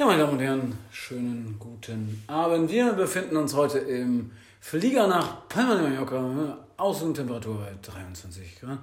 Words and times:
Ja, 0.00 0.06
meine 0.06 0.22
Damen 0.22 0.32
und 0.32 0.40
Herren, 0.40 0.78
schönen 0.90 1.56
guten 1.58 2.24
Abend. 2.26 2.70
Wir 2.70 2.94
befinden 2.94 3.36
uns 3.36 3.54
heute 3.54 3.80
im 3.80 4.30
Flieger 4.58 5.06
nach 5.06 5.46
Palma 5.46 5.74
de 5.74 5.90
Mallorca. 5.90 6.56
Außentemperatur 6.78 7.58
bei 7.58 7.74
23 7.82 8.60
Grad. 8.60 8.78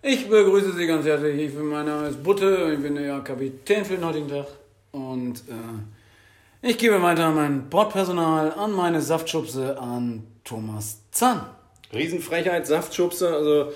Ich 0.00 0.26
begrüße 0.26 0.72
Sie 0.72 0.86
ganz 0.86 1.04
herzlich. 1.04 1.38
Ich 1.38 1.54
bin, 1.54 1.66
mein 1.66 1.84
Name 1.84 2.08
ist 2.08 2.22
Butte. 2.22 2.72
Ich 2.74 2.80
bin 2.82 2.94
der 2.94 3.20
Kapitän 3.20 3.84
für 3.84 3.96
den 3.96 4.06
heutigen 4.06 4.28
Tag. 4.28 4.46
Und 4.92 5.40
äh, 5.50 6.66
ich 6.66 6.78
gebe 6.78 7.02
weiter 7.02 7.26
an 7.26 7.34
mein 7.34 7.68
Bordpersonal, 7.68 8.54
an 8.54 8.72
meine 8.72 9.02
Saftschubse, 9.02 9.78
an 9.78 10.22
Thomas 10.44 11.02
Zahn. 11.10 11.44
Riesenfrechheit, 11.92 12.66
Saftschubse. 12.66 13.28
Also 13.28 13.72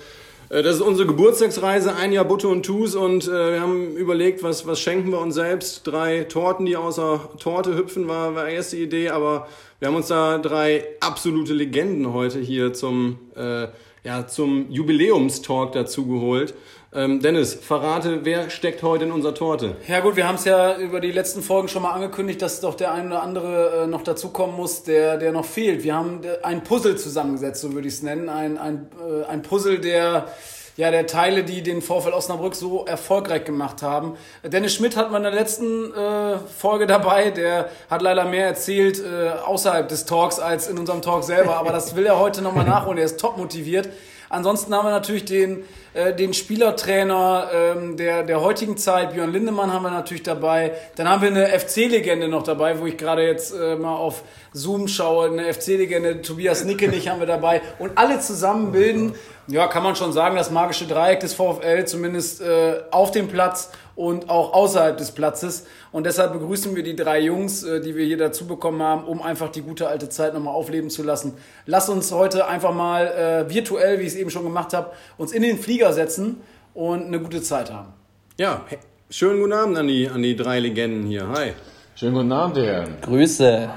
das 0.61 0.75
ist 0.75 0.81
unsere 0.81 1.07
Geburtstagsreise, 1.07 1.95
ein 1.95 2.11
Jahr 2.11 2.25
Butter 2.25 2.49
und 2.49 2.63
Tus 2.63 2.93
und 2.93 3.27
äh, 3.27 3.53
wir 3.53 3.61
haben 3.61 3.97
überlegt, 3.97 4.43
was, 4.43 4.67
was 4.67 4.79
schenken 4.79 5.09
wir 5.09 5.19
uns 5.19 5.33
selbst. 5.33 5.87
Drei 5.87 6.25
Torten, 6.25 6.67
die 6.67 6.77
außer 6.77 7.31
Torte 7.39 7.75
hüpfen, 7.75 8.07
war, 8.07 8.35
war 8.35 8.47
erste 8.47 8.77
Idee, 8.77 9.09
aber 9.09 9.47
wir 9.79 9.87
haben 9.87 9.95
uns 9.95 10.09
da 10.09 10.37
drei 10.37 10.85
absolute 10.99 11.53
Legenden 11.53 12.13
heute 12.13 12.39
hier 12.39 12.71
zum, 12.71 13.17
äh, 13.35 13.67
ja, 14.03 14.27
zum 14.27 14.69
Jubiläumstalk 14.69 15.71
dazu 15.71 16.05
geholt. 16.05 16.53
Ähm, 16.95 17.21
Dennis, 17.21 17.55
verrate, 17.55 18.19
wer 18.23 18.51
steckt 18.51 18.83
heute 18.83 19.05
in 19.05 19.11
unserer 19.11 19.33
Torte? 19.33 19.77
Ja 19.87 20.01
gut, 20.01 20.15
wir 20.15 20.27
haben 20.27 20.35
es 20.35 20.45
ja 20.45 20.77
über 20.77 20.99
die 20.99 21.11
letzten 21.11 21.41
Folgen 21.41 21.67
schon 21.67 21.81
mal 21.81 21.91
angekündigt, 21.91 22.39
dass 22.39 22.61
doch 22.61 22.75
der 22.75 22.91
ein 22.91 23.07
oder 23.07 23.23
andere 23.23 23.83
äh, 23.83 23.87
noch 23.87 24.03
dazukommen 24.03 24.55
muss, 24.55 24.83
der, 24.83 25.17
der 25.17 25.31
noch 25.31 25.45
fehlt. 25.45 25.83
Wir 25.83 25.95
haben 25.95 26.23
äh, 26.23 26.43
ein 26.43 26.63
Puzzle 26.63 26.95
zusammengesetzt, 26.95 27.61
so 27.61 27.73
würde 27.73 27.87
ich 27.87 27.95
es 27.95 28.03
nennen. 28.03 28.29
Ein, 28.29 28.59
ein, 28.59 28.87
äh, 29.01 29.25
ein 29.25 29.41
Puzzle 29.41 29.79
der 29.79 30.27
ja, 30.75 30.89
der 30.91 31.05
Teile, 31.05 31.43
die 31.43 31.61
den 31.61 31.81
Vorfall 31.81 32.13
Osnabrück 32.13 32.55
so 32.55 32.85
erfolgreich 32.85 33.45
gemacht 33.45 33.81
haben. 33.81 34.17
Dennis 34.43 34.73
Schmidt 34.73 34.95
hat 34.95 35.11
man 35.11 35.23
in 35.23 35.31
der 35.31 35.39
letzten 35.39 35.93
äh, 35.93 36.37
Folge 36.57 36.87
dabei, 36.87 37.29
der 37.29 37.69
hat 37.89 38.01
leider 38.01 38.25
mehr 38.25 38.47
erzählt 38.47 38.99
äh, 38.99 39.29
außerhalb 39.45 39.87
des 39.87 40.05
Talks 40.05 40.39
als 40.39 40.67
in 40.67 40.77
unserem 40.77 41.01
Talk 41.01 41.23
selber, 41.23 41.57
aber 41.57 41.71
das 41.71 41.95
will 41.95 42.05
er 42.05 42.19
heute 42.19 42.41
nochmal 42.41 42.65
nachholen, 42.65 42.97
er 42.97 43.05
ist 43.05 43.19
top 43.19 43.37
motiviert. 43.37 43.89
Ansonsten 44.33 44.73
haben 44.73 44.87
wir 44.87 44.91
natürlich 44.91 45.25
den, 45.25 45.63
äh, 45.93 46.11
den 46.11 46.33
Spielertrainer 46.33 47.49
ähm, 47.53 47.97
der, 47.97 48.23
der 48.23 48.41
heutigen 48.41 48.77
Zeit, 48.77 49.13
Björn 49.13 49.31
Lindemann 49.31 49.71
haben 49.71 49.83
wir 49.83 49.91
natürlich 49.91 50.23
dabei. 50.23 50.71
Dann 50.95 51.07
haben 51.07 51.21
wir 51.21 51.29
eine 51.29 51.47
FC-Legende 51.59 52.27
noch 52.27 52.41
dabei, 52.41 52.79
wo 52.79 52.87
ich 52.87 52.97
gerade 52.97 53.21
jetzt 53.27 53.53
äh, 53.53 53.75
mal 53.75 53.95
auf 53.95 54.23
Zoom 54.51 54.87
schaue. 54.87 55.27
Eine 55.27 55.53
FC-Legende, 55.53 56.23
Tobias 56.23 56.63
Nickenich 56.63 57.09
haben 57.09 57.19
wir 57.19 57.27
dabei. 57.27 57.61
Und 57.77 57.95
alle 57.99 58.19
zusammen 58.21 58.71
bilden, 58.71 59.13
ja, 59.47 59.67
kann 59.67 59.83
man 59.83 59.95
schon 59.95 60.13
sagen, 60.13 60.35
das 60.35 60.51
magische 60.51 60.85
Dreieck 60.85 61.19
des 61.19 61.33
VfL, 61.33 61.85
zumindest 61.85 62.41
äh, 62.41 62.81
auf 62.91 63.11
dem 63.11 63.27
Platz 63.27 63.71
und 63.95 64.29
auch 64.29 64.53
außerhalb 64.53 64.97
des 64.97 65.11
Platzes. 65.11 65.65
Und 65.91 66.05
deshalb 66.05 66.33
begrüßen 66.33 66.75
wir 66.75 66.83
die 66.83 66.95
drei 66.95 67.19
Jungs, 67.19 67.63
äh, 67.63 67.81
die 67.81 67.95
wir 67.95 68.05
hier 68.05 68.17
dazu 68.17 68.47
bekommen 68.47 68.81
haben, 68.81 69.03
um 69.03 69.21
einfach 69.21 69.49
die 69.49 69.61
gute 69.61 69.87
alte 69.87 70.09
Zeit 70.09 70.33
nochmal 70.33 70.53
aufleben 70.53 70.89
zu 70.89 71.03
lassen. 71.03 71.33
Lass 71.65 71.89
uns 71.89 72.11
heute 72.11 72.47
einfach 72.47 72.73
mal 72.73 73.07
äh, 73.07 73.53
virtuell, 73.53 73.99
wie 73.99 74.03
ich 74.03 74.09
es 74.09 74.15
eben 74.15 74.29
schon 74.29 74.43
gemacht 74.43 74.73
habe, 74.73 74.91
uns 75.17 75.31
in 75.31 75.41
den 75.41 75.57
Flieger 75.57 75.93
setzen 75.93 76.41
und 76.73 77.05
eine 77.05 77.19
gute 77.19 77.41
Zeit 77.41 77.71
haben. 77.71 77.93
Ja, 78.37 78.61
schönen 79.09 79.41
guten 79.41 79.53
Abend 79.53 79.77
an 79.77 79.87
die, 79.87 80.07
an 80.07 80.23
die 80.23 80.35
drei 80.35 80.59
Legenden 80.59 81.03
hier. 81.03 81.27
Hi. 81.27 81.53
Schönen 81.95 82.15
guten 82.15 82.31
Abend, 82.31 82.57
Herren. 82.57 82.97
Grüße. 83.01 83.69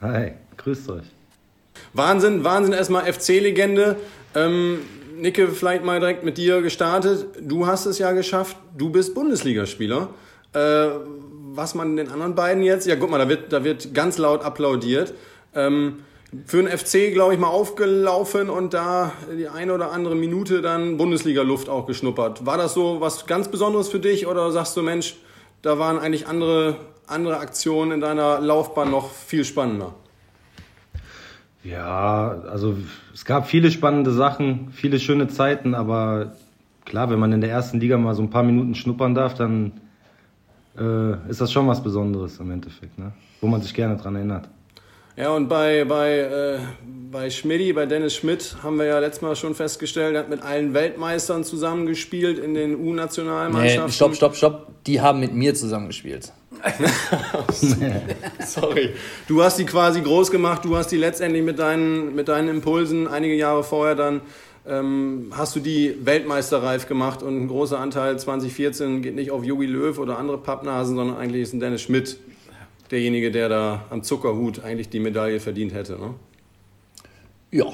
Hi, 0.00 0.32
grüßt 0.56 0.90
euch. 0.90 1.04
Wahnsinn, 1.92 2.42
Wahnsinn 2.42 2.72
erstmal 2.74 3.10
FC-Legende. 3.10 3.96
Ähm, 4.36 4.80
Nicke, 5.16 5.48
vielleicht 5.48 5.82
mal 5.82 5.98
direkt 5.98 6.22
mit 6.22 6.36
dir 6.36 6.60
gestartet. 6.60 7.26
Du 7.40 7.66
hast 7.66 7.86
es 7.86 7.98
ja 7.98 8.12
geschafft, 8.12 8.58
du 8.76 8.90
bist 8.90 9.14
Bundesligaspieler. 9.14 10.10
Äh, 10.52 10.88
was 11.54 11.74
man 11.74 11.96
den 11.96 12.10
anderen 12.10 12.34
beiden 12.34 12.62
jetzt, 12.62 12.86
ja 12.86 12.96
guck 12.96 13.10
mal, 13.10 13.18
da 13.18 13.30
wird, 13.30 13.50
da 13.50 13.64
wird 13.64 13.94
ganz 13.94 14.18
laut 14.18 14.44
applaudiert. 14.44 15.14
Ähm, 15.54 16.00
für 16.44 16.62
den 16.62 16.68
FC, 16.68 17.14
glaube 17.14 17.32
ich, 17.32 17.40
mal 17.40 17.48
aufgelaufen 17.48 18.50
und 18.50 18.74
da 18.74 19.12
die 19.38 19.48
eine 19.48 19.72
oder 19.72 19.90
andere 19.92 20.14
Minute 20.14 20.60
dann 20.60 20.98
Bundesliga-Luft 20.98 21.70
auch 21.70 21.86
geschnuppert. 21.86 22.44
War 22.44 22.58
das 22.58 22.74
so 22.74 23.00
was 23.00 23.24
ganz 23.26 23.48
Besonderes 23.48 23.88
für 23.88 24.00
dich 24.00 24.26
oder 24.26 24.52
sagst 24.52 24.76
du, 24.76 24.82
Mensch, 24.82 25.16
da 25.62 25.78
waren 25.78 25.98
eigentlich 25.98 26.26
andere, 26.26 26.76
andere 27.06 27.38
Aktionen 27.38 27.92
in 27.92 28.00
deiner 28.02 28.40
Laufbahn 28.40 28.90
noch 28.90 29.10
viel 29.12 29.46
spannender? 29.46 29.94
Ja, 31.68 32.42
also 32.48 32.76
es 33.12 33.24
gab 33.24 33.48
viele 33.48 33.70
spannende 33.70 34.12
Sachen, 34.12 34.68
viele 34.72 35.00
schöne 35.00 35.28
Zeiten, 35.28 35.74
aber 35.74 36.32
klar, 36.84 37.10
wenn 37.10 37.18
man 37.18 37.32
in 37.32 37.40
der 37.40 37.50
ersten 37.50 37.80
Liga 37.80 37.98
mal 37.98 38.14
so 38.14 38.22
ein 38.22 38.30
paar 38.30 38.44
Minuten 38.44 38.74
schnuppern 38.74 39.14
darf, 39.14 39.34
dann 39.34 39.72
äh, 40.78 41.28
ist 41.28 41.40
das 41.40 41.52
schon 41.52 41.66
was 41.66 41.82
Besonderes 41.82 42.38
im 42.38 42.50
Endeffekt, 42.50 42.98
ne? 42.98 43.12
wo 43.40 43.48
man 43.48 43.62
sich 43.62 43.74
gerne 43.74 43.96
dran 43.96 44.14
erinnert. 44.14 44.48
Ja, 45.16 45.30
und 45.30 45.48
bei, 45.48 45.84
bei, 45.86 46.18
äh, 46.18 46.58
bei 47.10 47.30
Schmidti, 47.30 47.72
bei 47.72 47.86
Dennis 47.86 48.14
Schmidt, 48.14 48.56
haben 48.62 48.78
wir 48.78 48.84
ja 48.84 48.98
letztes 48.98 49.22
Mal 49.22 49.34
schon 49.34 49.54
festgestellt, 49.54 50.14
er 50.14 50.20
hat 50.20 50.28
mit 50.28 50.42
allen 50.42 50.74
Weltmeistern 50.74 51.42
zusammengespielt 51.42 52.38
in 52.38 52.52
den 52.52 52.76
U-Nationalmannschaften. 52.76 53.86
Nee, 53.86 53.92
stopp, 53.92 54.14
stopp, 54.14 54.36
stopp. 54.36 54.84
Die 54.84 55.00
haben 55.00 55.18
mit 55.20 55.32
mir 55.32 55.54
zusammengespielt. 55.54 56.32
Sorry. 58.44 58.90
Du 59.28 59.42
hast 59.42 59.58
die 59.58 59.64
quasi 59.64 60.00
groß 60.00 60.30
gemacht, 60.30 60.64
du 60.64 60.76
hast 60.76 60.88
die 60.88 60.96
letztendlich 60.96 61.42
mit 61.42 61.58
deinen, 61.58 62.14
mit 62.14 62.28
deinen 62.28 62.48
Impulsen 62.48 63.08
einige 63.08 63.34
Jahre 63.34 63.64
vorher 63.64 63.94
dann 63.94 64.20
ähm, 64.68 65.32
hast 65.36 65.54
du 65.54 65.60
die 65.60 65.94
weltmeisterreif 66.04 66.88
gemacht 66.88 67.22
und 67.22 67.36
ein 67.36 67.48
großer 67.48 67.78
Anteil 67.78 68.18
2014 68.18 69.02
geht 69.02 69.14
nicht 69.14 69.30
auf 69.30 69.44
Jogi 69.44 69.66
Löw 69.66 69.98
oder 69.98 70.18
andere 70.18 70.38
Pappnasen, 70.38 70.96
sondern 70.96 71.16
eigentlich 71.16 71.42
ist 71.42 71.52
ein 71.52 71.60
Dennis 71.60 71.82
Schmidt 71.82 72.18
derjenige, 72.90 73.30
der 73.30 73.48
da 73.48 73.84
am 73.90 74.02
Zuckerhut 74.02 74.62
eigentlich 74.64 74.88
die 74.88 75.00
Medaille 75.00 75.40
verdient 75.40 75.74
hätte. 75.74 75.92
Ne? 75.92 76.14
Ja, 77.50 77.66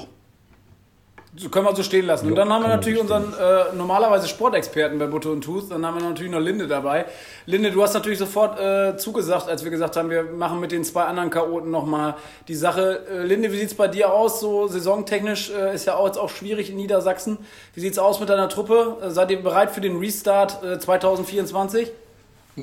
können 1.49 1.65
wir 1.65 1.75
so 1.75 1.81
stehen 1.81 2.05
lassen. 2.05 2.27
und 2.27 2.35
dann 2.35 2.53
haben 2.53 2.61
wir 2.61 2.69
natürlich 2.69 2.99
unseren 2.99 3.33
äh, 3.33 3.73
normalerweise 3.75 4.27
Sportexperten 4.27 4.99
bei 4.99 5.07
Butter 5.07 5.31
und 5.31 5.43
Tooth. 5.43 5.71
Dann 5.71 5.83
haben 5.85 5.99
wir 5.99 6.07
natürlich 6.07 6.31
noch 6.31 6.39
Linde 6.39 6.67
dabei. 6.67 7.05
Linde, 7.47 7.71
du 7.71 7.81
hast 7.81 7.95
natürlich 7.95 8.19
sofort 8.19 8.59
äh, 8.59 8.97
zugesagt, 8.97 9.49
als 9.49 9.63
wir 9.63 9.71
gesagt 9.71 9.97
haben, 9.97 10.11
wir 10.11 10.23
machen 10.23 10.59
mit 10.59 10.71
den 10.71 10.83
zwei 10.83 11.03
anderen 11.03 11.31
Chaoten 11.31 11.71
nochmal 11.71 12.15
die 12.47 12.53
Sache. 12.55 13.05
Äh, 13.09 13.23
Linde, 13.23 13.51
wie 13.51 13.57
sieht's 13.57 13.73
bei 13.73 13.87
dir 13.87 14.13
aus? 14.13 14.39
So 14.39 14.67
saisontechnisch 14.67 15.49
äh, 15.49 15.73
ist 15.73 15.85
ja 15.85 15.95
auch 15.95 16.05
jetzt 16.05 16.17
auch 16.17 16.29
schwierig 16.29 16.69
in 16.69 16.75
Niedersachsen. 16.75 17.39
Wie 17.73 17.79
sieht's 17.79 17.97
aus 17.97 18.19
mit 18.19 18.29
deiner 18.29 18.49
Truppe? 18.49 18.97
Äh, 19.01 19.09
seid 19.09 19.31
ihr 19.31 19.41
bereit 19.41 19.71
für 19.71 19.81
den 19.81 19.97
Restart 19.97 20.63
äh, 20.63 20.77
2024? 20.77 21.91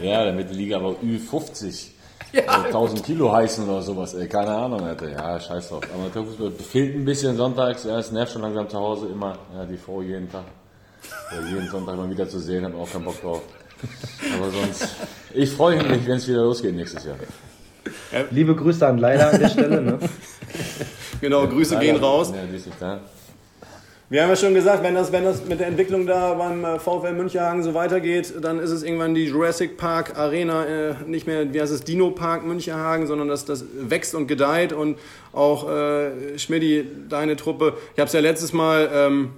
ja, 0.00 0.24
damit 0.24 0.50
die 0.50 0.54
Liga 0.54 0.76
aber 0.76 0.94
Ü50 1.02 1.97
ja. 2.32 2.42
Also 2.46 2.66
1000 2.66 3.04
Kilo 3.04 3.32
heißen 3.32 3.68
oder 3.68 3.82
sowas, 3.82 4.14
ey, 4.14 4.28
keine 4.28 4.50
Ahnung, 4.50 4.86
hätte. 4.86 5.10
Ja, 5.10 5.38
scheiß 5.40 5.68
drauf. 5.68 5.82
Amateurfußball 5.94 6.52
fehlt 6.52 6.94
ein 6.94 7.04
bisschen 7.04 7.36
sonntags, 7.36 7.84
ja, 7.84 7.98
es 7.98 8.12
nervt 8.12 8.32
schon 8.32 8.42
langsam 8.42 8.68
zu 8.68 8.78
Hause 8.78 9.06
immer, 9.08 9.38
ja, 9.54 9.64
die 9.64 9.76
Frau 9.76 10.02
jeden 10.02 10.30
Tag. 10.30 10.44
Ja, 11.32 11.48
jeden 11.48 11.68
Sonntag 11.68 11.96
mal 11.96 12.10
wieder 12.10 12.28
zu 12.28 12.38
sehen, 12.38 12.64
habe 12.64 12.76
auch 12.76 12.90
keinen 12.90 13.04
Bock 13.04 13.20
drauf. 13.20 13.42
Aber 14.36 14.50
sonst, 14.50 14.88
ich 15.32 15.50
freue 15.50 15.82
mich, 15.82 16.06
wenn 16.06 16.16
es 16.16 16.26
wieder 16.28 16.42
losgeht 16.42 16.74
nächstes 16.74 17.04
Jahr. 17.04 17.16
Liebe 18.30 18.54
Grüße 18.54 18.86
an 18.86 18.98
Leila 18.98 19.30
an 19.30 19.38
der 19.38 19.48
Stelle, 19.48 19.80
ne? 19.80 19.98
genau, 21.20 21.46
Grüße 21.46 21.74
Leider, 21.74 21.86
gehen 21.86 21.96
raus. 21.96 22.32
Ja, 22.34 22.42
die 22.44 22.56
ist 22.56 22.66
nicht 22.66 22.80
da. 22.80 23.00
Wir 24.10 24.22
haben 24.22 24.30
ja 24.30 24.36
schon 24.36 24.54
gesagt, 24.54 24.82
wenn 24.82 24.94
das, 24.94 25.12
wenn 25.12 25.24
das 25.24 25.44
mit 25.44 25.60
der 25.60 25.66
Entwicklung 25.66 26.06
da 26.06 26.32
beim 26.32 26.64
äh, 26.64 26.78
VfL 26.78 27.12
Müncherhagen 27.12 27.62
so 27.62 27.74
weitergeht, 27.74 28.32
dann 28.40 28.58
ist 28.58 28.70
es 28.70 28.82
irgendwann 28.82 29.14
die 29.14 29.26
Jurassic 29.26 29.76
Park 29.76 30.16
Arena, 30.16 30.64
äh, 30.64 30.94
nicht 31.06 31.26
mehr, 31.26 31.52
wie 31.52 31.60
heißt 31.60 31.70
es, 31.70 31.84
Dino 31.84 32.10
Park 32.12 32.46
Müncherhagen, 32.46 33.06
sondern 33.06 33.28
das, 33.28 33.44
das 33.44 33.66
wächst 33.78 34.14
und 34.14 34.26
gedeiht 34.26 34.72
und 34.72 34.98
auch 35.34 35.68
äh, 35.68 36.38
Schmidti, 36.38 36.86
deine 37.10 37.36
Truppe. 37.36 37.74
Ich 37.92 38.00
habe 38.00 38.06
es 38.06 38.14
ja 38.14 38.20
letztes 38.20 38.54
Mal, 38.54 38.88
ähm, 38.94 39.30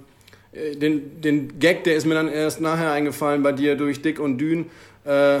äh, 0.53 0.77
den, 0.77 1.19
den 1.19 1.59
Gag, 1.59 1.83
der 1.83 1.97
ist 1.97 2.05
mir 2.05 2.15
dann 2.15 2.29
erst 2.29 2.61
nachher 2.61 2.93
eingefallen 2.93 3.43
bei 3.43 3.51
dir 3.51 3.75
durch 3.75 4.01
Dick 4.01 4.21
und 4.21 4.37
Dün. 4.37 4.67
Äh, 5.05 5.39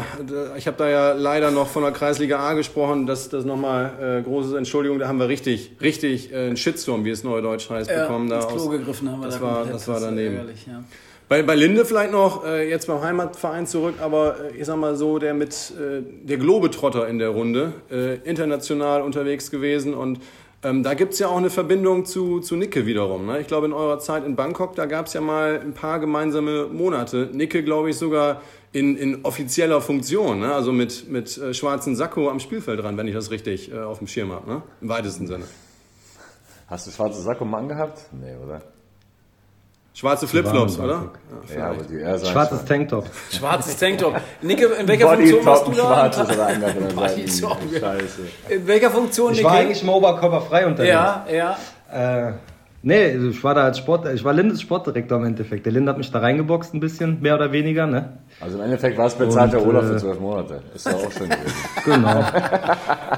ich 0.57 0.65
habe 0.65 0.77
da 0.77 0.89
ja 0.89 1.11
leider 1.13 1.51
noch 1.51 1.67
von 1.67 1.83
der 1.83 1.91
Kreisliga 1.91 2.39
A 2.39 2.53
gesprochen, 2.53 3.05
das, 3.05 3.29
das 3.29 3.45
nochmal 3.45 4.19
äh, 4.19 4.23
große 4.23 4.57
Entschuldigung, 4.57 4.97
da 4.97 5.07
haben 5.07 5.19
wir 5.19 5.27
richtig, 5.27 5.73
richtig 5.81 6.33
äh, 6.33 6.47
einen 6.47 6.57
Shitstorm, 6.57 7.05
wie 7.05 7.11
es 7.11 7.23
neudeutsch 7.23 7.69
heißt, 7.69 7.89
ja, 7.89 8.03
bekommen. 8.03 8.29
Da 8.29 8.37
ins 8.37 8.47
Klo 8.47 8.63
aus, 8.63 8.71
gegriffen 8.71 9.11
haben 9.11 9.19
wir 9.21 9.27
das 9.27 9.35
da 9.35 9.41
war, 9.41 9.53
komplett, 9.57 9.75
das 9.75 9.87
war 9.87 9.99
daneben. 9.99 10.35
Ärgerlich, 10.35 10.65
ja. 10.65 10.83
Bei, 11.31 11.43
bei 11.43 11.55
Linde 11.55 11.85
vielleicht 11.85 12.11
noch, 12.11 12.43
äh, 12.43 12.69
jetzt 12.69 12.87
beim 12.87 13.01
Heimatverein 13.01 13.65
zurück, 13.65 13.95
aber 14.01 14.35
äh, 14.51 14.57
ich 14.57 14.65
sag 14.65 14.75
mal 14.75 14.97
so, 14.97 15.17
der 15.17 15.33
mit 15.33 15.71
äh, 15.79 16.01
der 16.23 16.35
Globetrotter 16.37 17.07
in 17.07 17.19
der 17.19 17.29
Runde, 17.29 17.71
äh, 17.89 18.15
international 18.27 19.01
unterwegs 19.01 19.49
gewesen 19.49 19.93
und 19.93 20.19
ähm, 20.63 20.83
da 20.83 20.93
gibt 20.93 21.13
es 21.13 21.19
ja 21.19 21.27
auch 21.27 21.37
eine 21.37 21.49
Verbindung 21.49 22.05
zu, 22.05 22.39
zu 22.39 22.55
Nicke 22.55 22.85
wiederum. 22.85 23.25
Ne? 23.25 23.39
Ich 23.39 23.47
glaube, 23.47 23.65
in 23.65 23.73
eurer 23.73 23.99
Zeit 23.99 24.25
in 24.25 24.35
Bangkok, 24.35 24.75
da 24.75 24.85
gab 24.85 25.07
es 25.07 25.13
ja 25.13 25.21
mal 25.21 25.59
ein 25.59 25.73
paar 25.73 25.99
gemeinsame 25.99 26.67
Monate. 26.67 27.29
Nicke, 27.33 27.63
glaube 27.63 27.89
ich, 27.89 27.97
sogar 27.97 28.41
in, 28.71 28.95
in 28.95 29.25
offizieller 29.25 29.81
Funktion, 29.81 30.39
ne? 30.39 30.53
also 30.53 30.71
mit, 30.71 31.09
mit 31.09 31.35
äh, 31.37 31.53
schwarzen 31.53 31.95
Sakko 31.95 32.29
am 32.29 32.39
Spielfeld 32.39 32.79
dran, 32.79 32.95
wenn 32.95 33.07
ich 33.07 33.13
das 33.13 33.31
richtig 33.31 33.71
äh, 33.71 33.79
auf 33.79 33.97
dem 33.97 34.07
Schirm 34.07 34.31
habe, 34.31 34.49
ne? 34.49 34.61
im 34.81 34.89
weitesten 34.89 35.27
Sinne. 35.27 35.45
Hast 36.67 36.87
du 36.87 36.91
schwarze 36.91 37.21
Sakko 37.21 37.43
mal 37.43 37.57
angehabt? 37.57 37.99
Nee, 38.13 38.35
oder? 38.41 38.61
Schwarze 39.93 40.25
Flipflops, 40.25 40.79
oder? 40.79 41.09
Ja, 41.53 41.71
aber 41.71 41.83
die 41.83 41.99
sagt 41.99 42.27
Schwarzes 42.27 42.65
Tanktop. 42.65 43.05
Schwarzes 43.31 43.77
Tanktop. 43.77 44.15
Nicke, 44.41 44.67
in 44.79 44.87
welcher 44.87 45.09
Funktion 45.09 45.45
warst 45.45 45.67
du 45.67 45.71
da? 45.71 45.77
schwarzes 45.77 46.29
oder 46.29 46.45
einer 46.47 46.67
von 46.69 46.87
der 46.87 46.93
Body 46.93 47.27
Seite. 47.27 47.41
Top, 47.41 47.57
ja. 47.73 47.79
Scheiße. 47.79 48.21
In 48.49 48.67
welcher 48.67 48.89
Funktion, 48.89 49.33
Ich 49.33 49.43
war 49.43 49.51
eigentlich 49.51 49.81
im 49.83 49.89
Oberkörper 49.89 50.65
unterwegs. 50.65 50.93
Ja, 50.93 51.25
ja. 51.29 51.57
Äh, 52.29 52.33
nee, 52.83 53.11
also 53.11 53.29
ich 53.29 53.43
war 53.43 53.53
da 53.53 53.65
als 53.65 53.79
Sport, 53.79 54.07
ich 54.13 54.23
war 54.23 54.31
Lindes 54.31 54.61
Sportdirektor 54.61 55.17
im 55.17 55.25
Endeffekt. 55.25 55.65
Der 55.65 55.73
Linde 55.73 55.91
hat 55.91 55.97
mich 55.97 56.09
da 56.09 56.19
reingeboxt 56.19 56.73
ein 56.73 56.79
bisschen, 56.79 57.21
mehr 57.21 57.35
oder 57.35 57.51
weniger, 57.51 57.85
ne? 57.85 58.17
Also 58.39 58.57
im 58.59 58.63
Endeffekt 58.63 58.97
war 58.97 59.07
es 59.07 59.15
bezahlter 59.15 59.59
Und, 59.61 59.67
Urlaub 59.67 59.83
äh, 59.83 59.87
für 59.87 59.97
zwölf 59.97 60.19
Monate. 60.21 60.61
Ist 60.73 60.87
doch 60.87 60.93
auch 60.93 61.11
schön 61.11 61.27
gewesen. 61.29 61.53
Genau. 61.83 62.23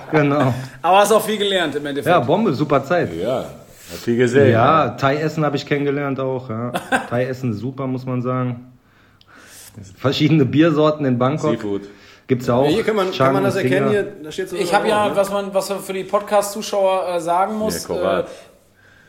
genau. 0.09 0.53
Aber 0.81 0.97
hast 0.97 1.11
auch 1.11 1.21
viel 1.23 1.37
gelernt 1.37 1.75
im 1.75 1.85
Endeffekt. 1.85 2.11
Ja, 2.11 2.19
Bombe, 2.19 2.53
super 2.53 2.83
Zeit. 2.83 3.13
Ja, 3.13 3.45
hat 3.93 3.99
viel 3.99 4.17
gesehen. 4.17 4.51
Ja, 4.51 4.89
Thai-Essen 4.89 5.45
habe 5.45 5.55
ich 5.55 5.65
kennengelernt 5.65 6.19
auch. 6.19 6.49
Ja. 6.49 6.71
Thai-Essen 7.09 7.51
ist 7.51 7.59
super, 7.59 7.87
muss 7.87 8.05
man 8.05 8.21
sagen. 8.21 8.73
Verschiedene 9.97 10.45
Biersorten 10.45 11.05
in 11.05 11.17
Bangkok. 11.17 11.51
Seafood. 11.51 11.81
Gibt's 12.27 12.47
ja 12.47 12.55
auch. 12.55 12.67
Hier 12.67 12.83
kann 12.83 12.95
man, 12.95 13.11
Chang 13.11 13.27
kann 13.27 13.33
man 13.33 13.43
das 13.43 13.55
erkennen. 13.55 13.89
Hier, 13.89 14.03
da 14.23 14.31
steht 14.31 14.49
so 14.49 14.55
Ich 14.55 14.73
habe 14.73 14.87
ja, 14.87 15.09
ne? 15.09 15.15
was 15.15 15.29
man, 15.29 15.53
was 15.53 15.69
man 15.69 15.79
für 15.79 15.93
die 15.93 16.03
Podcast-Zuschauer 16.03 17.15
äh, 17.15 17.19
sagen 17.19 17.55
muss. 17.55 17.87
Ja, 17.87 18.19
äh, 18.21 18.23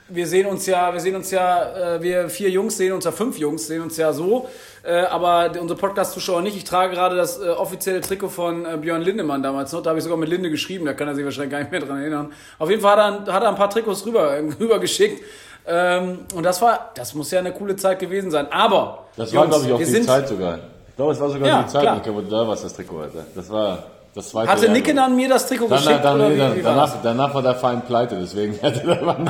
wir 0.09 0.27
sehen 0.27 0.47
uns 0.47 0.67
ja, 0.67 0.93
wir 0.93 1.01
sehen 1.01 1.17
uns 1.17 1.31
ja, 1.31 1.95
äh, 1.97 2.03
wir 2.03 2.29
vier 2.29 2.51
Jungs 2.51 2.77
sehen 2.77 2.93
uns 2.93 3.05
ja, 3.05 3.13
fünf 3.13 3.39
Jungs 3.39 3.67
sehen 3.67 3.83
uns 3.83 3.97
ja 3.97 4.13
so, 4.13 4.49
äh, 4.83 5.01
aber 5.05 5.51
unsere 5.61 5.79
Podcast-Zuschauer 5.79 6.43
nicht. 6.43 6.57
Ich 6.57 6.65
trage 6.65 6.95
gerade 6.95 7.17
das 7.17 7.41
äh, 7.41 7.49
offizielle 7.49 8.01
Trikot 8.01 8.29
von 8.29 8.67
Björn 8.81 9.01
Lindemann 9.03 9.43
damals 9.43 9.73
noch. 9.73 9.83
Da 9.83 9.91
habe 9.91 9.99
ich 9.99 10.05
sogar 10.05 10.19
mit 10.19 10.29
Linde 10.29 10.51
geschrieben, 10.51 10.85
da 10.85 10.93
kann 10.93 11.09
er 11.09 11.15
sich 11.15 11.25
wahrscheinlich 11.25 11.53
gar 11.53 11.59
nicht 11.61 11.71
mehr 11.71 11.81
dran 11.81 12.01
erinnern. 12.01 12.33
Auf 12.59 12.69
jeden 12.69 12.83
Fall 12.83 12.97
hat 13.03 13.29
er, 13.29 13.33
hat 13.33 13.43
er 13.43 13.49
ein 13.49 13.55
paar 13.57 13.71
Trikots 13.71 14.05
rüber, 14.05 14.37
rüber 14.61 14.79
geschickt. 14.79 15.23
Ähm, 15.67 16.19
und 16.35 16.43
das 16.43 16.61
war, 16.61 16.91
das 16.95 17.15
muss 17.15 17.31
ja 17.31 17.39
eine 17.39 17.53
coole 17.53 17.75
Zeit 17.77 17.99
gewesen 17.99 18.31
sein. 18.31 18.47
Aber 18.53 19.07
Das 19.17 19.35
war, 19.35 19.45
Jungs, 19.45 19.55
glaube 19.57 19.67
ich, 19.67 19.73
auch 19.73 19.79
die 19.79 19.85
sind, 19.87 20.05
Zeit 20.05 20.29
sogar. 20.29 20.59
Ich 20.89 20.97
glaube, 20.97 21.13
es 21.13 21.21
war 21.21 21.31
sogar 21.31 21.49
Ja, 21.49 21.63
die 21.63 21.69
Zeit, 21.69 21.83
klar. 21.83 22.03
Wo 22.15 22.21
du 22.21 22.29
da 22.29 22.47
warst, 22.47 22.65
das 22.65 22.75
Trikot 22.75 23.01
hatte. 23.01 23.25
Das 23.35 23.49
war 23.49 23.85
das 24.15 24.29
zweite 24.31 24.51
Hatte 24.51 24.67
Jahr, 24.67 24.75
Nicke 24.75 24.93
glaub 24.93 25.07
dann 25.07 25.17
mir 25.17 25.29
das 25.29 25.47
Trikot 25.49 25.69
dann, 25.69 25.79
geschickt 25.79 26.05
dann, 26.05 26.15
oder 26.17 26.29
nee, 26.29 26.35
wie, 26.35 26.39
dann, 26.39 26.57
wie 26.57 26.65
war 26.65 26.77
das? 26.77 26.91
danach, 26.93 27.03
danach 27.03 27.35
war 27.35 27.43
der 27.43 27.55
Verein 27.57 27.83
pleite, 27.83 28.17
deswegen 28.21 28.55
hatte 28.63 28.81
der 28.87 29.03
Mann 29.03 29.29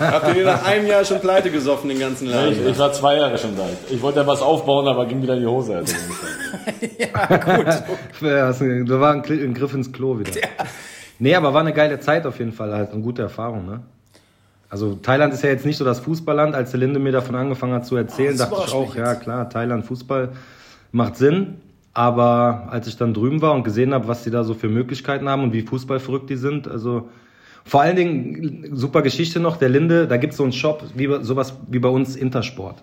Habt 0.00 0.36
ihr 0.36 0.44
nach 0.44 0.64
einem 0.64 0.86
Jahr 0.86 1.04
schon 1.04 1.20
pleite 1.20 1.50
gesoffen, 1.50 1.88
den 1.88 1.98
ganzen 1.98 2.28
Laden? 2.28 2.52
ich, 2.52 2.66
ich 2.66 2.78
war 2.78 2.92
zwei 2.92 3.16
Jahre 3.16 3.38
schon 3.38 3.56
da. 3.56 3.62
Ich 3.90 4.00
wollte 4.02 4.20
ja 4.20 4.26
was 4.26 4.42
aufbauen, 4.42 4.86
aber 4.88 5.06
ging 5.06 5.22
wieder 5.22 5.34
in 5.34 5.40
die 5.40 5.46
Hose. 5.46 5.76
Also, 5.78 5.94
Ja, 6.98 7.62
das- 7.62 7.82
Da 8.20 9.00
war 9.00 9.12
ein, 9.12 9.54
Griff 9.54 9.74
ins 9.74 9.92
Klo 9.92 10.18
wieder. 10.18 10.32
Nee, 11.18 11.34
aber 11.34 11.54
war 11.54 11.60
eine 11.60 11.72
geile 11.72 12.00
Zeit 12.00 12.26
auf 12.26 12.38
jeden 12.38 12.52
Fall, 12.52 12.72
halt 12.74 12.92
eine 12.92 13.00
gute 13.02 13.22
Erfahrung, 13.22 13.66
ne? 13.66 13.80
Also 14.68 14.94
Thailand 14.96 15.32
ist 15.32 15.42
ja 15.44 15.50
jetzt 15.50 15.64
nicht 15.64 15.76
so 15.76 15.84
das 15.84 16.00
Fußballland. 16.00 16.54
Als 16.56 16.72
der 16.72 16.80
Linde 16.80 16.98
mir 16.98 17.12
davon 17.12 17.36
angefangen 17.36 17.74
hat 17.74 17.86
zu 17.86 17.94
erzählen, 17.96 18.34
Oh, 18.34 18.38
dachte 18.38 18.62
ich 18.66 18.72
auch, 18.74 18.96
ja 18.96 19.14
klar, 19.14 19.48
Thailand 19.48 19.86
Fußball 19.86 20.30
macht 20.90 21.16
Sinn. 21.16 21.60
Aber 21.94 22.66
als 22.70 22.88
ich 22.88 22.96
dann 22.96 23.14
drüben 23.14 23.40
war 23.40 23.54
und 23.54 23.62
gesehen 23.62 23.94
habe, 23.94 24.08
was 24.08 24.24
die 24.24 24.30
da 24.30 24.42
so 24.42 24.54
für 24.54 24.68
Möglichkeiten 24.68 25.28
haben 25.28 25.44
und 25.44 25.52
wie 25.52 25.62
fußballverrückt 25.62 26.28
die 26.28 26.36
sind, 26.36 26.66
also 26.66 27.08
vor 27.64 27.80
allen 27.80 27.96
Dingen 27.96 28.70
super 28.72 29.00
Geschichte 29.00 29.40
noch, 29.40 29.56
der 29.56 29.68
Linde, 29.70 30.06
da 30.06 30.16
gibt's 30.16 30.36
so 30.36 30.42
einen 30.42 30.52
Shop, 30.52 30.82
wie 30.94 31.08
sowas 31.22 31.56
wie 31.68 31.78
bei 31.78 31.88
uns 31.88 32.16
Intersport. 32.16 32.82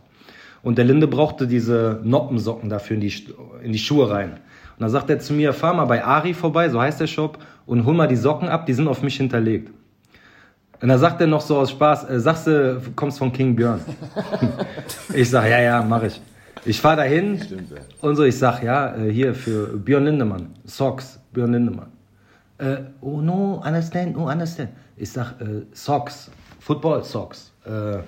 Und 0.63 0.77
der 0.77 0.85
Linde 0.85 1.07
brauchte 1.07 1.45
diese 1.45 1.99
Noppensocken 2.03 2.69
dafür 2.69 2.95
in 2.95 3.01
die, 3.01 3.13
in 3.63 3.73
die 3.73 3.79
Schuhe 3.79 4.09
rein. 4.09 4.31
Und 4.31 4.79
dann 4.79 4.89
sagt 4.89 5.09
er 5.09 5.19
zu 5.19 5.33
mir, 5.33 5.53
fahr 5.53 5.73
mal 5.73 5.85
bei 5.85 6.03
Ari 6.03 6.33
vorbei, 6.33 6.69
so 6.69 6.81
heißt 6.81 6.99
der 6.99 7.07
Shop, 7.07 7.37
und 7.65 7.85
hol 7.85 7.93
mal 7.93 8.07
die 8.07 8.15
Socken 8.15 8.47
ab, 8.47 8.65
die 8.65 8.73
sind 8.73 8.87
auf 8.87 9.03
mich 9.03 9.17
hinterlegt. 9.17 9.71
Und 10.81 10.87
dann 10.87 10.97
sagt 10.97 11.21
er 11.21 11.27
noch 11.27 11.41
so 11.41 11.57
aus 11.57 11.69
Spaß, 11.71 12.09
äh, 12.09 12.19
sagst 12.19 12.47
du, 12.47 12.81
kommst 12.95 13.19
von 13.19 13.31
King 13.31 13.55
Björn. 13.55 13.81
ich 15.13 15.29
sag, 15.29 15.47
ja, 15.47 15.61
ja, 15.61 15.83
mach 15.83 16.01
ich. 16.03 16.19
Ich 16.65 16.79
fahr 16.79 16.95
dahin 16.95 17.41
Stimmt, 17.41 17.71
ja. 17.71 17.77
und 18.01 18.15
so, 18.15 18.23
ich 18.23 18.37
sag, 18.37 18.61
ja, 18.63 18.95
äh, 18.95 19.11
hier 19.11 19.33
für 19.33 19.77
Björn 19.77 20.05
Lindemann, 20.05 20.53
Socks, 20.65 21.19
Björn 21.33 21.53
Lindemann. 21.53 21.91
Äh, 22.57 22.77
oh 23.01 23.21
no, 23.21 23.63
understand, 23.65 24.15
no, 24.15 24.29
understand. 24.29 24.69
Ich 24.97 25.11
sag, 25.11 25.41
äh, 25.41 25.63
Socks, 25.73 26.29
Football 26.59 27.03
Socks. 27.03 27.51
Äh, 27.65 27.99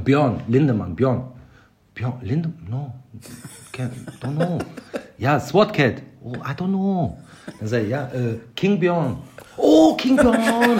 Björn, 0.00 0.40
Lindemann, 0.48 0.94
Björn. 0.94 1.24
Björn, 1.94 2.14
Lindemann, 2.22 2.66
no, 2.68 2.94
don't 4.20 4.36
know. 4.36 4.58
Ja, 5.16 5.40
SWAT 5.40 5.72
Cat. 5.72 6.02
Oh, 6.22 6.34
I 6.34 6.52
don't 6.54 6.68
know. 6.68 7.16
Dann 7.58 7.68
sag 7.68 7.82
ich, 7.82 7.88
ja, 7.88 8.04
äh, 8.14 8.38
King 8.54 8.78
Björn. 8.78 9.16
Oh, 9.56 9.94
King 9.94 10.16
Björn, 10.16 10.36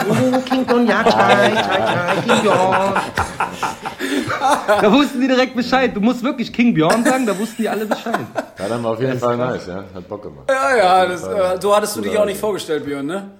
oh, 0.09 0.38
King 0.49 0.65
Björn, 0.65 0.87
ja, 0.87 1.03
tschai, 1.03 1.50
tschai, 1.53 1.76
tschai, 1.76 2.17
King 2.26 2.43
Björn. 2.43 2.94
Da 4.81 4.93
wussten 4.93 5.20
die 5.20 5.26
direkt 5.26 5.56
Bescheid. 5.56 5.94
Du 5.94 6.00
musst 6.00 6.23
wirklich 6.23 6.53
King 6.53 6.73
Björn 6.75 7.05
sagen, 7.05 7.26
da 7.26 7.37
wussten 7.37 7.62
die 7.62 7.69
alle 7.69 7.87
Bescheid. 7.87 8.20
Ja, 8.59 8.69
dann 8.69 8.82
war 8.85 8.93
auf 8.93 9.00
jeden 9.00 9.19
Fall 9.19 9.37
nice, 9.37 9.67
ja. 9.67 9.85
Hat 9.94 10.09
Bock 10.09 10.23
gemacht. 10.23 10.49
Ja, 10.49 10.76
ja, 10.76 11.06
das, 11.06 11.25
äh, 11.25 11.59
so 11.61 11.75
hattest 11.75 11.97
du 11.97 12.00
dich 12.03 12.17
auch 12.17 12.25
nicht 12.25 12.38
vorgestellt, 12.38 12.85
Björn, 12.85 13.06
ne? 13.06 13.31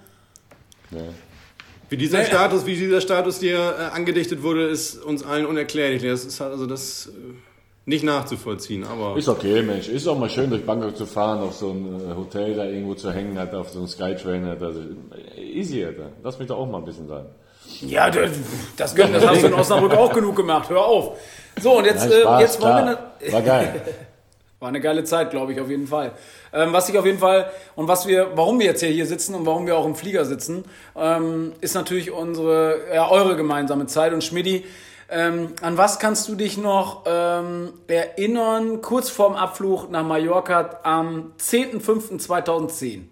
Wie 1.89 1.97
dieser 1.97 2.23
Status, 2.23 2.65
wie 2.65 2.75
dieser 2.75 3.01
Status 3.01 3.39
dir 3.39 3.57
äh, 3.57 3.95
angedichtet 3.95 4.43
wurde, 4.43 4.67
ist 4.67 4.97
uns 5.03 5.23
allen 5.23 5.45
unerklärlich. 5.45 6.03
Das 6.03 6.25
ist 6.25 6.39
halt 6.39 6.51
also 6.51 6.65
das 6.65 7.07
äh, 7.07 7.11
nicht 7.89 8.03
nachzuvollziehen, 8.03 8.85
aber 8.85 9.17
Ist 9.17 9.27
okay, 9.27 9.61
Mensch. 9.61 9.89
Ist 9.89 10.07
auch 10.07 10.17
mal 10.17 10.29
schön, 10.29 10.49
durch 10.49 10.65
Bangkok 10.65 10.95
zu 10.95 11.05
fahren, 11.05 11.39
auf 11.41 11.53
so 11.55 11.71
ein 11.71 12.11
äh, 12.11 12.15
Hotel 12.15 12.55
da 12.55 12.63
irgendwo 12.65 12.93
zu 12.93 13.11
hängen, 13.11 13.37
hat, 13.37 13.53
auf 13.53 13.69
so 13.69 13.79
einem 13.79 13.87
Skytrain. 13.87 14.45
Hat, 14.47 14.61
also, 14.63 14.79
easy, 15.37 15.83
Alter. 15.83 16.09
Lass 16.23 16.39
mich 16.39 16.47
doch 16.47 16.57
auch 16.57 16.67
mal 16.67 16.77
ein 16.77 16.85
bisschen 16.85 17.07
sein. 17.07 17.25
Ja, 17.81 18.09
du- 18.09 18.29
das, 18.77 18.95
können- 18.95 19.13
das 19.13 19.27
hast 19.27 19.41
du 19.43 19.47
in 19.47 19.53
Osnabrück 19.53 19.93
auch 19.97 20.13
genug 20.13 20.35
gemacht. 20.35 20.69
Hör 20.69 20.85
auf. 20.85 21.17
So, 21.61 21.77
und 21.77 21.85
jetzt, 21.85 22.03
Nein, 22.07 22.11
äh, 22.19 22.21
Spaß, 22.21 22.41
jetzt 22.41 22.61
wollen 22.61 22.75
wir... 22.85 22.95
klar. 22.95 23.09
ne- 23.25 23.33
War 23.33 23.41
geil. 23.41 23.81
War 24.59 24.67
eine 24.69 24.81
geile 24.81 25.05
Zeit, 25.05 25.31
glaube 25.31 25.53
ich, 25.53 25.61
auf 25.61 25.69
jeden 25.69 25.87
Fall. 25.87 26.11
Ähm, 26.51 26.73
was 26.73 26.89
ich 26.89 26.97
auf 26.97 27.05
jeden 27.05 27.19
Fall 27.19 27.49
und 27.77 27.87
was 27.87 28.07
wir, 28.07 28.31
warum 28.35 28.59
wir 28.59 28.65
jetzt 28.65 28.81
hier, 28.81 28.89
hier 28.89 29.05
sitzen 29.05 29.33
und 29.35 29.45
warum 29.45 29.65
wir 29.65 29.77
auch 29.77 29.85
im 29.85 29.95
Flieger 29.95 30.25
sitzen, 30.25 30.65
ähm, 30.97 31.53
ist 31.61 31.75
natürlich 31.75 32.11
unsere, 32.11 32.77
ja, 32.93 33.09
eure 33.09 33.37
gemeinsame 33.37 33.85
Zeit. 33.85 34.11
Und 34.11 34.21
Schmidti, 34.21 34.65
ähm, 35.11 35.53
an 35.61 35.77
was 35.77 35.99
kannst 35.99 36.27
du 36.27 36.35
dich 36.35 36.57
noch 36.57 37.03
ähm, 37.05 37.73
erinnern, 37.87 38.81
kurz 38.81 39.09
vorm 39.09 39.35
Abflug 39.35 39.89
nach 39.89 40.03
Mallorca 40.03 40.79
am 40.83 41.33
10.05.2010? 41.39 43.03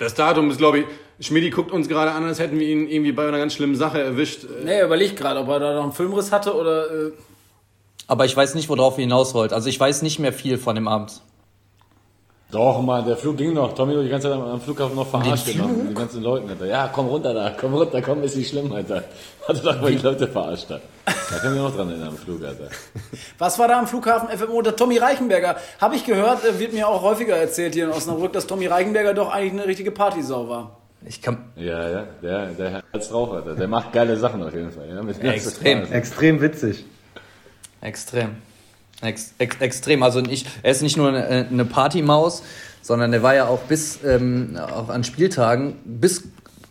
das 0.00 0.14
Datum 0.14 0.50
ist, 0.50 0.56
glaube 0.56 0.80
ich, 0.80 0.86
Schmidi 1.26 1.50
guckt 1.50 1.70
uns 1.70 1.86
gerade 1.86 2.12
an, 2.12 2.24
als 2.24 2.38
hätten 2.38 2.58
wir 2.58 2.66
ihn 2.66 2.88
irgendwie 2.88 3.12
bei 3.12 3.28
einer 3.28 3.38
ganz 3.38 3.52
schlimmen 3.52 3.76
Sache 3.76 4.00
erwischt. 4.00 4.46
Nee, 4.64 4.82
überleg 4.82 5.14
gerade, 5.14 5.40
ob 5.40 5.48
er 5.48 5.60
da 5.60 5.74
noch 5.74 5.82
einen 5.82 5.92
Filmriss 5.92 6.32
hatte 6.32 6.56
oder... 6.56 6.90
Äh, 6.90 7.12
Aber 8.06 8.24
ich 8.24 8.34
weiß 8.34 8.54
nicht, 8.54 8.70
worauf 8.70 8.96
ihr 8.96 9.02
hinaus 9.02 9.34
wollt. 9.34 9.52
Also 9.52 9.68
ich 9.68 9.78
weiß 9.78 10.00
nicht 10.00 10.18
mehr 10.18 10.32
viel 10.32 10.56
von 10.56 10.74
dem 10.74 10.88
Abend. 10.88 11.20
Doch, 12.50 12.82
mal, 12.82 13.04
der 13.04 13.16
Flug 13.16 13.36
ging 13.36 13.52
noch. 13.52 13.74
Tommy 13.74 13.94
hat 13.94 14.04
die 14.04 14.08
ganze 14.08 14.28
Zeit 14.28 14.36
am, 14.36 14.42
am 14.44 14.60
Flughafen 14.60 14.96
noch 14.96 15.06
verarscht 15.06 15.46
genommen. 15.46 15.86
Die 15.88 15.94
ganzen 15.94 16.22
Leute, 16.22 16.48
Alter. 16.48 16.66
Ja, 16.66 16.90
komm 16.92 17.06
runter 17.06 17.32
da, 17.32 17.54
komm 17.58 17.74
runter, 17.74 18.02
komm, 18.02 18.24
ist 18.24 18.36
nicht 18.36 18.50
schlimm, 18.50 18.72
Alter. 18.72 19.04
Hat 19.46 19.56
er 19.56 19.62
doch 19.62 19.80
mal 19.80 19.90
die 19.90 19.98
Leute 19.98 20.26
verarscht 20.26 20.68
hat. 20.68 20.82
Da 21.04 21.38
können 21.38 21.54
wir 21.54 21.62
noch 21.62 21.74
dran 21.74 21.88
erinnern 21.88 22.08
am 22.08 22.16
Flug, 22.16 22.42
Alter. 22.44 22.68
Was 23.38 23.58
war 23.58 23.68
da 23.68 23.78
am 23.78 23.86
Flughafen 23.86 24.36
FMO? 24.36 24.62
Der 24.62 24.74
Tommy 24.74 24.98
Reichenberger. 24.98 25.56
Habe 25.80 25.94
ich 25.94 26.04
gehört, 26.04 26.44
äh, 26.44 26.58
wird 26.58 26.72
mir 26.72 26.88
auch 26.88 27.02
häufiger 27.02 27.36
erzählt 27.36 27.74
hier 27.74 27.84
in 27.84 27.90
Osnabrück, 27.90 28.32
dass 28.32 28.48
Tommy 28.48 28.66
Reichenberger 28.66 29.14
doch 29.14 29.30
eigentlich 29.30 29.52
eine 29.52 29.66
richtige 29.66 29.92
Partysau 29.92 30.48
war. 30.48 30.76
Ich 31.06 31.22
kann. 31.22 31.52
Ja, 31.56 31.88
ja, 31.88 32.06
der, 32.22 32.46
der 32.48 32.82
hat's 32.92 33.08
drauf, 33.08 33.32
Alter. 33.32 33.54
Der 33.54 33.68
macht 33.68 33.92
geile 33.92 34.16
Sachen 34.16 34.42
auf 34.42 34.52
jeden 34.52 34.72
Fall. 34.72 34.88
Ja, 34.88 35.02
mit 35.02 35.22
Extrem. 35.22 35.90
Extrem 35.90 36.40
witzig. 36.40 36.84
Extrem. 37.80 38.36
Ex, 39.02 39.32
ex, 39.38 39.56
extrem. 39.60 40.02
Also 40.02 40.20
ich, 40.20 40.44
er 40.62 40.72
ist 40.72 40.82
nicht 40.82 40.96
nur 40.96 41.08
eine, 41.08 41.48
eine 41.50 41.64
Partymaus, 41.64 42.42
sondern 42.82 43.12
er 43.12 43.22
war 43.22 43.34
ja 43.34 43.46
auch 43.46 43.60
bis 43.60 43.98
ähm, 44.04 44.58
auch 44.74 44.88
an 44.88 45.04
Spieltagen, 45.04 45.76
bis, 45.84 46.24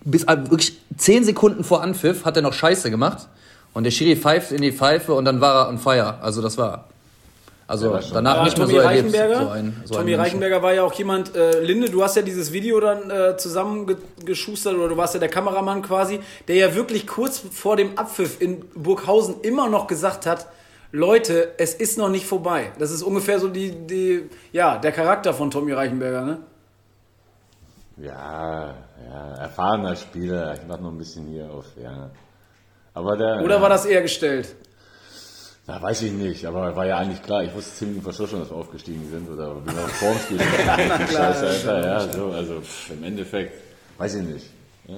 bis 0.05 0.23
äh, 0.25 0.37
wirklich 0.49 0.77
zehn 0.97 1.23
Sekunden 1.23 1.63
vor 1.63 1.81
Anpfiff 1.81 2.25
hat 2.25 2.35
er 2.35 2.41
noch 2.43 2.53
Scheiße 2.53 2.89
gemacht. 2.91 3.27
Und 3.73 3.83
der 3.83 3.91
Schiri 3.91 4.15
pfeift 4.15 4.51
in 4.51 4.61
die 4.61 4.71
Pfeife 4.71 5.13
und 5.13 5.25
dann 5.25 5.41
war 5.41 5.65
er 5.65 5.69
on 5.69 5.77
fire. 5.77 6.15
Also 6.21 6.41
das 6.41 6.57
war. 6.57 6.85
Also 7.67 8.01
schon- 8.01 8.13
danach 8.15 8.37
Ja, 8.37 8.43
nicht 8.45 8.57
mehr 8.57 8.65
Tommy 8.67 8.79
so 8.79 8.81
erlebt. 8.81 9.05
Reichenberger, 9.15 9.41
So 9.45 9.49
ein, 9.49 9.81
so 9.85 9.93
Tommy. 9.93 10.13
Reichenberger 10.15 10.63
war 10.63 10.73
ja 10.73 10.81
auch 10.83 10.93
jemand, 10.93 11.35
äh, 11.35 11.61
Linde, 11.61 11.89
du 11.91 12.03
hast 12.03 12.15
ja 12.15 12.23
dieses 12.23 12.51
Video 12.51 12.79
dann 12.79 13.11
äh, 13.11 13.37
zusammengeschustert 13.37 14.73
oder 14.75 14.89
du 14.89 14.97
warst 14.97 15.13
ja 15.13 15.19
der 15.19 15.29
Kameramann 15.29 15.83
quasi, 15.83 16.19
der 16.47 16.55
ja 16.55 16.73
wirklich 16.73 17.05
kurz 17.05 17.39
vor 17.51 17.75
dem 17.75 17.95
Abpfiff 17.97 18.41
in 18.41 18.61
Burghausen 18.75 19.35
immer 19.43 19.69
noch 19.69 19.85
gesagt 19.85 20.25
hat, 20.25 20.47
Leute, 20.91 21.53
es 21.57 21.73
ist 21.73 21.97
noch 21.97 22.09
nicht 22.09 22.25
vorbei. 22.25 22.71
Das 22.79 22.91
ist 22.91 23.03
ungefähr 23.03 23.39
so 23.39 23.47
die, 23.47 23.71
die 23.71 24.29
ja, 24.51 24.77
der 24.77 24.91
Charakter 24.91 25.33
von 25.33 25.51
Tommy 25.51 25.73
Reichenberger, 25.73 26.25
ne? 26.25 26.39
Ja, 27.97 28.73
ja, 29.07 29.35
erfahrener 29.35 29.95
Spieler. 29.95 30.53
Ich 30.55 30.61
mach 30.67 30.79
noch 30.79 30.91
ein 30.91 30.97
bisschen 30.97 31.27
hier 31.27 31.51
auf, 31.51 31.65
ja. 31.81 32.09
Aber 32.93 33.17
der. 33.17 33.41
Oder 33.43 33.61
war 33.61 33.69
das 33.69 33.85
eher 33.85 34.01
gestellt? 34.01 34.55
Na, 35.67 35.79
weiß 35.79 36.01
ich 36.01 36.11
nicht, 36.13 36.45
aber 36.45 36.75
war 36.75 36.87
ja 36.87 36.97
eigentlich 36.97 37.21
klar. 37.21 37.43
Ich 37.43 37.53
wusste 37.53 37.75
ziemlich 37.75 38.01
vor 38.01 38.11
schon, 38.13 38.39
dass 38.39 38.49
wir 38.49 38.57
aufgestiegen 38.57 39.07
sind 39.11 39.29
oder 39.29 39.55
wie 39.63 39.67
wir 39.67 39.87
vor 39.87 40.13
dem 40.13 40.19
Spiel. 40.19 40.39
Scheiße, 41.15 41.47
Alter, 41.47 41.85
ja, 41.85 41.99
so, 42.11 42.31
also 42.31 42.61
pff, 42.61 42.89
im 42.91 43.03
Endeffekt, 43.03 43.53
weiß 43.99 44.15
ich 44.15 44.23
nicht. 44.23 44.45
Ja. 44.87 44.95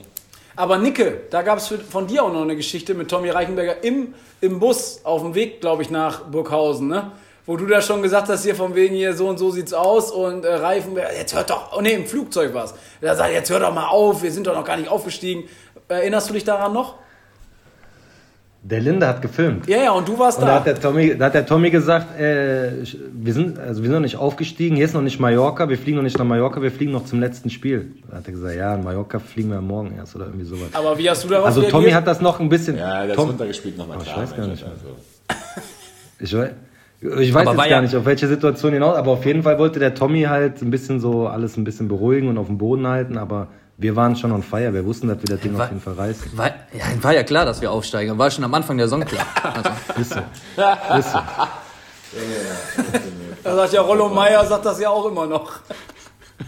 Aber 0.61 0.77
Nicke, 0.77 1.21
da 1.31 1.41
gab 1.41 1.57
es 1.57 1.73
von 1.89 2.05
dir 2.05 2.23
auch 2.23 2.31
noch 2.31 2.43
eine 2.43 2.55
Geschichte 2.55 2.93
mit 2.93 3.09
Tommy 3.09 3.31
Reichenberger 3.31 3.83
im, 3.83 4.13
im 4.41 4.59
Bus 4.59 5.01
auf 5.03 5.23
dem 5.23 5.33
Weg, 5.33 5.59
glaube 5.59 5.81
ich, 5.81 5.89
nach 5.89 6.25
Burghausen, 6.25 6.87
ne? 6.87 7.13
Wo 7.47 7.57
du 7.57 7.65
da 7.65 7.81
schon 7.81 8.03
gesagt 8.03 8.29
hast, 8.29 8.43
hier 8.43 8.53
von 8.53 8.75
wegen 8.75 8.93
hier 8.93 9.15
so 9.15 9.27
und 9.27 9.39
so 9.39 9.49
sieht's 9.49 9.73
aus 9.73 10.11
und 10.11 10.45
äh, 10.45 10.53
Reifenberger, 10.53 11.17
jetzt 11.17 11.33
hört 11.33 11.49
doch, 11.49 11.75
oh 11.75 11.81
ne, 11.81 11.93
im 11.93 12.05
Flugzeug 12.05 12.53
war's. 12.53 12.75
Da 13.01 13.15
sagt, 13.15 13.33
jetzt 13.33 13.49
hör 13.49 13.59
doch 13.59 13.73
mal 13.73 13.87
auf, 13.87 14.21
wir 14.21 14.31
sind 14.31 14.45
doch 14.45 14.53
noch 14.53 14.63
gar 14.63 14.77
nicht 14.77 14.87
aufgestiegen. 14.87 15.45
Erinnerst 15.87 16.29
du 16.29 16.33
dich 16.33 16.43
daran 16.43 16.73
noch? 16.73 16.93
Der 18.63 18.79
Linde 18.79 19.07
hat 19.07 19.23
gefilmt. 19.23 19.67
Ja, 19.67 19.77
ja, 19.77 19.91
und 19.91 20.07
du 20.07 20.19
warst 20.19 20.37
und 20.37 20.45
da. 20.45 20.51
Da 20.51 20.59
hat 20.59 20.67
der 20.67 20.79
Tommy, 20.79 21.17
da 21.17 21.25
hat 21.25 21.33
der 21.33 21.47
Tommy 21.47 21.71
gesagt, 21.71 22.19
äh, 22.19 22.71
wir, 23.11 23.33
sind, 23.33 23.57
also 23.57 23.81
wir 23.81 23.87
sind 23.87 23.93
noch 23.93 24.01
nicht 24.01 24.17
aufgestiegen, 24.17 24.75
hier 24.75 24.85
ist 24.85 24.93
noch 24.93 25.01
nicht 25.01 25.19
Mallorca, 25.19 25.67
wir 25.67 25.79
fliegen 25.79 25.97
noch 25.97 26.03
nicht 26.03 26.19
nach 26.19 26.25
Mallorca, 26.25 26.61
wir 26.61 26.71
fliegen 26.71 26.91
noch 26.91 27.05
zum 27.05 27.19
letzten 27.19 27.49
Spiel. 27.49 27.91
Da 28.09 28.17
hat 28.17 28.27
er 28.27 28.33
gesagt, 28.33 28.55
ja, 28.55 28.75
in 28.75 28.83
Mallorca 28.83 29.17
fliegen 29.17 29.49
wir 29.49 29.61
morgen 29.61 29.95
erst 29.97 30.15
oder 30.15 30.25
irgendwie 30.25 30.45
sowas. 30.45 30.67
Aber 30.73 30.95
wie 30.99 31.09
hast 31.09 31.23
du 31.23 31.29
darauf 31.29 31.47
Also 31.47 31.63
Tommy 31.63 31.89
hat 31.89 32.05
das 32.05 32.21
noch 32.21 32.39
ein 32.39 32.49
bisschen... 32.49 32.77
Ja, 32.77 33.07
der 33.07 33.15
Tom, 33.15 33.25
ist 33.25 33.31
runtergespielt 33.31 33.79
nochmal. 33.79 33.97
Oh, 33.99 34.03
ich 34.05 34.15
weiß 34.15 34.35
gar 34.35 34.47
nicht. 34.47 34.63
Also. 34.63 34.95
Ich 36.23 36.37
weiß, 36.37 36.51
ich 37.01 37.33
weiß 37.33 37.47
jetzt 37.47 37.69
gar 37.69 37.81
nicht, 37.81 37.95
auf 37.95 38.05
welche 38.05 38.27
Situation 38.27 38.73
hinaus, 38.73 38.95
aber 38.95 39.09
auf 39.09 39.25
jeden 39.25 39.41
Fall 39.41 39.57
wollte 39.57 39.79
der 39.79 39.95
Tommy 39.95 40.21
halt 40.23 40.61
ein 40.61 40.69
bisschen 40.69 40.99
so 40.99 41.25
alles 41.25 41.57
ein 41.57 41.63
bisschen 41.63 41.87
beruhigen 41.87 42.29
und 42.29 42.37
auf 42.37 42.45
dem 42.45 42.59
Boden 42.59 42.85
halten, 42.85 43.17
aber 43.17 43.47
wir 43.81 43.95
waren 43.95 44.15
schon 44.15 44.31
on 44.31 44.43
fire, 44.43 44.73
wir 44.73 44.85
wussten, 44.85 45.07
dass 45.07 45.17
wir 45.17 45.35
das 45.35 45.39
Ding 45.39 45.57
war, 45.57 45.65
auf 45.65 45.71
jeden 45.71 45.81
Fall 45.81 45.93
reißen. 45.95 46.37
War, 46.37 46.47
ja, 46.71 46.85
war 47.01 47.13
ja 47.13 47.23
klar, 47.23 47.45
dass 47.45 47.61
wir 47.61 47.71
aufsteigen, 47.71 48.17
war 48.17 48.29
schon 48.29 48.43
am 48.43 48.53
Anfang 48.53 48.77
der 48.77 48.87
Saison 48.87 49.03
klar. 49.03 49.25
Also. 49.43 49.69
ist 49.99 50.13
so. 50.13 50.19
Ist 50.97 51.11
so. 51.11 51.19
Da 53.43 53.55
sagt 53.55 53.73
ja 53.73 53.81
Rollo 53.81 54.09
Meier, 54.09 54.45
sagt 54.45 54.65
das 54.65 54.79
ja 54.79 54.89
auch 54.89 55.05
immer 55.05 55.25
noch. 55.25 55.53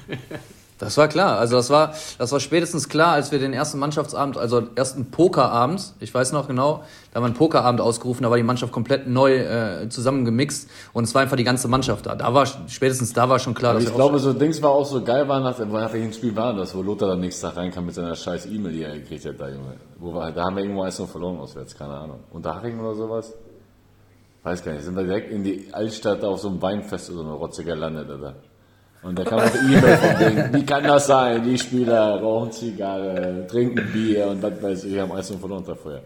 Das 0.84 0.98
war 0.98 1.08
klar. 1.08 1.40
Also 1.40 1.56
das 1.56 1.70
war, 1.70 1.94
das 2.18 2.32
war 2.32 2.40
spätestens 2.40 2.90
klar, 2.90 3.14
als 3.14 3.32
wir 3.32 3.40
den 3.40 3.54
ersten 3.54 3.80
Mannschaftsabend, 3.80 4.38
also 4.38 4.64
ersten 4.76 5.12
Pokerabend, 5.12 5.94
ich 6.00 6.14
weiß 6.14 6.32
noch 6.32 6.48
genau, 6.48 6.84
da 7.12 7.18
haben 7.18 7.24
wir 7.24 7.28
einen 7.28 7.36
Pokerabend 7.36 7.82
ausgerufen, 7.82 8.24
da 8.24 8.30
war 8.30 8.38
die 8.38 8.44
Mannschaft 8.44 8.72
komplett 8.72 9.08
neu 9.08 9.36
äh, 9.36 9.90
zusammengemixt 9.90 10.70
und 10.94 11.04
es 11.06 11.16
war 11.16 11.22
einfach 11.22 11.38
die 11.38 11.44
ganze 11.44 11.68
Mannschaft 11.68 12.06
da. 12.06 12.16
Da 12.16 12.34
war 12.34 12.46
spätestens 12.46 13.14
da 13.14 13.30
war 13.30 13.40
schon 13.40 13.54
klar. 13.54 13.74
dass 13.74 13.84
ich 13.84 13.94
glaube, 13.94 14.20
so 14.20 14.34
Dings 14.34 14.62
war 14.62 14.72
auch 14.72 14.86
so 14.86 15.04
geil 15.04 15.28
war, 15.28 15.40
nach, 15.40 15.58
nach 15.60 15.94
welchem 15.94 16.14
Spiel 16.14 16.36
war 16.36 16.54
das, 16.54 16.76
wo 16.76 16.82
Lothar 16.82 17.10
dann 17.10 17.20
nächsten 17.20 17.48
Tag 17.48 17.58
reinkam 17.58 17.86
mit 17.86 17.96
seiner 17.96 18.16
scheiß 18.16 18.46
E-Mail, 18.48 18.72
die 18.72 18.84
er 18.84 18.94
gekriegt 18.94 19.26
hat, 19.26 19.40
da 19.40 19.50
Junge. 19.50 19.76
Wo 19.98 20.14
war, 20.14 20.32
da 20.32 20.44
haben 20.44 20.56
wir 20.56 20.64
irgendwo 20.64 20.84
eins 20.84 21.00
noch 21.00 21.10
verloren 21.10 21.40
auswärts, 21.40 21.76
keine 21.78 21.94
Ahnung. 21.94 22.20
Unterhaching 22.32 22.80
oder 22.80 22.96
sowas? 22.96 23.34
Weiß 24.44 24.64
gar 24.64 24.74
nicht. 24.74 24.84
Sind 24.84 24.96
wir 24.96 25.04
direkt 25.04 25.32
in 25.32 25.44
die 25.44 25.70
Altstadt 25.72 26.24
auf 26.24 26.40
so 26.40 26.50
einem 26.50 26.62
Weinfest 26.62 27.10
oder 27.10 27.20
so 27.20 27.24
eine 27.24 27.34
Rotze 27.34 27.64
gelandet, 27.64 28.10
oder? 28.10 28.36
Und 29.04 29.20
da 29.20 29.24
kam 29.24 29.40
auch 29.40 29.54
E-Mail 29.54 29.98
von 29.98 30.18
denen, 30.18 30.54
wie 30.54 30.66
kann 30.66 30.84
das 30.84 31.08
sein? 31.08 31.44
Die 31.44 31.58
Spieler 31.58 32.22
rauchen 32.22 32.52
Zigarre, 32.52 33.46
trinken 33.48 33.92
Bier 33.92 34.28
und 34.28 34.42
was 34.42 34.64
weiß 34.64 34.84
ich, 34.86 34.98
haben 34.98 35.12
alles 35.12 35.30
nur 35.30 35.40
verloren 35.40 35.66
vorher. 35.66 36.02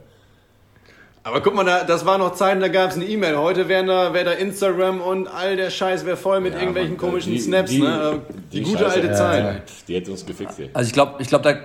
Aber 1.24 1.42
guck 1.42 1.54
mal, 1.56 1.66
da, 1.66 1.84
das 1.84 2.06
war 2.06 2.18
noch 2.18 2.34
Zeiten, 2.36 2.62
da 2.62 2.70
gab 2.70 2.89
es 2.89 2.96
eine 2.96 3.06
E-Mail. 3.06 3.38
Heute 3.38 3.68
wäre 3.68 3.86
da, 3.86 4.13
wär 4.13 4.24
da 4.24 4.32
Instagram 4.32 5.01
und 5.01 5.27
all 5.27 5.58
der 5.58 5.70
Scheiß 5.70 6.06
wäre 6.06 6.16
voll 6.16 6.39
mit 6.39 6.54
ja, 6.54 6.60
irgendwelchen 6.60 6.94
Mann, 6.94 7.00
komischen 7.00 7.34
die, 7.34 7.39
Snaps. 7.39 7.70
Die, 7.70 7.82
ne? 7.82 8.22
die, 8.51 8.60
die 8.60 8.63
gute 8.63 8.86
Scheiße, 8.86 8.96
alte 8.96 9.12
Zeit. 9.12 9.44
Ja, 9.44 9.62
die 9.88 9.96
hätte 9.96 10.12
uns 10.12 10.25
gefixt 10.25 10.56
hier. 10.56 10.70
Also 10.74 10.88
ich 10.88 10.94
glaube, 10.94 11.16
ich 11.20 11.27
glaub, 11.27 11.44
da, 11.44 11.56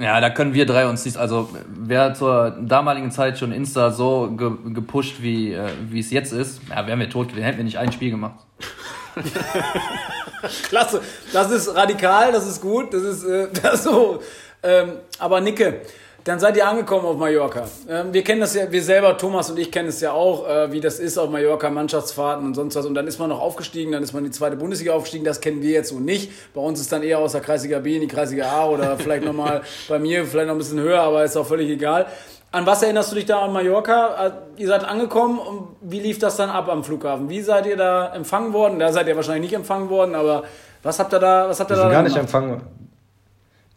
ja, 0.00 0.20
da 0.20 0.30
können 0.30 0.54
wir 0.54 0.66
drei 0.66 0.86
uns 0.86 1.04
nicht. 1.04 1.16
Also 1.16 1.48
wer 1.66 2.14
zur 2.14 2.56
damaligen 2.62 3.10
Zeit 3.10 3.38
schon 3.38 3.50
Insta 3.50 3.90
so 3.90 4.30
ge, 4.36 4.52
gepusht, 4.72 5.16
wie 5.20 5.52
äh, 5.52 5.66
wie 5.90 5.98
es 5.98 6.12
jetzt 6.12 6.32
ist, 6.32 6.60
ja, 6.70 6.86
wären 6.86 7.00
wir 7.00 7.10
tot, 7.10 7.34
hätten 7.34 7.58
wir 7.58 7.64
nicht 7.64 7.78
ein 7.78 7.90
Spiel 7.90 8.12
gemacht. 8.12 8.38
Klasse. 10.68 11.00
Das 11.32 11.50
ist 11.50 11.74
radikal, 11.74 12.32
das 12.32 12.46
ist 12.46 12.60
gut, 12.60 12.92
das 12.92 13.02
ist 13.02 13.24
äh, 13.24 13.48
das 13.62 13.84
so. 13.84 14.20
Ähm, 14.62 14.92
aber 15.18 15.40
Nicke, 15.40 15.80
dann 16.24 16.38
seid 16.38 16.56
ihr 16.56 16.66
angekommen 16.66 17.06
auf 17.06 17.16
Mallorca. 17.16 17.66
Ähm, 17.88 18.12
wir 18.12 18.22
kennen 18.22 18.40
das 18.40 18.54
ja, 18.54 18.70
wir 18.70 18.82
selber, 18.82 19.16
Thomas 19.16 19.50
und 19.50 19.58
ich 19.58 19.70
kennen 19.70 19.88
es 19.88 20.00
ja 20.00 20.12
auch, 20.12 20.46
äh, 20.48 20.70
wie 20.72 20.80
das 20.80 20.98
ist 20.98 21.16
auf 21.16 21.30
Mallorca, 21.30 21.70
Mannschaftsfahrten 21.70 22.44
und 22.44 22.54
sonst 22.54 22.76
was. 22.76 22.84
Und 22.86 22.94
dann 22.94 23.06
ist 23.06 23.18
man 23.18 23.30
noch 23.30 23.40
aufgestiegen, 23.40 23.92
dann 23.92 24.02
ist 24.02 24.12
man 24.12 24.24
in 24.24 24.30
die 24.30 24.36
zweite 24.36 24.56
Bundesliga 24.56 24.92
aufgestiegen. 24.92 25.24
Das 25.24 25.40
kennen 25.40 25.62
wir 25.62 25.70
jetzt 25.70 25.88
so 25.88 26.00
nicht. 26.00 26.30
Bei 26.54 26.60
uns 26.60 26.80
ist 26.80 26.92
dann 26.92 27.02
eher 27.02 27.18
aus 27.18 27.32
der 27.32 27.40
Kreisliga 27.40 27.78
B 27.78 27.94
in 27.94 28.02
die 28.02 28.08
Kreisliga 28.08 28.50
A 28.50 28.68
oder 28.68 28.98
vielleicht 28.98 29.24
nochmal 29.24 29.62
bei 29.88 29.98
mir, 29.98 30.24
vielleicht 30.26 30.48
noch 30.48 30.54
ein 30.54 30.58
bisschen 30.58 30.80
höher, 30.80 31.00
aber 31.00 31.24
ist 31.24 31.36
auch 31.36 31.46
völlig 31.46 31.70
egal. 31.70 32.06
An 32.50 32.64
was 32.64 32.82
erinnerst 32.82 33.12
du 33.12 33.16
dich 33.16 33.26
da 33.26 33.40
an 33.44 33.52
Mallorca? 33.52 34.26
Äh, 34.56 34.60
ihr 34.62 34.68
seid 34.68 34.84
angekommen 34.84 35.38
und 35.38 35.68
wie 35.82 36.00
lief 36.00 36.18
das 36.18 36.36
dann 36.36 36.48
ab 36.48 36.68
am 36.68 36.82
Flughafen? 36.82 37.28
Wie 37.28 37.42
seid 37.42 37.66
ihr 37.66 37.76
da 37.76 38.14
empfangen 38.14 38.52
worden? 38.54 38.78
Da 38.78 38.92
seid 38.92 39.06
ihr 39.06 39.16
wahrscheinlich 39.16 39.50
nicht 39.50 39.54
empfangen 39.54 39.90
worden, 39.90 40.14
aber 40.14 40.44
was 40.82 40.98
habt 40.98 41.12
ihr 41.12 41.18
da, 41.18 41.48
was 41.48 41.60
habt 41.60 41.70
ihr 41.70 41.76
Wir 41.76 41.82
da 41.82 41.82
sind 41.82 41.92
gar 41.92 42.02
nicht 42.02 42.16
empfangen. 42.16 42.62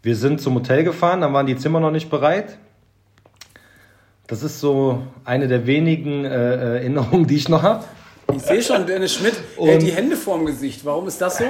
Wir 0.04 0.16
sind 0.16 0.42
zum 0.42 0.56
Hotel 0.56 0.84
gefahren, 0.84 1.22
dann 1.22 1.34
waren 1.34 1.46
die 1.46 1.58
Zimmer 1.58 1.80
noch 1.80 1.92
nicht 1.92 2.10
bereit. 2.10 2.58
Das 4.28 4.42
ist 4.42 4.62
so 4.62 5.04
eine 5.26 5.50
der 5.50 5.68
wenigen 5.68 6.24
äh, 6.24 6.78
Erinnerungen, 6.78 7.28
die 7.28 7.36
ich 7.36 7.50
noch 7.50 7.64
habe. 7.64 7.84
Ich 8.34 8.42
sehe 8.42 8.62
schon, 8.64 8.86
Dennis 8.88 9.16
Schmidt 9.16 9.36
hält 9.58 9.82
die 9.82 9.92
Hände 9.92 10.16
vorm 10.16 10.46
Gesicht. 10.46 10.86
Warum 10.86 11.08
ist 11.08 11.20
das 11.22 11.40
so? 11.40 11.44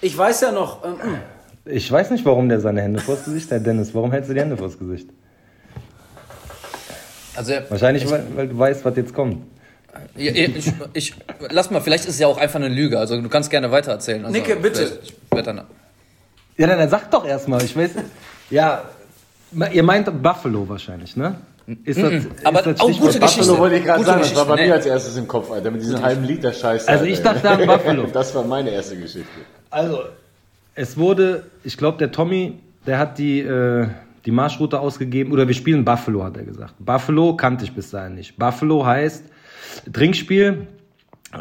Ich 0.00 0.18
weiß 0.18 0.40
ja 0.40 0.50
noch. 0.50 0.84
Ähm, 0.84 1.18
ich 1.64 1.90
weiß 1.90 2.10
nicht, 2.10 2.24
warum 2.24 2.48
der 2.48 2.58
seine 2.60 2.82
Hände 2.82 2.98
vors 2.98 3.24
Gesicht 3.24 3.50
hält, 3.52 3.64
Dennis. 3.64 3.94
Warum 3.94 4.10
hältst 4.10 4.28
du 4.28 4.34
die 4.34 4.40
Hände 4.40 4.56
vors 4.56 4.76
Gesicht? 4.76 5.08
Also, 7.36 7.52
Wahrscheinlich, 7.68 8.04
ich, 8.04 8.10
weil, 8.10 8.24
weil, 8.34 8.48
du 8.48 8.58
weißt, 8.58 8.84
was 8.84 8.96
jetzt 8.96 9.14
kommt. 9.14 9.38
Ich, 10.14 10.28
ich, 10.28 10.72
ich, 10.92 11.14
lass 11.50 11.70
mal, 11.70 11.80
vielleicht 11.80 12.04
ist 12.04 12.14
es 12.14 12.18
ja 12.18 12.26
auch 12.26 12.38
einfach 12.38 12.56
eine 12.56 12.68
Lüge. 12.68 12.98
Also 12.98 13.20
du 13.20 13.28
kannst 13.28 13.50
gerne 13.50 13.70
weitererzählen. 13.70 14.24
Also, 14.24 14.36
Nicke, 14.36 14.56
bitte. 14.56 14.98
Dann, 15.30 15.62
ja, 16.56 16.66
dann, 16.66 16.78
dann 16.78 16.88
sag 16.88 17.10
doch 17.10 17.26
erstmal. 17.26 17.62
Ich 17.62 17.76
weiß. 17.76 17.90
Ja, 18.50 18.84
ihr 19.72 19.82
meint 19.82 20.22
Buffalo 20.22 20.68
wahrscheinlich, 20.68 21.16
ne? 21.16 21.36
Ist 21.84 22.00
das, 22.00 22.12
mm 22.12 22.26
aber 22.44 22.60
ist 22.60 22.66
das 22.66 22.80
auch 22.80 22.86
gute 22.86 23.18
Geschichte. 23.18 23.40
Buffalo 23.40 23.58
wollte 23.58 23.76
ich 23.76 23.84
gerade 23.84 24.04
sagen, 24.04 24.20
das 24.20 24.36
war 24.36 24.46
bei 24.46 24.54
nee. 24.54 24.66
mir 24.66 24.74
als 24.74 24.86
erstes 24.86 25.16
im 25.16 25.26
Kopf, 25.26 25.50
Alter, 25.50 25.70
mit 25.72 25.82
diesem 25.82 26.00
halben 26.00 26.22
Liter 26.22 26.52
Scheiß. 26.52 26.86
Also 26.86 27.04
ich 27.04 27.20
dachte 27.20 27.50
an 27.50 27.66
Buffalo. 27.66 28.06
Das 28.12 28.34
war 28.34 28.44
meine 28.44 28.70
erste 28.70 28.96
Geschichte. 28.96 29.28
Also, 29.70 30.04
es 30.76 30.96
wurde, 30.96 31.44
ich 31.64 31.76
glaube, 31.76 31.98
der 31.98 32.12
Tommy, 32.12 32.60
der 32.86 32.98
hat 32.98 33.18
die, 33.18 33.40
äh, 33.40 33.88
die 34.26 34.32
Marschroute 34.32 34.80
ausgegeben, 34.80 35.32
oder 35.32 35.46
wir 35.46 35.54
spielen 35.54 35.84
Buffalo, 35.84 36.24
hat 36.24 36.36
er 36.36 36.44
gesagt. 36.44 36.74
Buffalo 36.78 37.36
kannte 37.36 37.64
ich 37.64 37.72
bis 37.72 37.90
dahin 37.90 38.16
nicht. 38.16 38.36
Buffalo 38.36 38.84
heißt 38.84 39.24
Trinkspiel, 39.92 40.66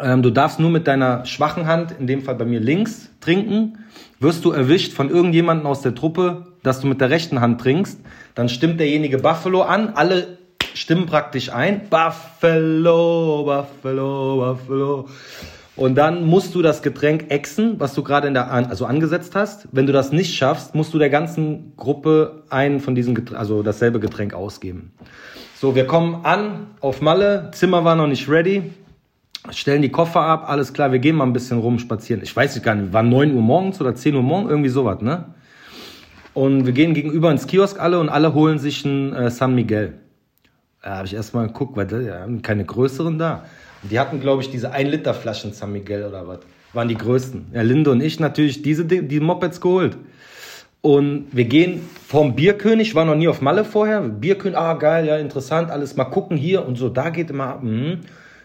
ähm, 0.02 0.22
du 0.22 0.30
darfst 0.30 0.60
nur 0.60 0.70
mit 0.70 0.88
deiner 0.88 1.26
schwachen 1.26 1.68
Hand, 1.68 1.96
in 2.00 2.08
dem 2.08 2.22
Fall 2.22 2.36
bei 2.36 2.46
mir 2.46 2.60
links, 2.60 3.10
trinken. 3.22 3.80
Wirst 4.20 4.46
du 4.46 4.52
erwischt 4.52 4.94
von 4.94 5.10
irgendjemandem 5.10 5.68
aus 5.68 5.82
der 5.82 5.96
Truppe, 5.96 6.48
dass 6.64 6.80
du 6.80 6.88
mit 6.88 7.02
der 7.02 7.10
rechten 7.10 7.42
Hand 7.42 7.62
trinkst, 7.62 8.00
dann 8.34 8.50
stimmt 8.50 8.80
derjenige 8.80 9.20
Buffalo 9.20 9.62
an. 9.62 9.90
Alle 9.96 10.38
stimmen 10.74 11.06
praktisch 11.06 11.52
ein. 11.52 11.90
Buffalo, 11.90 13.44
Buffalo, 13.46 14.36
Buffalo. 14.38 15.10
Und 15.76 15.96
dann 15.96 16.26
musst 16.26 16.56
du 16.56 16.62
das 16.62 16.82
Getränk 16.82 17.26
exen, 17.30 17.80
was 17.80 17.94
du 17.94 18.04
gerade 18.04 18.28
in 18.28 18.34
der 18.34 18.52
also 18.52 18.86
angesetzt 18.86 19.36
hast. 19.36 19.68
Wenn 19.74 19.86
du 19.86 19.92
das 19.92 20.12
nicht 20.12 20.34
schaffst, 20.34 20.74
musst 20.74 20.94
du 20.94 21.00
der 21.00 21.10
ganzen 21.10 21.74
Gruppe 21.76 22.44
einen 22.50 22.80
von 22.80 22.96
diesen 22.96 23.14
Getränk, 23.14 23.40
also 23.40 23.62
dasselbe 23.62 24.00
Getränk 24.00 24.34
ausgeben. 24.34 24.94
So, 25.58 25.76
wir 25.76 25.86
kommen 25.86 26.24
an 26.24 26.68
auf 26.80 27.02
Malle, 27.02 27.52
Zimmer 27.54 27.84
war 27.84 27.96
noch 27.96 28.08
nicht 28.08 28.30
ready, 28.30 28.72
stellen 29.52 29.82
die 29.82 29.90
Koffer 29.90 30.22
ab, 30.22 30.50
alles 30.50 30.74
klar, 30.74 30.92
wir 30.92 31.00
gehen 31.00 31.16
mal 31.16 31.26
ein 31.26 31.34
bisschen 31.34 31.60
rum 31.60 31.80
spazieren. 31.80 32.22
Ich 32.24 32.36
weiß 32.36 32.62
gar 32.62 32.76
nicht, 32.76 32.94
war 32.94 33.04
9 33.04 33.34
Uhr 33.34 33.42
morgens 33.42 33.82
oder 33.82 33.96
10 33.96 34.16
Uhr 34.16 34.24
morgens, 34.24 34.50
irgendwie 34.50 34.70
sowas, 34.70 35.02
ne? 35.02 35.26
Und 36.34 36.66
wir 36.66 36.74
gehen 36.74 36.94
gegenüber 36.94 37.32
ins 37.32 37.48
Kiosk 37.48 37.80
alle 37.80 38.00
und 38.00 38.10
alle 38.10 38.34
holen 38.34 38.60
sich 38.60 38.84
ein 38.84 39.14
äh, 39.14 39.32
San 39.32 39.56
Miguel. 39.56 39.94
Da 40.82 40.98
habe 40.98 41.08
ich 41.08 41.14
erstmal 41.14 41.48
geguckt, 41.48 41.78
weil 41.78 41.88
die 41.88 42.12
haben 42.12 42.42
keine 42.42 42.66
größeren 42.66 43.18
da. 43.18 43.46
Die 43.90 44.00
hatten, 44.00 44.20
glaube 44.20 44.42
ich, 44.42 44.50
diese 44.50 44.72
1 44.72 44.90
Liter 44.90 45.14
Flaschen 45.14 45.54
San 45.54 45.72
Miguel 45.72 46.06
oder 46.06 46.28
was. 46.28 46.40
Waren 46.74 46.88
die 46.88 46.98
größten. 46.98 47.48
Ja, 47.54 47.62
Linde 47.62 47.92
und 47.92 48.02
ich 48.02 48.20
natürlich 48.20 48.62
diese 48.62 48.86
die 48.86 49.20
Mopeds 49.20 49.62
geholt. 49.62 49.98
Und 50.82 51.28
wir 51.32 51.46
gehen 51.46 51.82
vom 52.08 52.36
Bierkönig, 52.36 52.94
war 52.94 53.06
noch 53.06 53.16
nie 53.16 53.28
auf 53.28 53.42
Malle 53.42 53.66
vorher. 53.66 54.02
Bierkönig, 54.02 54.58
ah 54.58 54.74
geil, 54.74 55.08
ja 55.08 55.18
interessant, 55.18 55.72
alles 55.72 55.96
mal 55.96 56.06
gucken 56.06 56.38
hier 56.38 56.66
und 56.66 56.78
so. 56.78 56.90
Da 56.90 57.10
geht 57.10 57.30
immer 57.32 57.48
ab. 57.48 57.64
Mhm. 57.64 58.02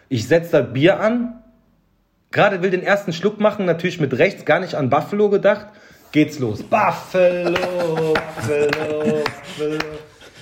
Ich 0.09 0.27
setze 0.27 0.63
das 0.63 0.73
Bier 0.73 0.99
an. 0.99 1.41
Gerade 2.31 2.63
will 2.63 2.71
den 2.71 2.81
ersten 2.81 3.13
Schluck 3.13 3.39
machen, 3.39 3.65
natürlich 3.65 3.99
mit 3.99 4.17
rechts, 4.17 4.45
gar 4.45 4.59
nicht 4.59 4.75
an 4.75 4.89
Buffalo 4.89 5.29
gedacht. 5.29 5.67
Geht's 6.11 6.39
los. 6.39 6.63
Buffalo, 6.63 7.53
Buffalo, 8.13 9.23
Buffalo. 9.23 9.77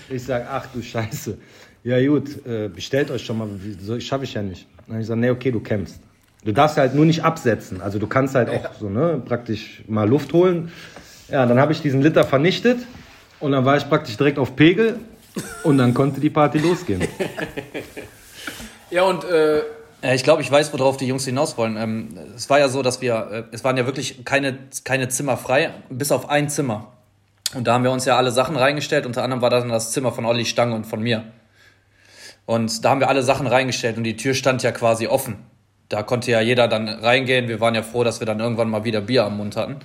Ich 0.09 0.23
sag, 0.23 0.47
ach 0.49 0.67
du 0.73 0.81
Scheiße. 0.81 1.37
Ja 1.83 2.05
gut, 2.05 2.45
äh, 2.45 2.67
bestellt 2.67 3.09
euch 3.11 3.25
schon 3.25 3.37
mal, 3.37 3.47
so 3.81 3.99
schaffe 3.99 4.25
ich 4.25 4.33
ja 4.33 4.41
nicht. 4.41 4.67
Dann 4.87 4.99
ich 4.99 5.07
sage, 5.07 5.19
nee, 5.19 5.29
okay, 5.29 5.51
du 5.51 5.59
kämpfst. 5.59 5.99
Du 6.43 6.53
darfst 6.53 6.77
halt 6.77 6.95
nur 6.95 7.05
nicht 7.05 7.23
absetzen. 7.23 7.81
Also 7.81 7.99
du 7.99 8.07
kannst 8.07 8.35
halt 8.35 8.49
auch 8.49 8.73
so, 8.79 8.89
ne, 8.89 9.21
praktisch 9.23 9.83
mal 9.87 10.07
Luft 10.07 10.33
holen. 10.33 10.71
Ja, 11.29 11.45
dann 11.45 11.59
habe 11.59 11.73
ich 11.73 11.81
diesen 11.81 12.01
Liter 12.01 12.23
vernichtet 12.23 12.79
und 13.39 13.51
dann 13.51 13.65
war 13.65 13.77
ich 13.77 13.87
praktisch 13.87 14.17
direkt 14.17 14.39
auf 14.39 14.55
Pegel 14.55 14.99
und 15.63 15.77
dann 15.77 15.93
konnte 15.93 16.19
die 16.19 16.29
Party 16.29 16.57
losgehen. 16.59 17.03
ja, 18.89 19.03
und 19.03 19.23
äh, 19.25 19.61
ich 20.13 20.23
glaube, 20.23 20.41
ich 20.41 20.49
weiß, 20.49 20.73
worauf 20.73 20.97
die 20.97 21.07
Jungs 21.07 21.25
hinaus 21.25 21.57
wollen. 21.57 21.77
Ähm, 21.77 22.17
es 22.35 22.49
war 22.49 22.59
ja 22.59 22.69
so, 22.69 22.81
dass 22.81 23.01
wir, 23.01 23.27
äh, 23.31 23.43
es 23.51 23.63
waren 23.63 23.77
ja 23.77 23.85
wirklich 23.85 24.25
keine, 24.25 24.57
keine 24.83 25.09
Zimmer 25.09 25.37
frei, 25.37 25.73
bis 25.89 26.11
auf 26.11 26.29
ein 26.29 26.49
Zimmer. 26.49 26.93
Und 27.53 27.67
da 27.67 27.73
haben 27.73 27.83
wir 27.83 27.91
uns 27.91 28.05
ja 28.05 28.15
alle 28.15 28.31
Sachen 28.31 28.55
reingestellt. 28.55 29.05
Unter 29.05 29.23
anderem 29.23 29.41
war 29.41 29.49
das 29.49 29.63
dann 29.63 29.71
das 29.71 29.91
Zimmer 29.91 30.11
von 30.11 30.25
Olli 30.25 30.45
Stange 30.45 30.75
und 30.75 30.85
von 30.85 31.01
mir. 31.01 31.25
Und 32.49 32.83
da 32.83 32.89
haben 32.89 32.99
wir 32.99 33.09
alle 33.09 33.21
Sachen 33.21 33.45
reingestellt 33.45 33.97
und 33.97 34.03
die 34.05 34.15
Tür 34.15 34.33
stand 34.33 34.63
ja 34.63 34.71
quasi 34.71 35.05
offen. 35.05 35.35
Da 35.87 36.01
konnte 36.01 36.31
ja 36.31 36.41
jeder 36.41 36.67
dann 36.67 36.89
reingehen. 36.89 37.47
Wir 37.47 37.59
waren 37.59 37.75
ja 37.75 37.83
froh, 37.83 38.03
dass 38.03 38.21
wir 38.21 38.25
dann 38.25 38.39
irgendwann 38.39 38.71
mal 38.71 38.83
wieder 38.83 39.01
Bier 39.01 39.23
am 39.25 39.37
Mund 39.37 39.55
hatten. 39.55 39.75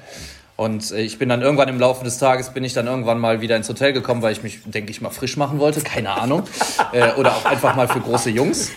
Und 0.56 0.92
äh, 0.92 1.00
ich 1.00 1.18
bin 1.18 1.28
dann 1.28 1.42
irgendwann 1.42 1.68
im 1.68 1.80
Laufe 1.80 2.04
des 2.04 2.18
Tages 2.18 2.50
bin 2.50 2.62
ich 2.62 2.75
dann 2.75 2.87
irgendwann 2.87 3.18
mal 3.18 3.40
wieder 3.40 3.56
ins 3.56 3.68
Hotel 3.68 3.92
gekommen, 3.92 4.23
weil 4.23 4.32
ich 4.32 4.42
mich, 4.44 4.61
denke 4.64 4.92
ich 4.92 5.00
mal, 5.00 5.11
frisch 5.11 5.37
machen 5.37 5.58
wollte, 5.58 5.80
keine 5.80 6.11
Ahnung. 6.11 6.44
äh, 6.92 7.12
oder 7.14 7.34
auch 7.34 7.44
einfach 7.44 7.75
mal 7.75 7.88
für 7.88 8.00
große 8.00 8.30
Jungs. 8.30 8.70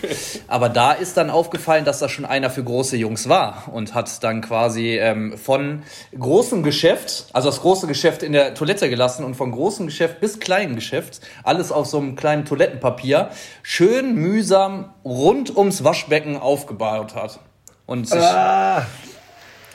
Aber 0.48 0.68
da 0.68 0.92
ist 0.92 1.16
dann 1.16 1.30
aufgefallen, 1.30 1.84
dass 1.84 2.00
da 2.00 2.08
schon 2.08 2.24
einer 2.24 2.50
für 2.50 2.64
große 2.64 2.96
Jungs 2.96 3.28
war 3.28 3.68
und 3.72 3.94
hat 3.94 4.24
dann 4.24 4.40
quasi 4.40 4.98
ähm, 4.98 5.38
von 5.38 5.84
großem 6.18 6.64
Geschäft, 6.64 7.26
also 7.32 7.48
das 7.48 7.60
große 7.60 7.86
Geschäft 7.86 8.24
in 8.24 8.32
der 8.32 8.54
Toilette 8.54 8.90
gelassen 8.90 9.24
und 9.24 9.34
von 9.36 9.52
großem 9.52 9.86
Geschäft 9.86 10.20
bis 10.20 10.40
kleinen 10.40 10.74
Geschäft, 10.74 11.20
alles 11.44 11.70
auf 11.70 11.86
so 11.86 11.98
einem 11.98 12.16
kleinen 12.16 12.44
Toilettenpapier, 12.44 13.30
schön 13.62 14.16
mühsam 14.16 14.92
rund 15.04 15.56
ums 15.56 15.84
Waschbecken 15.84 16.38
aufgebaut 16.38 17.14
hat. 17.14 17.38
Und 17.86 18.08
sich, 18.08 18.20
Ah. 18.20 18.84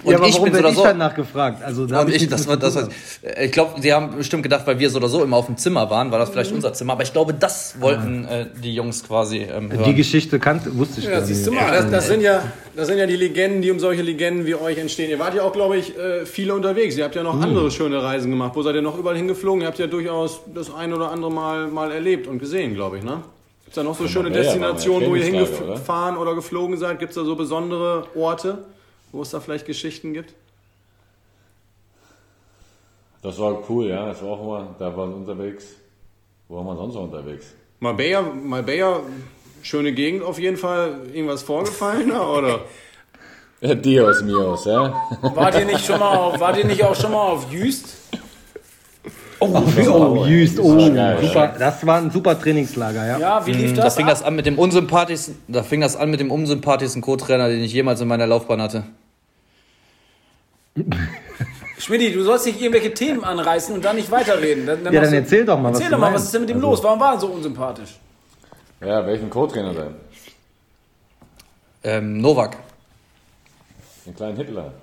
Und 0.04 0.12
ja, 0.12 0.18
aber 0.18 0.28
ich 0.28 0.34
warum 0.34 0.46
bin 0.46 0.54
so 0.54 0.60
oder 0.60 0.70
ich 0.70 0.76
so. 0.76 0.84
dann 0.84 0.98
nachgefragt? 0.98 1.64
Also, 1.64 1.86
da 1.86 1.98
hab 1.98 2.08
Und 2.08 2.14
ich, 2.14 2.22
nichts 2.22 2.36
das 2.36 2.48
war, 2.48 2.58
das 2.58 2.76
war, 2.76 2.90
ich 3.42 3.52
glaube, 3.52 3.80
sie 3.82 3.94
haben 3.94 4.18
bestimmt 4.18 4.44
gedacht, 4.44 4.66
weil 4.66 4.80
wir 4.80 4.90
so 4.90 4.98
oder 4.98 5.08
so 5.08 5.24
immer 5.24 5.38
auf 5.38 5.46
dem 5.46 5.58
Zimmer 5.58 5.90
waren, 5.90 6.12
war 6.12 6.20
das 6.20 6.32
vielleicht 6.32 6.52
unser 6.52 6.74
Zimmer. 6.74 6.94
Aber 6.94 7.04
ich 7.04 7.14
glaube, 7.14 7.34
das 7.34 7.76
wollten 7.80 8.26
äh, 8.26 8.48
die 8.62 8.74
Jungs 8.74 9.04
quasi 9.04 9.38
ähm, 9.38 9.72
hören. 9.72 9.84
Die 9.86 9.94
Geschichte 9.94 10.40
kannte, 10.40 10.76
wusste 10.78 11.00
ich 11.00 11.06
Ja, 11.06 11.12
gar 11.12 11.20
nicht. 11.20 11.28
siehst 11.28 11.48
du 11.48 11.52
mal. 11.52 11.72
das, 11.72 11.90
das, 11.90 12.08
sind 12.08 12.22
ja, 12.22 12.44
das 12.76 12.88
sind 12.88 12.98
ja 12.98 13.06
die 13.06 13.16
Legenden, 13.16 13.62
die 13.62 13.72
um 13.72 13.80
solche 13.80 14.02
Legenden 14.02 14.46
wie 14.46 14.56
euch 14.56 14.78
entstehen. 14.78 15.10
Ihr 15.10 15.20
wart 15.20 15.36
ja 15.36 15.44
auch, 15.44 15.54
glaube 15.54 15.78
ich, 15.78 15.98
äh, 15.98 16.26
viele 16.26 16.54
unterwegs. 16.56 16.98
Ihr 16.98 17.06
habt 17.06 17.16
ja 17.16 17.24
noch 17.24 17.40
andere 17.40 17.72
schöne 17.72 18.02
Reisen 18.02 18.32
gemacht. 18.32 18.54
Wo 18.56 18.64
seid 18.64 18.76
ihr 18.76 18.82
noch 18.82 18.98
überall 18.98 19.16
hingeflogen? 19.16 19.62
Ihr 19.62 19.68
habt 19.68 19.80
ja 19.80 19.88
durchaus 19.88 20.42
das 20.54 20.74
ein 20.74 20.92
oder 20.92 21.12
andere 21.12 21.32
Mal, 21.32 21.68
mal 21.68 21.92
erlebt 21.92 22.28
und 22.28 22.40
gesehen, 22.40 22.74
glaube 22.74 22.98
ich, 22.98 23.04
ne? 23.04 23.24
Gibt 23.64 23.70
es 23.70 23.76
da 23.76 23.84
noch 23.84 23.98
so 23.98 24.08
schöne 24.08 24.30
Destinationen, 24.32 25.10
wo 25.10 25.16
ihr 25.16 25.22
Trainingslager, 25.22 25.64
oder? 25.64 25.74
hingefahren 25.74 26.18
oder 26.18 26.36
geflogen 26.36 26.78
seid? 26.78 27.00
Gibt 27.00 27.12
es 27.12 27.16
da 27.16 27.24
so 27.24 27.36
besondere 27.36 28.06
Orte, 28.16 28.60
wo 29.14 29.22
es 29.22 29.30
da 29.30 29.40
vielleicht 29.40 29.66
Geschichten 29.66 30.14
gibt? 30.14 30.34
Das 33.22 33.40
war 33.40 33.58
cool, 33.70 33.88
ja. 33.88 34.08
Das 34.08 34.22
war 34.22 34.32
auch 34.32 34.42
immer, 34.42 34.76
da 34.78 34.98
waren 34.98 35.12
wir 35.12 35.18
unterwegs. 35.18 35.66
Wo 36.50 36.58
waren 36.58 36.66
wir 36.66 36.76
sonst 36.76 36.96
noch 36.96 37.04
unterwegs? 37.04 37.54
Marbella, 37.80 38.22
Marbella, 38.22 39.00
schöne 39.62 39.94
Gegend 39.94 40.24
auf 40.24 40.40
jeden 40.40 40.58
Fall. 40.58 41.08
Irgendwas 41.14 41.44
vorgefallen, 41.44 42.10
da, 42.10 42.28
oder? 42.38 42.62
Ja, 43.62 43.76
Dios 43.76 44.22
mios, 44.24 44.66
ja. 44.66 44.94
Wart 45.22 45.58
ihr 45.58 45.66
nicht 45.66 45.86
schon 45.86 46.00
mal 46.00 46.18
auf, 46.18 46.40
wart 46.40 46.58
ihr 46.58 46.66
nicht 46.66 46.84
auch 46.84 46.96
schon 46.96 47.12
mal 47.12 47.22
auf 47.22 47.50
Jüst? 47.50 47.96
Oh, 49.40 49.64
oh, 49.90 50.26
Jüst, 50.26 50.60
oh, 50.60 50.76
geil, 50.94 51.18
super. 51.22 51.56
Das 51.60 51.86
war 51.86 51.98
ein 51.98 52.12
super 52.12 52.38
Trainingslager, 52.38 53.06
ja. 53.06 53.20
Ja, 53.20 53.46
wie 53.46 53.52
lief 53.52 53.74
da 53.74 53.84
das? 53.84 53.96
fing 53.96 54.06
ab? 54.06 54.12
das 54.12 54.24
an 54.24 54.36
mit 54.36 54.46
dem 54.46 54.58
unsympathischsten, 54.58 55.36
da 55.48 55.64
fing 55.64 55.82
das 55.82 55.96
an 55.96 56.10
mit 56.10 56.20
dem 56.20 56.32
unsympathischsten 56.32 57.02
Co-Trainer, 57.02 57.48
den 57.50 57.64
ich 57.64 57.74
jemals 57.74 58.02
in 58.02 58.08
meiner 58.08 58.28
Laufbahn 58.28 58.62
hatte. 58.62 58.84
Schmidti, 61.78 62.14
du 62.14 62.24
sollst 62.24 62.46
nicht 62.46 62.62
irgendwelche 62.62 62.94
Themen 62.94 63.24
anreißen 63.24 63.74
und 63.76 63.84
dann 63.84 63.96
nicht 63.96 64.10
weiterreden. 64.10 64.66
Dann, 64.66 64.84
Ja, 64.86 65.02
dann 65.02 65.12
du- 65.12 65.18
erzähl 65.18 65.46
doch 65.46 65.58
mal, 65.60 65.70
was 65.72 65.78
Erzähl 65.80 65.86
du 65.90 65.92
doch 65.92 66.00
mal, 66.00 66.06
was 66.08 66.12
meinst. 66.14 66.26
ist 66.26 66.34
denn 66.34 66.42
mit 66.42 66.50
ihm 66.52 66.56
Also- 66.58 66.68
los? 66.70 66.84
Warum 66.84 67.00
war 67.00 67.14
er 67.14 67.20
so 67.20 67.28
unsympathisch? 67.28 68.00
Ja, 68.82 69.06
welchen 69.06 69.30
Co-Trainer 69.30 69.74
denn? 69.74 69.96
Ähm, 71.84 72.18
Novak. 72.22 72.58
Den 74.06 74.16
kleinen 74.16 74.38
Hitler. 74.38 74.74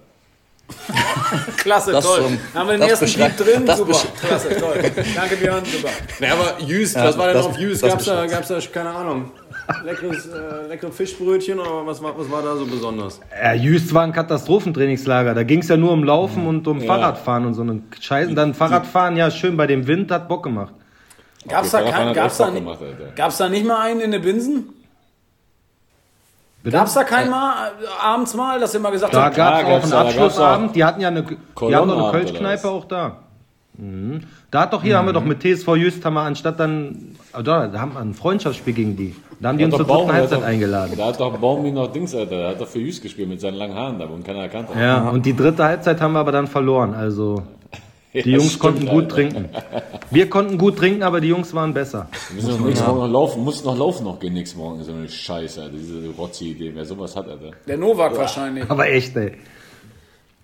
Klasse, 1.57 1.93
Das, 1.93 2.05
toll. 2.05 2.25
ähm, 2.27 2.39
Haben 2.55 2.69
wir 2.69 2.79
den 2.79 2.89
ersten 2.89 3.07
Piep 3.07 3.37
drin? 3.37 3.67
das 3.67 3.79
Super. 3.79 3.99
Klasse, 4.21 4.57
toll. 4.57 4.81
Danke, 5.17 5.37
Björn. 5.37 5.65
Super. 5.65 5.89
Ja, 6.21 6.33
aber 6.35 6.61
Jüst, 6.61 6.95
Ja, 6.97 7.05
was 7.07 7.19
war 7.19 7.27
denn 7.27 7.37
das- 7.37 7.47
auf 7.47 7.59
Jüst? 7.59 7.83
das 7.83 7.91
Gab's 7.91 8.05
da, 8.05 8.23
beschreibt- 8.23 8.49
gab's 8.49 8.65
da, 8.67 8.73
keine 8.73 8.91
Ahnung, 8.91 9.33
leckeres, 9.85 10.27
äh, 10.27 10.69
leckere 10.69 10.93
Fischbrötchen 10.93 11.59
oder 11.59 11.87
was 11.87 12.03
war, 12.03 12.17
was 12.19 12.31
war 12.31 12.43
da 12.43 12.57
so 12.57 12.67
besonders? 12.67 13.21
Ja, 13.43 13.55
Jüst 13.55 13.93
war 13.95 14.03
ein 14.03 14.13
Katastrophentrainingslager. 14.13 15.35
Da 15.35 15.43
ging 15.43 15.61
es 15.61 15.69
ja 15.69 15.77
nur 15.77 15.93
um 15.93 16.05
Laufen 16.05 16.47
und 16.47 16.67
um 16.69 16.81
Fahrradfahren 16.81 17.47
und 17.47 17.55
so 17.55 17.63
einen 17.63 17.89
Scheißen. 17.99 18.35
Dann 18.35 18.55
Fahrradfahren, 18.55 19.17
ja, 19.17 19.31
schön 19.31 19.57
bei 19.57 19.67
dem 19.67 19.87
Wind, 19.87 20.11
hat 20.11 20.29
Bock 20.29 20.43
gemacht. 20.43 20.75
Gab's 21.49 21.71
da, 21.71 21.79
Fahrradfahren 21.79 22.07
kein, 22.07 22.15
gab's, 22.15 22.37
da, 22.37 22.51
gemacht, 22.51 22.81
gab's 23.17 23.39
da 23.39 23.49
nicht 23.49 23.67
mal 23.67 23.81
einen 23.81 24.01
in 24.01 24.11
der 24.11 24.19
Binsen? 24.19 24.75
Bitte? 26.63 26.77
Gab's 26.77 26.93
da 26.93 27.05
keinen 27.05 27.31
mal 27.31 27.69
äh, 27.69 27.87
abends 28.03 28.35
mal, 28.35 28.61
dass 28.61 28.75
ihr 28.75 28.81
mal 28.81 28.91
gesagt 28.91 29.15
Da 29.15 29.25
habt, 29.25 29.37
gab 29.37 29.55
es 29.55 29.61
Ja, 29.61 29.67
auch 29.67 29.71
gab's 29.71 29.85
einen 29.85 29.93
da, 29.93 30.03
da 30.03 30.09
Abschlussabend. 30.09 30.77
Die 30.77 30.85
hatten 30.85 31.01
ja 31.01 31.09
eine, 31.09 31.23
die 31.23 31.75
haben 31.75 31.89
doch 31.89 32.03
eine 32.03 32.11
Kölschkneipe 32.11 32.69
auch 32.69 32.85
da. 32.85 33.17
Mhm. 33.79 34.25
Da 34.51 34.63
hat 34.63 34.73
doch 34.73 34.83
hier, 34.83 34.99
haben 34.99 35.07
wir 35.07 35.13
doch 35.13 35.25
mit 35.25 35.41
TSV 35.41 35.77
Jüst, 35.77 36.05
haben 36.05 36.15
wir 36.15 36.23
anstatt 36.23 36.61
dann, 36.61 37.17
ah, 37.33 37.43
da, 37.43 37.67
da 37.69 37.81
haben 37.81 37.93
wir 37.95 38.01
ein 38.01 38.15
Freundschaftsspiel 38.15 38.75
gegen 38.75 38.97
die. 38.97 39.15
Da 39.41 39.49
haben 39.49 39.59
die 39.59 39.65
uns 39.65 39.77
zur 39.77 39.87
dritten 39.87 40.13
Halbzeit 40.13 40.39
doch- 40.41 40.45
eingeladen. 40.45 40.95
Da 40.97 41.07
hat 41.07 41.19
doch 41.21 41.37
Baumi 41.39 41.71
noch 41.73 41.93
Dings, 41.93 42.15
Alter. 42.15 42.37
Der 42.37 42.49
hat 42.51 42.61
doch 42.61 42.69
für 42.69 42.79
Jüst 42.81 43.03
gespielt 43.03 43.29
mit 43.29 43.41
seinen 43.41 43.55
langen 43.57 43.75
Haaren 43.75 43.99
da, 43.99 44.09
wo 44.11 44.15
ihn 44.15 44.23
keiner 44.25 44.41
erkannt 44.41 44.69
hat. 44.69 44.77
Ja, 44.81 45.09
und 45.09 45.25
die 45.25 45.35
dritte 45.35 45.65
Halbzeit 45.65 46.01
haben 46.01 46.13
wir 46.13 46.19
aber 46.21 46.33
dann 46.33 46.47
verloren. 46.47 46.95
Also 46.95 47.43
die 48.15 48.19
Ja, 48.19 48.25
Jungs 48.37 48.49
stimmt, 48.55 48.61
konnten 48.61 48.87
gut 48.87 49.05
Alter. 49.05 49.15
trinken. 49.15 49.49
Wir 50.11 50.29
konnten 50.29 50.59
gut 50.59 50.77
trinken, 50.77 51.03
aber 51.03 51.21
die 51.21 51.29
Jungs 51.29 51.55
waren 51.55 51.73
besser. 51.73 52.09
Wir 52.31 52.43
müssen 52.43 52.59
noch 52.61 52.67
nächsten 52.67 52.87
Morgen 52.87 52.99
noch 53.01 53.09
laufen, 53.13 53.45
muss 53.45 53.65
noch 53.65 53.79
laufen 53.79 54.05
noch 54.05 54.19
gehen 54.21 54.35
nächsten 54.35 54.59
Morgen. 54.59 54.83
So 54.83 54.93
eine 54.93 55.09
Scheiße, 55.09 55.63
Alter. 55.63 55.73
Diese 55.77 56.09
Rotzi-Idee, 56.19 56.73
wer 56.75 56.85
sowas 56.85 57.17
hat, 57.17 57.29
Alter. 57.29 57.53
der 57.67 57.79
Novak 57.79 58.17
wahrscheinlich. 58.19 58.69
Aber 58.71 58.89
echt, 58.89 59.17
ey. 59.17 59.33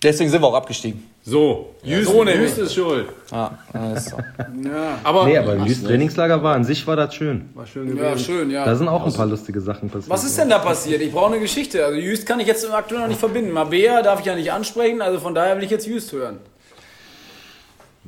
Deswegen 0.02 0.28
sind 0.30 0.42
wir 0.42 0.46
auch 0.48 0.54
abgestiegen. 0.54 1.02
So, 1.24 1.74
Jüst, 1.82 2.10
so. 2.10 2.22
Jüst 2.24 2.58
ist 2.58 2.74
schuld. 2.74 3.08
Ah, 3.32 3.50
ist 3.96 4.10
so. 4.10 4.16
Ja, 4.64 4.98
Aber, 5.02 5.24
Nee, 5.24 5.38
aber 5.38 5.56
Jüst 5.66 5.86
Trainingslager 5.86 6.42
war 6.42 6.54
an 6.54 6.64
sich 6.64 6.86
war 6.86 6.96
das 6.96 7.14
schön. 7.14 7.48
war 7.54 7.66
schön 7.66 7.86
gewesen. 7.88 8.04
ja 8.04 8.18
schön, 8.18 8.50
ja. 8.50 8.64
Da 8.66 8.76
sind 8.76 8.88
auch 8.88 9.04
ein 9.06 9.12
paar 9.12 9.26
lustige 9.26 9.60
Sachen 9.60 9.88
passiert. 9.88 10.10
Was 10.10 10.22
ist 10.24 10.38
denn 10.38 10.50
da 10.50 10.58
passiert? 10.58 11.00
Ich 11.00 11.10
brauche 11.12 11.32
eine 11.32 11.40
Geschichte. 11.40 11.84
Also 11.84 11.98
Jüst 11.98 12.26
kann 12.26 12.38
ich 12.40 12.46
jetzt 12.46 12.70
aktuell 12.70 13.00
noch 13.00 13.08
nicht 13.08 13.18
verbinden. 13.18 13.50
Mabea 13.52 14.02
darf 14.02 14.20
ich 14.20 14.26
ja 14.26 14.34
nicht 14.36 14.52
ansprechen, 14.52 15.00
also 15.00 15.18
von 15.18 15.34
daher 15.34 15.56
will 15.56 15.64
ich 15.64 15.70
jetzt 15.70 15.86
Jüst 15.86 16.12
hören. 16.12 16.38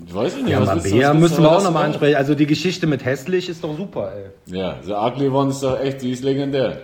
Ich 0.07 0.14
weiß 0.14 0.37
nicht, 0.37 0.48
Ja, 0.51 0.61
was 0.61 0.68
aber 0.68 0.77
willst 0.85 0.92
du- 0.94 0.98
Bea 0.98 1.09
was 1.09 1.14
willst 1.20 1.31
müssen 1.31 1.42
wir 1.42 1.51
auch 1.51 1.62
nochmal 1.64 1.87
ansprechen. 1.87 2.16
Also 2.16 2.35
die 2.37 2.46
Geschichte 2.46 2.87
mit 2.87 3.05
hässlich 3.05 3.48
ist 3.48 3.64
doch 3.64 3.77
super, 3.77 4.12
ey. 4.14 4.55
Ja, 4.57 4.77
The 4.85 4.92
Ugly 4.92 5.29
One 5.29 5.51
ist 5.51 5.62
doch 5.62 5.81
echt, 5.81 6.03
die 6.03 6.12
ist 6.12 6.22
legendär. 6.22 6.81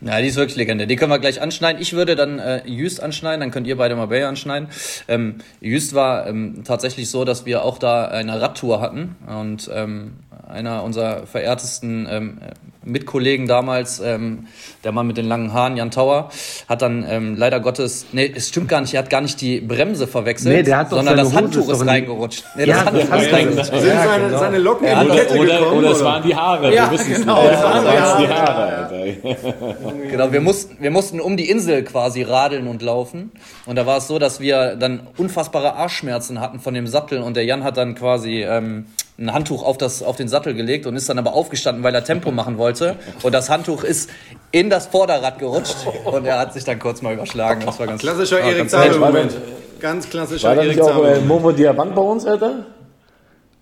Ja, 0.00 0.20
die 0.20 0.28
ist 0.28 0.36
wirklich 0.36 0.56
legendär. 0.56 0.86
Die 0.86 0.96
können 0.96 1.10
wir 1.10 1.18
gleich 1.18 1.40
anschneiden. 1.40 1.82
Ich 1.82 1.92
würde 1.92 2.14
dann 2.14 2.38
äh, 2.38 2.66
Jüst 2.66 3.02
anschneiden, 3.02 3.40
dann 3.40 3.50
könnt 3.50 3.66
ihr 3.66 3.76
beide 3.76 3.96
mal 3.96 4.06
Bayer 4.06 4.28
anschneiden. 4.28 4.68
Ähm, 5.08 5.36
Jüst 5.60 5.94
war 5.94 6.26
ähm, 6.28 6.62
tatsächlich 6.64 7.10
so, 7.10 7.24
dass 7.24 7.46
wir 7.46 7.64
auch 7.64 7.78
da 7.78 8.06
eine 8.06 8.40
Radtour 8.40 8.80
hatten 8.80 9.16
und 9.26 9.68
ähm, 9.72 10.18
einer 10.48 10.84
unserer 10.84 11.26
verehrtesten 11.26 12.06
ähm, 12.08 12.38
Mitkollegen 12.88 13.46
damals, 13.46 14.00
ähm, 14.00 14.46
der 14.84 14.92
Mann 14.92 15.06
mit 15.06 15.16
den 15.16 15.26
langen 15.28 15.52
Haaren, 15.52 15.76
Jan 15.76 15.90
Tauer, 15.90 16.30
hat 16.68 16.82
dann 16.82 17.04
ähm, 17.08 17.36
leider 17.36 17.60
Gottes, 17.60 18.06
nee, 18.12 18.32
es 18.34 18.48
stimmt 18.48 18.68
gar 18.68 18.80
nicht, 18.80 18.94
er 18.94 19.00
hat 19.00 19.10
gar 19.10 19.20
nicht 19.20 19.40
die 19.40 19.60
Bremse 19.60 20.06
verwechselt, 20.06 20.54
Nee, 20.54 20.62
der 20.62 20.78
hat 20.78 20.90
sondern 20.90 21.16
das 21.16 21.34
Handtuch 21.34 21.68
ist 21.68 21.86
reingerutscht. 21.86 22.44
Nee, 22.56 22.64
Ja, 22.66 22.76
das 22.76 22.84
Handtuch 22.86 23.10
das 23.10 23.22
ist 23.26 23.32
reingerutscht. 23.32 23.66
Sind 23.72 23.82
seine, 24.04 24.38
seine 24.38 24.58
Locken 24.58 24.86
in 24.88 24.98
die 25.00 25.06
Oder, 25.06 25.14
Kette 25.16 25.38
oder, 25.38 25.58
gekommen? 25.58 25.78
oder 25.78 25.90
es 25.92 26.04
waren 26.04 26.22
die 26.22 26.34
Haare, 26.34 26.74
Ja, 26.74 26.90
wir 26.90 26.98
wissen 26.98 27.12
es 27.12 27.20
genau, 27.20 27.42
nicht. 27.42 27.52
es 27.52 27.62
waren 27.62 27.84
die 27.84 27.88
es 27.94 28.00
Haare. 28.00 28.22
die 28.22 28.28
Haare, 28.32 28.62
Alter. 28.76 30.08
Genau, 30.10 30.32
wir 30.32 30.40
mussten, 30.40 30.76
wir 30.82 30.90
mussten 30.90 31.20
um 31.20 31.36
die 31.36 31.50
Insel 31.50 31.82
quasi 31.84 32.22
radeln 32.22 32.66
und 32.66 32.82
laufen. 32.82 33.30
Und 33.66 33.76
da 33.76 33.86
war 33.86 33.98
es 33.98 34.08
so, 34.08 34.18
dass 34.18 34.40
wir 34.40 34.76
dann 34.76 35.00
unfassbare 35.16 35.74
Arschschmerzen 35.74 36.40
hatten 36.40 36.60
von 36.60 36.74
dem 36.74 36.86
Sattel. 36.86 37.20
Und 37.20 37.36
der 37.36 37.44
Jan 37.44 37.64
hat 37.64 37.76
dann 37.76 37.94
quasi 37.94 38.42
ähm, 38.42 38.86
ein 39.18 39.32
Handtuch 39.32 39.64
auf, 39.64 39.76
das, 39.76 40.02
auf 40.02 40.16
den 40.16 40.28
Sattel 40.28 40.54
gelegt 40.54 40.86
und 40.86 40.94
ist 40.94 41.08
dann 41.08 41.18
aber 41.18 41.34
aufgestanden, 41.34 41.82
weil 41.82 41.94
er 41.94 42.04
Tempo 42.04 42.30
machen 42.30 42.56
wollte. 42.56 42.96
Und 43.22 43.34
das 43.34 43.50
Handtuch 43.50 43.82
ist 43.82 44.10
in 44.52 44.70
das 44.70 44.86
Vorderrad 44.86 45.38
gerutscht 45.40 45.76
und 46.04 46.24
er 46.24 46.38
hat 46.38 46.54
sich 46.54 46.64
dann 46.64 46.78
kurz 46.78 47.02
mal 47.02 47.14
überschlagen. 47.14 47.62
Das 47.66 47.78
war 47.80 47.88
ganz 47.88 48.00
Klassischer 48.00 48.36
war 48.36 48.44
Erik 48.44 48.58
ganz 48.58 48.70
Zabel 48.70 49.00
War 49.00 49.08
Moment. 49.08 49.36
Ganz 49.80 50.08
klassischer 50.08 50.48
War 50.48 50.54
da 50.54 50.62
Erik 50.62 50.76
nicht 50.76 50.82
auch 50.82 51.04
äh, 51.04 51.14
Zabel. 51.14 51.20
Momo 51.22 51.50
Diamant 51.50 51.94
bei 51.96 52.02
uns, 52.02 52.26
Alter? 52.26 52.66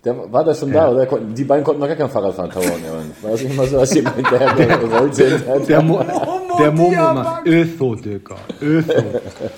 Der, 0.05 0.31
war 0.31 0.43
der 0.43 0.53
schon 0.53 0.71
da? 0.71 0.91
Oder 0.91 1.07
konnten, 1.07 1.33
die 1.33 1.43
beiden 1.43 1.63
konnten 1.63 1.81
noch 1.81 1.87
gar 1.87 1.97
kein 1.97 2.09
Fahrrad 2.09 2.35
fahren, 2.35 2.51
Tauern. 2.51 2.65
Ja, 2.85 3.23
war 3.23 3.31
das 3.31 3.41
nicht 3.41 3.57
mal 3.57 3.67
so, 3.67 3.79
als 3.79 3.93
jemand 3.95 4.15
hinterher 4.15 4.77
gerollt 4.77 5.15
sind? 5.15 5.43
Der, 5.67 5.81
Mo 5.81 6.03
der 6.59 6.71
Momo 6.71 6.91
mal. 7.13 7.41
Ist 7.47 7.77
so, 7.77 7.95
Digga. 7.95 8.35
Ist 8.59 8.87
so. 8.87 9.03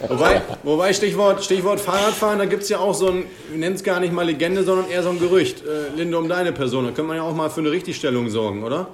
Wobei, 0.09 0.41
wobei 0.63 0.93
Stichwort, 0.93 1.43
Stichwort 1.43 1.79
Fahrradfahren, 1.79 2.39
da 2.39 2.45
gibt 2.45 2.63
es 2.63 2.69
ja 2.69 2.79
auch 2.79 2.93
so 2.93 3.07
ein, 3.07 3.23
wir 3.49 3.57
nennen 3.59 3.75
es 3.75 3.83
gar 3.83 3.99
nicht 3.99 4.13
mal 4.13 4.25
Legende, 4.25 4.63
sondern 4.63 4.89
eher 4.89 5.03
so 5.03 5.09
ein 5.09 5.19
Gerücht. 5.19 5.63
Äh, 5.65 5.95
Linde, 5.97 6.17
um 6.17 6.27
deine 6.29 6.51
Person, 6.51 6.85
da 6.85 6.91
könnte 6.91 7.07
man 7.09 7.17
ja 7.17 7.23
auch 7.23 7.33
mal 7.35 7.49
für 7.49 7.61
eine 7.61 7.71
Richtigstellung 7.71 8.29
sorgen, 8.29 8.63
oder? 8.63 8.87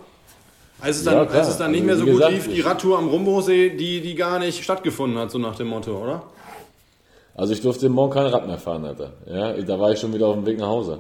Als 0.82 0.98
es 0.98 1.04
dann, 1.06 1.14
Ja, 1.16 1.24
als 1.26 1.48
es 1.50 1.58
dann 1.58 1.72
nicht 1.72 1.88
Also, 1.90 2.06
mehr 2.06 2.14
so 2.16 2.20
wie 2.20 2.24
gut 2.24 2.32
lief, 2.34 2.54
die 2.54 2.62
Radtour 2.62 2.98
am 2.98 3.08
Rumbuchsee, 3.08 3.70
die, 3.72 4.02
die 4.02 4.16
gar 4.16 4.40
nicht 4.40 4.64
stattgefunden 4.64 5.18
hat, 5.18 5.32
so 5.32 5.38
nach 5.38 5.56
dem 5.56 5.68
Motto, 5.68 5.98
oder? 5.98 6.24
Also 7.34 7.54
ich 7.54 7.62
durfte 7.62 7.90
morgen 7.90 8.14
kein 8.14 8.28
Rad 8.28 8.48
mehr 8.48 8.58
fahren, 8.58 8.86
Alter. 8.86 9.12
Ja, 9.28 9.54
da 9.54 9.80
war 9.80 9.92
ich 9.92 10.00
schon 10.00 10.14
wieder 10.14 10.28
auf 10.28 10.36
dem 10.36 10.46
Weg 10.46 10.58
nach 10.58 10.68
Hause. 10.68 11.00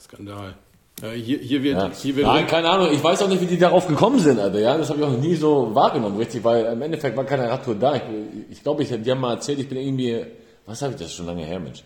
Skandal. 0.00 0.54
Ja, 1.02 1.10
hier, 1.10 1.38
hier 1.38 1.62
wird, 1.62 1.76
Ja. 1.76 1.90
hier 1.94 2.16
wird 2.16 2.26
Nein, 2.26 2.46
keine 2.46 2.68
Ahnung. 2.70 2.88
Ich 2.92 3.02
weiß 3.02 3.22
auch 3.22 3.28
nicht, 3.28 3.40
wie 3.40 3.46
die 3.46 3.58
darauf 3.58 3.86
gekommen 3.86 4.18
sind, 4.18 4.40
Alter. 4.40 4.58
Ja, 4.58 4.76
das 4.76 4.88
habe 4.90 5.00
ich 5.00 5.06
auch 5.06 5.16
nie 5.18 5.34
so 5.36 5.70
wahrgenommen, 5.74 6.16
richtig, 6.16 6.42
weil 6.42 6.64
im 6.66 6.82
Endeffekt 6.82 7.16
war 7.16 7.24
keine 7.24 7.48
Radtour 7.48 7.76
da. 7.76 7.94
Ich, 7.96 8.02
ich 8.50 8.62
glaube, 8.62 8.82
ich, 8.82 8.88
die 8.90 9.10
haben 9.10 9.20
mal 9.20 9.34
erzählt, 9.34 9.58
ich 9.60 9.68
bin 9.68 9.78
irgendwie, 9.78 10.24
was 10.66 10.82
habe 10.82 10.92
ich 10.94 10.98
das 10.98 11.12
schon 11.12 11.26
lange 11.26 11.44
her, 11.44 11.60
Mensch. 11.60 11.84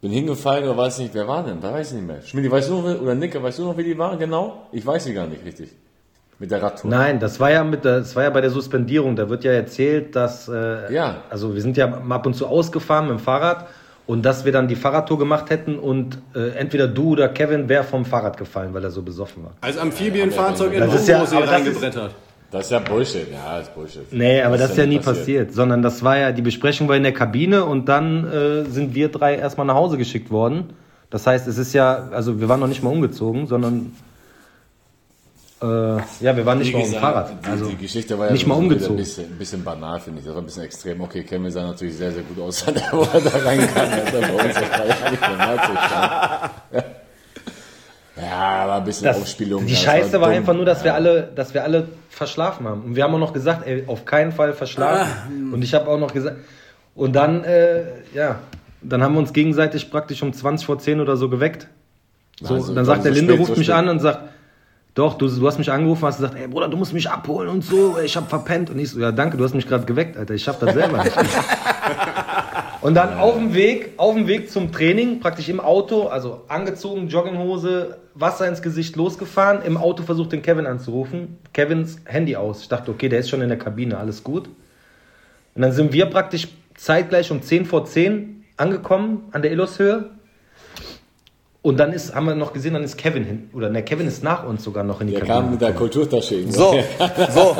Bin 0.00 0.12
hingefallen 0.12 0.64
oder 0.64 0.76
weiß 0.76 0.98
nicht, 1.00 1.12
wer 1.12 1.26
war 1.26 1.42
denn? 1.44 1.60
Da 1.60 1.72
weiß 1.72 1.88
ich 1.90 1.96
nicht 1.96 2.06
mehr. 2.06 2.22
Schmidt, 2.22 2.50
weißt 2.50 2.70
du 2.70 2.80
noch, 2.80 3.00
oder 3.02 3.14
Nicker, 3.14 3.42
weißt 3.42 3.58
du 3.58 3.64
noch, 3.64 3.76
wie 3.76 3.82
die 3.84 3.98
waren 3.98 4.18
genau? 4.18 4.66
Ich 4.72 4.86
weiß 4.86 5.04
sie 5.04 5.12
gar 5.12 5.26
nicht 5.26 5.44
richtig. 5.44 5.70
Mit 6.38 6.52
der 6.52 6.62
Radtour. 6.62 6.88
Nein, 6.88 7.18
das 7.18 7.40
war 7.40 7.50
ja 7.50 7.64
mit 7.64 7.84
der, 7.84 7.98
das 7.98 8.14
war 8.14 8.22
ja 8.22 8.30
bei 8.30 8.40
der 8.40 8.50
Suspendierung. 8.50 9.16
Da 9.16 9.28
wird 9.28 9.42
ja 9.42 9.50
erzählt, 9.50 10.14
dass 10.14 10.46
äh, 10.48 10.94
Ja. 10.94 11.22
also 11.28 11.52
wir 11.52 11.60
sind 11.60 11.76
ja 11.76 11.86
ab 12.08 12.26
und 12.26 12.34
zu 12.34 12.46
ausgefahren 12.46 13.08
mit 13.08 13.18
dem 13.18 13.20
Fahrrad 13.20 13.66
und 14.08 14.24
dass 14.24 14.46
wir 14.46 14.52
dann 14.52 14.68
die 14.68 14.74
Fahrradtour 14.74 15.18
gemacht 15.18 15.50
hätten 15.50 15.78
und 15.78 16.18
äh, 16.34 16.48
entweder 16.56 16.88
du 16.88 17.10
oder 17.10 17.28
Kevin 17.28 17.68
wäre 17.68 17.84
vom 17.84 18.06
Fahrrad 18.06 18.38
gefallen, 18.38 18.72
weil 18.72 18.82
er 18.82 18.90
so 18.90 19.02
besoffen 19.02 19.44
war. 19.44 19.52
Als 19.60 19.76
Amphibienfahrzeug 19.76 20.72
in 20.72 20.80
Das 20.80 20.94
ist 20.94 21.08
ja- 21.08 21.20
das 21.20 21.32
reingebrettert. 21.34 22.14
Das 22.50 22.64
ist 22.64 22.70
ja 22.70 22.78
Bullshit. 22.78 23.30
Ja, 23.30 23.58
das 23.58 23.68
ist 23.68 23.74
Bullshit. 23.74 24.10
Nee, 24.10 24.40
aber 24.40 24.56
das, 24.56 24.70
ist 24.70 24.78
ja 24.78 24.84
nie 24.86 24.94
nicht 24.94 25.04
passiert. 25.04 25.52
sondern 25.52 25.82
das 25.82 26.02
war 26.02 26.16
ja, 26.16 26.32
die 26.32 26.40
Besprechung 26.40 26.88
war 26.88 26.96
in 26.96 27.02
der 27.02 27.12
Kabine 27.12 27.66
und 27.66 27.90
dann 27.90 28.26
äh, 28.26 28.64
sind 28.64 28.94
wir 28.94 29.10
drei 29.10 29.36
erstmal 29.36 29.66
nach 29.66 29.74
Hause 29.74 29.98
geschickt 29.98 30.30
worden. 30.30 30.70
Das 31.10 31.26
heißt, 31.26 31.46
es 31.46 31.58
ist 31.58 31.74
ja, 31.74 32.08
also 32.10 32.40
wir 32.40 32.48
waren 32.48 32.60
noch 32.60 32.66
nicht 32.66 32.82
mal 32.82 32.88
umgezogen, 32.88 33.46
sondern 33.46 33.92
äh, 35.60 35.66
ja, 36.24 36.36
wir 36.36 36.46
waren 36.46 36.58
nicht 36.58 36.68
Wie 36.70 36.76
mal 36.76 36.82
auf 36.82 36.90
dem 36.90 37.00
Fahrrad. 37.00 37.32
Die, 37.44 37.48
Also 37.48 37.66
die 37.66 37.76
Geschichte 37.76 38.18
war 38.18 38.26
ja 38.26 38.32
nicht 38.32 38.46
mal 38.46 38.54
umgezogen. 38.54 38.94
Ein 38.94 38.98
bisschen, 38.98 39.24
ein 39.24 39.38
bisschen 39.38 39.64
banal, 39.64 39.98
finde 40.00 40.20
ich. 40.20 40.24
Das 40.26 40.34
war 40.34 40.42
ein 40.42 40.46
bisschen 40.46 40.62
extrem. 40.64 41.00
Okay, 41.00 41.24
Kevin 41.24 41.50
sah 41.50 41.62
natürlich 41.66 41.96
sehr, 41.96 42.12
sehr 42.12 42.22
gut 42.22 42.38
aus, 42.40 42.64
wo 42.92 43.02
er 43.02 43.20
da 43.20 43.38
reinkam. 43.38 43.88
Bei 44.12 44.44
uns 44.44 44.54
das 44.54 44.70
war 44.70 44.86
ja 44.86 45.10
nicht 45.10 45.22
normal 45.22 45.56
Zustand. 45.56 46.94
Ja, 48.20 48.38
aber 48.64 48.74
ein 48.76 48.84
bisschen 48.84 49.04
das, 49.04 49.20
Aufspielung. 49.20 49.64
die 49.66 49.76
Scheiße 49.76 50.20
war, 50.20 50.28
dumm. 50.28 50.38
einfach 50.38 50.54
nur, 50.54 50.64
dass 50.64 50.82
wir 50.82 50.94
alle, 50.94 51.30
dass 51.36 51.54
wir 51.54 51.62
alle 51.62 51.88
verschlafen 52.10 52.66
haben. 52.66 52.82
Und 52.82 52.96
wir 52.96 53.04
haben 53.04 53.14
auch 53.14 53.18
noch 53.20 53.32
gesagt, 53.32 53.64
ey, 53.66 53.84
auf 53.86 54.04
keinen 54.04 54.32
Fall 54.32 54.52
verschlafen. 54.54 55.52
Und 55.52 55.62
ich 55.62 55.72
habe 55.74 55.88
auch 55.88 55.98
noch 55.98 56.12
gesagt, 56.12 56.36
und 56.96 57.14
dann, 57.14 57.44
äh, 57.44 57.82
ja, 58.14 58.40
dann 58.82 59.02
haben 59.04 59.14
wir 59.14 59.20
uns 59.20 59.32
gegenseitig 59.32 59.90
praktisch 59.90 60.20
um 60.22 60.32
20 60.32 60.66
vor 60.66 60.78
10 60.80 61.00
oder 61.00 61.16
so 61.16 61.28
geweckt. 61.28 61.68
So, 62.40 62.54
Also, 62.54 62.74
dann 62.74 62.84
sagt 62.84 63.02
so 63.02 63.04
der 63.04 63.12
Linde, 63.12 63.34
spät, 63.34 63.40
ruft 63.40 63.52
so 63.54 63.58
mich 63.58 63.66
spät. 63.68 63.76
an 63.76 63.88
und 63.88 64.00
sagt, 64.00 64.20
doch, 64.98 65.14
du, 65.14 65.28
du 65.28 65.46
hast 65.46 65.58
mich 65.58 65.70
angerufen, 65.70 66.04
hast 66.04 66.16
gesagt, 66.16 66.34
ey 66.34 66.48
Bruder, 66.48 66.68
du 66.68 66.76
musst 66.76 66.92
mich 66.92 67.08
abholen 67.08 67.48
und 67.48 67.62
so, 67.62 67.98
ich 68.00 68.16
hab 68.16 68.28
verpennt. 68.28 68.68
Und 68.68 68.80
ich 68.80 68.90
so, 68.90 68.98
ja 68.98 69.12
danke, 69.12 69.36
du 69.36 69.44
hast 69.44 69.54
mich 69.54 69.68
gerade 69.68 69.86
geweckt, 69.86 70.16
Alter, 70.16 70.34
ich 70.34 70.42
schaff 70.42 70.58
das 70.58 70.74
selber 70.74 71.04
nicht. 71.04 71.16
und 72.80 72.94
dann 72.94 73.16
auf 73.16 73.34
dem 73.34 73.54
Weg, 73.54 73.90
auf 73.96 74.16
dem 74.16 74.26
Weg 74.26 74.50
zum 74.50 74.72
Training, 74.72 75.20
praktisch 75.20 75.48
im 75.50 75.60
Auto, 75.60 76.08
also 76.08 76.42
angezogen, 76.48 77.06
Jogginghose, 77.06 77.98
Wasser 78.14 78.48
ins 78.48 78.60
Gesicht 78.60 78.96
losgefahren, 78.96 79.62
im 79.62 79.76
Auto 79.76 80.02
versucht 80.02 80.32
den 80.32 80.42
Kevin 80.42 80.66
anzurufen, 80.66 81.38
Kevins 81.52 82.00
Handy 82.04 82.34
aus. 82.34 82.62
Ich 82.62 82.68
dachte, 82.68 82.90
okay, 82.90 83.08
der 83.08 83.20
ist 83.20 83.30
schon 83.30 83.40
in 83.40 83.48
der 83.48 83.58
Kabine, 83.58 83.98
alles 83.98 84.24
gut. 84.24 84.48
Und 85.54 85.62
dann 85.62 85.70
sind 85.70 85.92
wir 85.92 86.06
praktisch 86.06 86.48
zeitgleich 86.74 87.30
um 87.30 87.40
10 87.40 87.66
vor 87.66 87.84
10 87.84 88.46
angekommen 88.56 89.28
an 89.30 89.42
der 89.42 89.52
Illushöhe. 89.52 90.10
Und 91.68 91.76
dann 91.78 91.92
ist, 91.92 92.14
haben 92.14 92.26
wir 92.26 92.34
noch 92.34 92.52
gesehen, 92.54 92.72
dann 92.74 92.82
ist 92.84 92.96
Kevin 92.96 93.24
hin. 93.24 93.50
Oder 93.52 93.68
ne, 93.68 93.82
Kevin 93.82 94.06
ist 94.08 94.22
nach 94.24 94.46
uns 94.46 94.64
sogar 94.64 94.84
noch 94.84 95.00
in 95.02 95.08
die 95.08 95.12
Der 95.14 95.22
Kabine. 95.22 95.40
kam 95.42 95.50
mit 95.52 95.60
der 95.60 95.72
Kulturtasche. 95.72 96.36
irgendwie. 96.36 96.52
So, 96.56 96.74
so, 97.34 97.56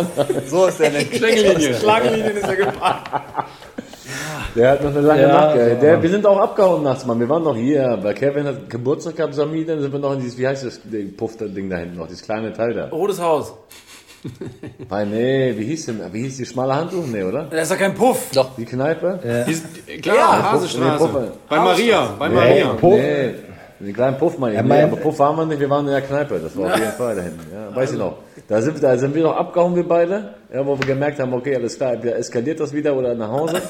so 0.47 0.67
ist 0.67 0.81
der 0.81 0.91
nicht. 0.93 1.15
Schlängellinie. 1.19 1.75
Schlangenlinien 1.75 2.37
ist 2.37 2.49
er 2.49 2.57
gefahren. 2.65 2.99
Der 4.57 4.71
hat 4.71 4.83
noch 4.83 4.91
eine 4.91 5.01
lange 5.03 5.23
Ja, 5.23 5.29
Nacht. 5.29 5.53
So. 5.59 5.75
Der, 5.83 6.03
wir 6.03 6.11
sind 6.11 6.27
auch 6.27 6.39
abgehauen 6.39 6.83
nachts, 6.83 7.05
Mann. 7.05 7.21
Wir 7.21 7.29
waren 7.29 7.43
noch 7.45 7.55
hier. 7.57 7.99
Bei 8.03 8.15
Kevin 8.15 8.47
hat 8.47 8.71
Geburtstag 8.71 9.17
gehabt, 9.17 9.35
Sami, 9.35 9.65
dann 9.67 9.81
sind 9.81 9.93
wir 9.93 9.99
noch 9.99 10.15
in 10.15 10.21
dieses, 10.21 10.39
wie 10.39 10.49
heißt 10.49 10.65
das 10.65 10.81
Ding, 10.85 11.15
Puff, 11.17 11.37
das 11.37 11.53
Ding 11.53 11.69
da 11.69 11.77
hinten 11.77 11.99
noch, 11.99 12.07
dieses 12.07 12.23
kleine 12.23 12.53
Teil 12.53 12.73
da. 12.75 12.89
Rotes 12.89 13.21
Haus. 13.21 13.53
Nein, 14.91 15.11
nee, 15.11 15.55
wie 15.57 15.65
hieß 15.67 15.87
denn, 15.87 16.01
wie 16.13 16.23
hieß 16.23 16.39
die 16.39 16.47
schmale 16.47 16.75
Handtuch? 16.75 17.05
Nee, 17.07 17.23
oder? 17.23 17.45
Das 17.51 17.63
ist 17.65 17.73
doch 17.73 17.79
kein 17.79 17.95
Puff. 17.95 18.31
Doch. 18.35 18.57
Die 18.57 18.65
Kneipe? 18.65 19.21
Die- 19.87 20.01
Klar, 20.01 20.17
Ja, 20.17 20.53
Hasestraße. 20.53 21.05
Puff- 21.05 21.21
nee, 21.23 21.29
bei 21.49 21.57
Maria, 21.59 22.15
bei 22.19 22.27
Hey, 22.29 22.35
Maria. 22.35 22.67
Puff. 22.75 22.95
Nee, 22.95 23.35
den 23.87 23.95
kleinen 23.95 24.19
Puff 24.19 24.39
meine 24.39 24.55
ich. 24.57 24.63
Nee, 24.63 24.69
meint- 24.69 24.93
aber 24.93 24.97
Puff 25.01 25.19
waren 25.19 25.37
wir 25.37 25.47
nicht, 25.47 25.61
wir 25.61 25.71
waren 25.71 25.87
in 25.87 25.93
der 25.93 26.03
Kneipe. 26.03 26.39
Das 26.41 26.57
war 26.57 26.73
auf 26.73 26.79
jeden 26.79 26.93
Fall 26.93 27.15
da 27.17 27.23
hinten. 27.23 27.41
Ja, 27.53 27.75
weiß 27.77 27.93
ich 27.93 27.99
noch. 27.99 28.17
Da 28.49 28.61
sind, 28.63 28.83
da 28.83 28.97
sind 28.99 29.15
wir 29.15 29.23
noch 29.23 29.37
abgehauen, 29.37 29.75
wir 29.77 29.87
beide. 29.87 30.35
Ja, 30.53 30.67
wo 30.67 30.79
wir 30.79 30.87
gemerkt 30.87 31.21
haben, 31.21 31.33
okay, 31.33 31.55
alles 31.57 31.77
klar, 31.77 31.93
entweder 31.93 32.17
eskaliert 32.17 32.59
das 32.61 32.73
wieder 32.73 32.95
oder 32.97 33.15
nach 33.15 33.31
Hause. 33.31 33.61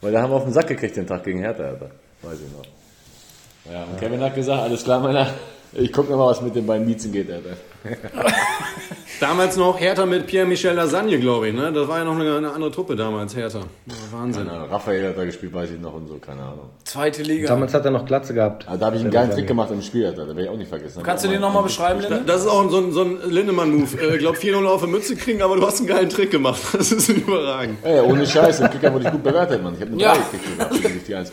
Weil 0.00 0.12
da 0.12 0.22
haben 0.22 0.30
wir 0.30 0.36
auf 0.36 0.44
den 0.44 0.52
Sack 0.52 0.68
gekriegt 0.68 0.96
den 0.96 1.06
Tag 1.06 1.24
gegen 1.24 1.40
Hertha, 1.40 1.64
Alter. 1.64 1.90
Weiß 2.22 2.38
ich 2.38 2.52
noch. 2.56 3.72
Ja, 3.72 3.84
und 3.84 3.98
Kevin 4.00 4.20
hat 4.22 4.34
gesagt, 4.34 4.62
alles 4.62 4.84
klar, 4.84 5.00
meiner. 5.00 5.26
Ich 5.72 5.92
guck 5.92 6.08
noch 6.10 6.16
mal, 6.16 6.26
was 6.26 6.40
mit 6.42 6.54
den 6.54 6.66
beiden 6.66 6.86
Miezen 6.86 7.12
geht, 7.12 7.30
Alter. 7.30 7.50
Damals 9.20 9.56
noch 9.58 9.78
Hertha 9.78 10.06
mit 10.06 10.26
Pierre-Michel 10.26 10.74
Lasagne, 10.74 11.18
glaube 11.18 11.48
ich. 11.48 11.54
Ne? 11.54 11.70
Das 11.72 11.86
war 11.88 11.98
ja 11.98 12.04
noch 12.04 12.18
eine, 12.18 12.36
eine 12.38 12.52
andere 12.52 12.70
Truppe 12.70 12.96
damals, 12.96 13.36
Hertha. 13.36 13.58
Ja, 13.58 13.94
Wahnsinn. 14.12 14.46
Keine 14.46 14.56
Ahnung, 14.56 14.70
Raphael 14.70 15.08
hat 15.08 15.18
da 15.18 15.24
gespielt, 15.24 15.52
weiß 15.52 15.70
ich 15.72 15.78
noch 15.80 15.92
und 15.92 16.08
so, 16.08 16.14
keine 16.14 16.40
Ahnung. 16.40 16.70
Zweite 16.84 17.22
Liga. 17.22 17.48
Damals 17.48 17.74
hat 17.74 17.84
er 17.84 17.90
noch 17.90 18.06
Glatze 18.06 18.32
gehabt. 18.32 18.66
Aber 18.66 18.78
da 18.78 18.86
habe 18.86 18.96
ich 18.96 19.02
einen 19.02 19.10
geilen 19.10 19.30
Trick 19.30 19.46
gemacht 19.46 19.70
im 19.72 19.82
Spiel, 19.82 20.06
Alter. 20.06 20.22
Da 20.22 20.28
werde 20.28 20.44
ich 20.44 20.48
auch 20.48 20.56
nicht 20.56 20.68
vergessen. 20.68 21.02
Kannst 21.02 21.24
du 21.24 21.28
den 21.28 21.40
nochmal 21.42 21.62
beschreiben, 21.64 22.00
Linde? 22.00 22.22
Das 22.26 22.40
ist 22.42 22.46
auch 22.46 22.70
so 22.70 22.78
ein, 22.78 22.92
so 22.92 23.02
ein 23.02 23.18
Lindemann-Move. 23.28 24.14
Ich 24.14 24.18
glaube, 24.20 24.38
4-0 24.38 24.64
auf 24.66 24.80
der 24.80 24.88
Mütze 24.88 25.16
kriegen, 25.16 25.42
aber 25.42 25.56
du 25.56 25.66
hast 25.66 25.80
einen 25.80 25.88
geilen 25.88 26.08
Trick 26.08 26.30
gemacht. 26.30 26.60
Das 26.72 26.90
ist 26.90 27.08
überragend. 27.10 27.78
Ey, 27.84 28.00
ohne 28.00 28.26
Scheiß, 28.26 28.60
im 28.60 28.70
Kicker 28.70 28.92
wurde 28.92 29.04
ich 29.04 29.10
gut 29.10 29.22
bewertet, 29.22 29.62
Mann. 29.62 29.74
Ich 29.74 29.80
habe 29.82 29.92
eine 29.92 30.00
Ja. 30.02 30.12
3 30.14 30.18
gekriegt 30.18 30.44
sogar, 30.72 30.90
durch 30.90 31.04
die 31.04 31.14
1 31.14 31.30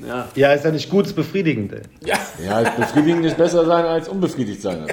Peitsche. 0.00 0.24
Ja, 0.40 0.52
ist 0.52 0.64
ja 0.64 0.70
nicht 0.70 0.90
gut, 0.90 1.06
ist 1.06 1.14
befriedigend. 1.14 1.72
Ey. 1.72 1.82
Ja, 2.44 2.62
befriedigend 2.76 3.24
ist 3.26 3.36
besser 3.36 3.64
sein 3.64 3.84
als 3.84 4.08
unbefriedigt 4.08 4.60
sein. 4.62 4.86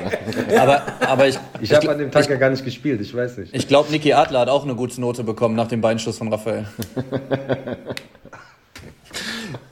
Aber, 0.59 0.81
aber 0.99 1.27
ich, 1.27 1.39
Ich 1.59 1.73
habe 1.73 1.89
an 1.91 1.97
dem 1.97 2.11
Tag 2.11 2.29
ja 2.29 2.35
gar 2.35 2.49
nicht 2.49 2.63
gespielt, 2.63 3.01
ich 3.01 3.15
weiß 3.15 3.37
nicht. 3.37 3.53
ich 3.55 3.67
glaube, 3.67 3.91
Niki 3.91 4.13
Adler 4.13 4.41
hat 4.41 4.49
auch 4.49 4.63
eine 4.63 4.75
gute 4.75 4.99
Note 5.01 5.23
bekommen 5.23 5.55
nach 5.55 5.67
dem 5.67 5.81
Beinschuss 5.81 6.17
von 6.17 6.31
Raphael. 6.31 6.65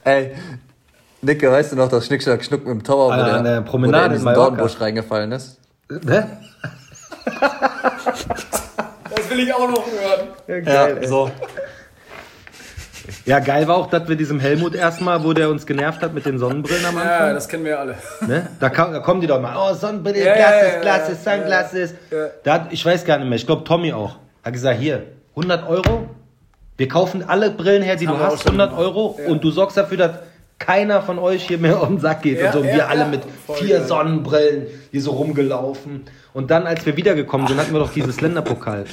Ey, 0.04 0.32
Nicke, 1.22 1.52
weißt 1.52 1.74
du 1.74 1.76
noch, 1.76 1.90
dass 1.90 2.06
Schnick, 2.08 2.24
Schnack, 2.24 2.44
Schnuck 2.44 2.62
mit 2.66 2.74
dem 2.74 2.84
Tower, 2.84 3.12
Ah, 3.14 3.42
der, 3.42 3.58
an 3.58 3.66
Promenade 3.66 4.06
in 4.06 4.12
in 4.14 4.18
diesen. 4.20 4.34
Dornbusch 4.34 4.80
reingefallen 4.80 5.32
ist? 5.34 5.60
Hä? 5.90 6.24
Das 9.16 9.30
will 9.30 9.40
ich 9.42 9.54
auch 9.54 9.70
noch 9.70 9.86
hören. 9.86 10.28
Ja, 10.48 10.60
geil, 10.62 10.98
ey. 11.02 11.08
so. 11.08 11.30
Ja, 13.26 13.40
geil 13.40 13.68
war 13.68 13.76
auch, 13.78 13.88
dass 13.88 14.08
wir 14.08 14.16
diesem 14.16 14.40
Helmut 14.40 14.76
erstmal, 14.76 15.24
wo 15.24 15.34
der 15.34 15.50
uns 15.50 15.66
genervt 15.66 16.02
hat 16.02 16.14
mit 16.14 16.26
den 16.26 16.38
Sonnenbrillen 16.40 16.86
am 16.86 16.98
Anfang. 16.98 17.28
Ja, 17.28 17.34
das 17.34 17.48
kennen 17.48 17.64
wir 17.64 17.72
ja 17.72 17.78
alle. 17.80 17.96
Ne? 18.28 18.48
Da, 18.60 18.70
kam, 18.70 18.92
da 18.92 19.00
kommen 19.00 19.22
die 19.22 19.28
doch 19.28 19.42
mal, 19.42 19.56
oh, 19.58 19.74
Sonnenbrille, 19.74 20.26
Ja, 20.26 20.34
Glasses, 20.34 20.74
ja, 20.74 20.82
Glasses, 20.82 21.26
ja, 21.26 21.36
Sunglasses. 21.36 21.94
Da 22.44 22.54
hat, 22.54 22.74
ich 22.74 22.86
weiß 22.86 23.06
gar 23.06 23.18
nicht 23.18 23.28
mehr, 23.28 23.38
ich 23.38 23.46
glaube 23.46 23.64
Tommy 23.64 23.94
auch. 23.94 24.18
Hat 24.44 24.54
gesagt, 24.54 24.80
hier, 24.80 25.04
100 25.36 25.68
Euro, 25.68 26.10
wir 26.78 26.88
kaufen 26.88 27.24
alle 27.28 27.52
Brillen 27.52 27.84
her, 27.84 27.96
die 27.96 28.08
haben 28.08 28.18
du 28.18 28.24
hast, 28.24 28.44
schon 28.44 28.60
100 28.60 28.70
gemacht. 28.70 28.84
Euro 28.84 29.20
und 29.28 29.44
du 29.44 29.52
sorgst 29.52 29.76
dafür, 29.78 29.98
dass 29.98 30.12
keiner 30.60 31.02
von 31.02 31.20
euch 31.20 31.48
hier 31.48 31.58
mehr 31.58 31.80
auf 31.80 31.88
den 31.90 32.00
Sack 32.00 32.22
geht. 32.22 32.42
Und 32.42 32.52
so. 32.52 32.60
Und 32.60 32.68
wir 32.68 32.90
alle 32.90 33.06
mit 33.06 33.22
Voll 33.46 33.58
vier 33.58 33.78
geil. 33.80 33.88
Sonnenbrillen 33.88 34.68
hier 34.92 35.02
so 35.02 35.12
rumgelaufen. 35.12 36.04
Und 36.34 36.52
dann, 36.52 36.68
als 36.68 36.86
wir 36.86 36.96
wiedergekommen 36.96 37.48
sind, 37.48 37.60
hatten 37.60 37.74
wir 37.74 37.80
doch 37.80 37.92
dieses 37.92 38.22
Länderpokal, 38.22 38.86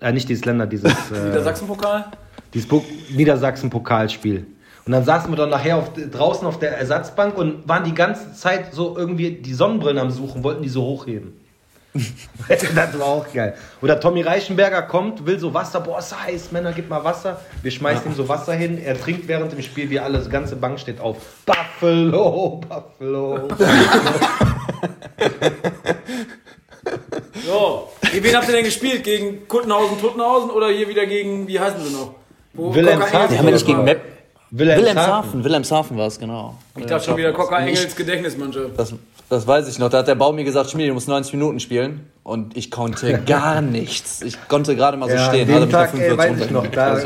äh, 0.00 0.06
äh, 0.06 0.12
nicht 0.12 0.28
dieses 0.28 0.44
Länder, 0.44 0.66
dieses... 0.66 0.92
Äh, 1.10 1.32
Der 1.32 1.42
Sachsenpokal? 1.42 2.04
Dieses 2.54 2.68
Niedersachsen-Pokalspiel. 3.10 4.46
Und 4.86 4.92
dann 4.92 5.04
saßen 5.04 5.30
wir 5.30 5.36
dann 5.36 5.50
nachher 5.50 5.76
auf, 5.76 5.92
draußen 5.92 6.46
auf 6.46 6.58
der 6.58 6.78
Ersatzbank 6.78 7.36
und 7.36 7.68
waren 7.68 7.84
die 7.84 7.94
ganze 7.94 8.32
Zeit 8.32 8.72
so 8.72 8.96
irgendwie 8.96 9.32
die 9.32 9.52
Sonnenbrillen 9.52 9.98
am 9.98 10.10
Suchen, 10.10 10.42
wollten 10.42 10.62
die 10.62 10.70
so 10.70 10.82
hochheben. 10.82 11.38
das 12.48 12.98
war 12.98 13.06
auch 13.06 13.32
geil. 13.32 13.54
Oder 13.82 14.00
Tommy 14.00 14.22
Reichenberger 14.22 14.82
kommt, 14.82 15.26
will 15.26 15.38
so 15.38 15.52
Wasser, 15.52 15.80
boah, 15.80 15.98
ist 15.98 16.18
heiß, 16.18 16.52
Männer, 16.52 16.72
gib 16.72 16.88
mal 16.88 17.04
Wasser. 17.04 17.40
Wir 17.62 17.70
schmeißen 17.70 18.10
ihm 18.10 18.14
so 18.14 18.28
Wasser 18.28 18.54
hin, 18.54 18.82
er 18.82 18.98
trinkt 18.98 19.28
während 19.28 19.52
dem 19.52 19.62
Spiel, 19.62 19.90
wie 19.90 20.00
alle, 20.00 20.20
die 20.20 20.30
ganze 20.30 20.56
Bank 20.56 20.78
steht 20.80 21.00
auf. 21.00 21.16
Buffalo, 21.44 22.60
Buffalo. 22.68 23.48
So. 27.46 27.90
Gegen 28.10 28.24
wen 28.24 28.36
habt 28.36 28.48
ihr 28.48 28.54
denn 28.54 28.64
gespielt? 28.64 29.04
Gegen 29.04 29.48
Kuttenhausen, 29.48 30.00
Tuttenhausen 30.00 30.50
oder 30.50 30.68
hier 30.68 30.88
wieder 30.88 31.06
gegen, 31.06 31.46
wie 31.48 31.58
heißen 31.58 31.84
sie 31.84 31.92
noch? 31.92 32.14
Wo 32.58 32.74
Wilhelmshaven. 32.74 33.28
Die 33.30 33.38
haben 33.38 33.46
wir 33.46 33.52
nicht 33.54 33.66
gegen 33.66 33.78
war. 33.78 33.84
Map. 33.84 34.00
Wilhelmshaven. 34.50 35.44
Wilhelmshaven, 35.44 35.96
war 35.98 36.06
es, 36.06 36.18
genau. 36.18 36.54
Ich 36.76 36.86
dachte 36.86 37.04
schon 37.06 37.16
wieder 37.16 37.32
Cocker 37.32 37.58
Engels 37.58 37.94
Gedächtnismannschaft. 37.94 38.70
Das, 38.78 38.94
das 39.28 39.46
weiß 39.46 39.68
ich 39.68 39.78
noch. 39.78 39.90
Da 39.90 39.98
hat 39.98 40.08
der 40.08 40.14
Baum 40.14 40.36
mir 40.36 40.44
gesagt, 40.44 40.70
Schmiede, 40.70 40.88
du 40.88 40.94
musst 40.94 41.06
90 41.08 41.34
Minuten 41.34 41.60
spielen. 41.60 42.06
Und 42.22 42.56
ich 42.56 42.70
konnte 42.70 43.20
gar 43.26 43.60
nichts. 43.60 44.22
Ich 44.22 44.36
konnte 44.48 44.74
gerade 44.74 44.96
mal 44.96 45.08
so 45.08 45.16
Ja, 45.16 45.28
stehen. 45.28 45.48
den 45.48 45.68
Tag, 45.70 45.92
ey, 45.94 46.08
45 46.10 46.18
weiß 46.18 46.44
ich 46.46 46.50
noch, 46.50 46.66
da, 46.68 46.98
äh, 46.98 47.04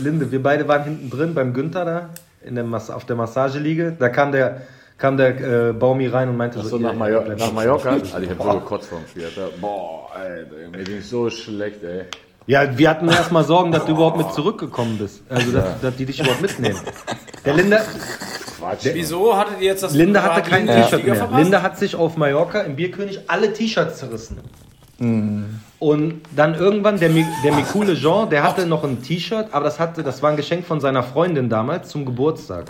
Linde, 0.00 0.30
wir 0.30 0.42
beide 0.42 0.66
waren 0.68 0.84
hinten 0.84 1.10
drin 1.10 1.34
beim 1.34 1.52
Günther 1.52 1.84
da, 1.84 2.08
in 2.44 2.54
der 2.54 2.64
Mas 2.64 2.90
auf 2.90 3.04
der 3.06 3.16
Massageliege. 3.16 3.96
Da 3.98 4.08
kam 4.08 4.30
der, 4.30 4.62
kam 4.98 5.16
der 5.16 5.68
äh, 5.68 5.72
Baumi 5.72 6.06
rein 6.06 6.28
und 6.28 6.36
meinte 6.36 6.60
So 6.62 6.68
so, 6.68 6.78
nach, 6.78 6.92
ihr- 6.92 6.96
Major 6.98 7.24
nach. 7.24 7.52
Mallorca? 7.52 7.90
Alter, 7.90 8.22
ich 8.22 8.30
hab 8.30 8.40
so 8.42 8.52
gekotzt 8.60 8.88
vom 8.88 9.00
Spiel. 9.10 9.26
Boah, 9.60 10.10
Alter, 10.14 10.46
mir 10.76 10.84
ging 10.84 11.02
so 11.02 11.28
schlecht, 11.28 11.82
ey. 11.82 12.04
Ja, 12.48 12.78
wir 12.78 12.88
hatten 12.88 13.08
erst 13.08 13.30
mal 13.30 13.44
Sorgen, 13.44 13.70
dass 13.72 13.84
du 13.84 13.92
überhaupt 13.92 14.16
mit 14.16 14.32
zurückgekommen 14.32 14.96
bist. 14.98 15.22
Also, 15.28 15.52
dass, 15.52 15.80
dass 15.82 15.94
die 15.96 16.06
dich 16.06 16.18
überhaupt 16.18 16.40
mitnehmen. 16.40 16.80
Der 17.44 17.52
Linde, 17.54 17.78
Quatsch. 18.58 18.88
Wieso 18.94 19.36
hattet 19.36 19.60
ihr 19.60 19.66
jetzt 19.66 19.82
das 19.82 19.92
Linde 19.92 20.22
hatte 20.22 20.36
hat 20.36 20.48
kein 20.48 20.66
Linde 20.66 20.76
die 20.76 20.82
T-Shirt 20.82 21.04
mehr. 21.04 21.14
verpasst? 21.14 21.42
Linde 21.42 21.62
hat 21.62 21.78
sich 21.78 21.94
auf 21.94 22.16
Mallorca 22.16 22.60
im 22.62 22.74
Bierkönig 22.74 23.20
alle 23.28 23.52
T-Shirts 23.52 23.98
zerrissen. 23.98 24.40
Mhm. 24.98 25.60
Und 25.78 26.22
dann 26.34 26.54
irgendwann 26.54 26.98
der, 26.98 27.10
Mi- 27.10 27.26
der 27.44 27.52
Mikule 27.52 27.94
Jean, 27.94 28.30
der 28.30 28.42
hatte 28.42 28.64
noch 28.66 28.82
ein 28.82 29.02
T-Shirt, 29.02 29.48
aber 29.52 29.66
das 29.66 29.78
hatte, 29.78 30.02
das 30.02 30.22
war 30.22 30.30
ein 30.30 30.36
Geschenk 30.36 30.64
von 30.66 30.80
seiner 30.80 31.02
Freundin 31.02 31.50
damals 31.50 31.90
zum 31.90 32.06
Geburtstag. 32.06 32.64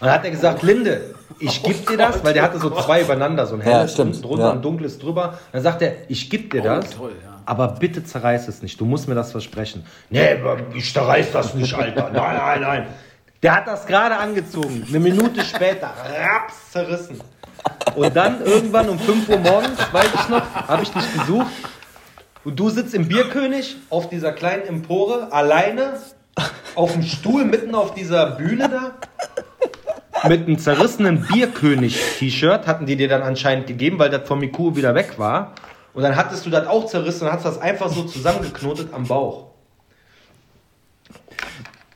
Und 0.00 0.06
dann 0.06 0.10
hat 0.10 0.24
er 0.24 0.30
gesagt, 0.30 0.62
Linde, 0.62 1.14
ich 1.38 1.62
geb 1.62 1.86
dir 1.86 1.98
das, 1.98 2.24
weil 2.24 2.32
der 2.32 2.44
hatte 2.44 2.58
so 2.58 2.70
zwei 2.70 3.02
übereinander, 3.02 3.46
so 3.46 3.56
ein 3.56 3.60
Ja, 3.60 3.78
helles 3.80 3.98
unten 3.98 4.22
drunter 4.22 4.44
ja. 4.46 4.50
und 4.52 4.64
dunkles 4.64 4.98
drüber. 4.98 5.38
Dann 5.52 5.62
sagt 5.62 5.82
er, 5.82 5.92
ich 6.08 6.30
geb 6.30 6.50
dir 6.50 6.62
das, 6.62 6.90
toll, 6.90 7.12
ja. 7.22 7.27
Aber 7.48 7.68
bitte 7.68 8.04
zerreiß 8.04 8.46
es 8.48 8.60
nicht, 8.60 8.78
du 8.78 8.84
musst 8.84 9.08
mir 9.08 9.14
das 9.14 9.32
versprechen. 9.32 9.86
Nee, 10.10 10.36
ich 10.74 10.92
zerreiß 10.92 11.32
das 11.32 11.54
nicht, 11.54 11.72
Alter. 11.72 12.10
Nein, 12.12 12.36
nein, 12.36 12.60
nein. 12.60 12.86
Der 13.42 13.54
hat 13.54 13.66
das 13.66 13.86
gerade 13.86 14.16
angezogen, 14.16 14.84
eine 14.86 15.00
Minute 15.00 15.42
später, 15.44 15.86
raps, 15.86 16.72
zerrissen. 16.72 17.20
Und 17.94 18.14
dann 18.14 18.44
irgendwann 18.44 18.88
um 18.90 18.98
5 18.98 19.28
Uhr 19.30 19.38
morgens, 19.38 19.78
weiß 19.92 20.08
ich 20.14 20.28
noch, 20.28 20.42
habe 20.54 20.82
ich 20.82 20.90
dich 20.90 21.06
besucht. 21.06 21.46
Und 22.44 22.60
du 22.60 22.68
sitzt 22.68 22.94
im 22.94 23.08
Bierkönig 23.08 23.76
auf 23.88 24.10
dieser 24.10 24.32
kleinen 24.32 24.66
Empore, 24.66 25.32
alleine, 25.32 25.94
auf 26.74 26.92
dem 26.92 27.02
Stuhl 27.02 27.44
mitten 27.44 27.74
auf 27.74 27.94
dieser 27.94 28.32
Bühne 28.32 28.68
da. 28.68 30.28
Mit 30.28 30.46
einem 30.46 30.58
zerrissenen 30.58 31.22
Bierkönig-T-Shirt 31.22 32.66
hatten 32.66 32.86
die 32.86 32.96
dir 32.96 33.08
dann 33.08 33.22
anscheinend 33.22 33.68
gegeben, 33.68 33.98
weil 33.98 34.10
das 34.10 34.26
von 34.28 34.38
Miku 34.38 34.76
wieder 34.76 34.94
weg 34.94 35.14
war. 35.18 35.54
Und 35.98 36.04
dann 36.04 36.14
hattest 36.14 36.46
du 36.46 36.50
das 36.50 36.64
auch 36.68 36.86
zerrissen 36.86 37.26
und 37.26 37.32
hast 37.32 37.44
das 37.44 37.60
einfach 37.60 37.88
so 37.88 38.04
zusammengeknotet 38.04 38.94
am 38.94 39.04
Bauch. 39.08 39.46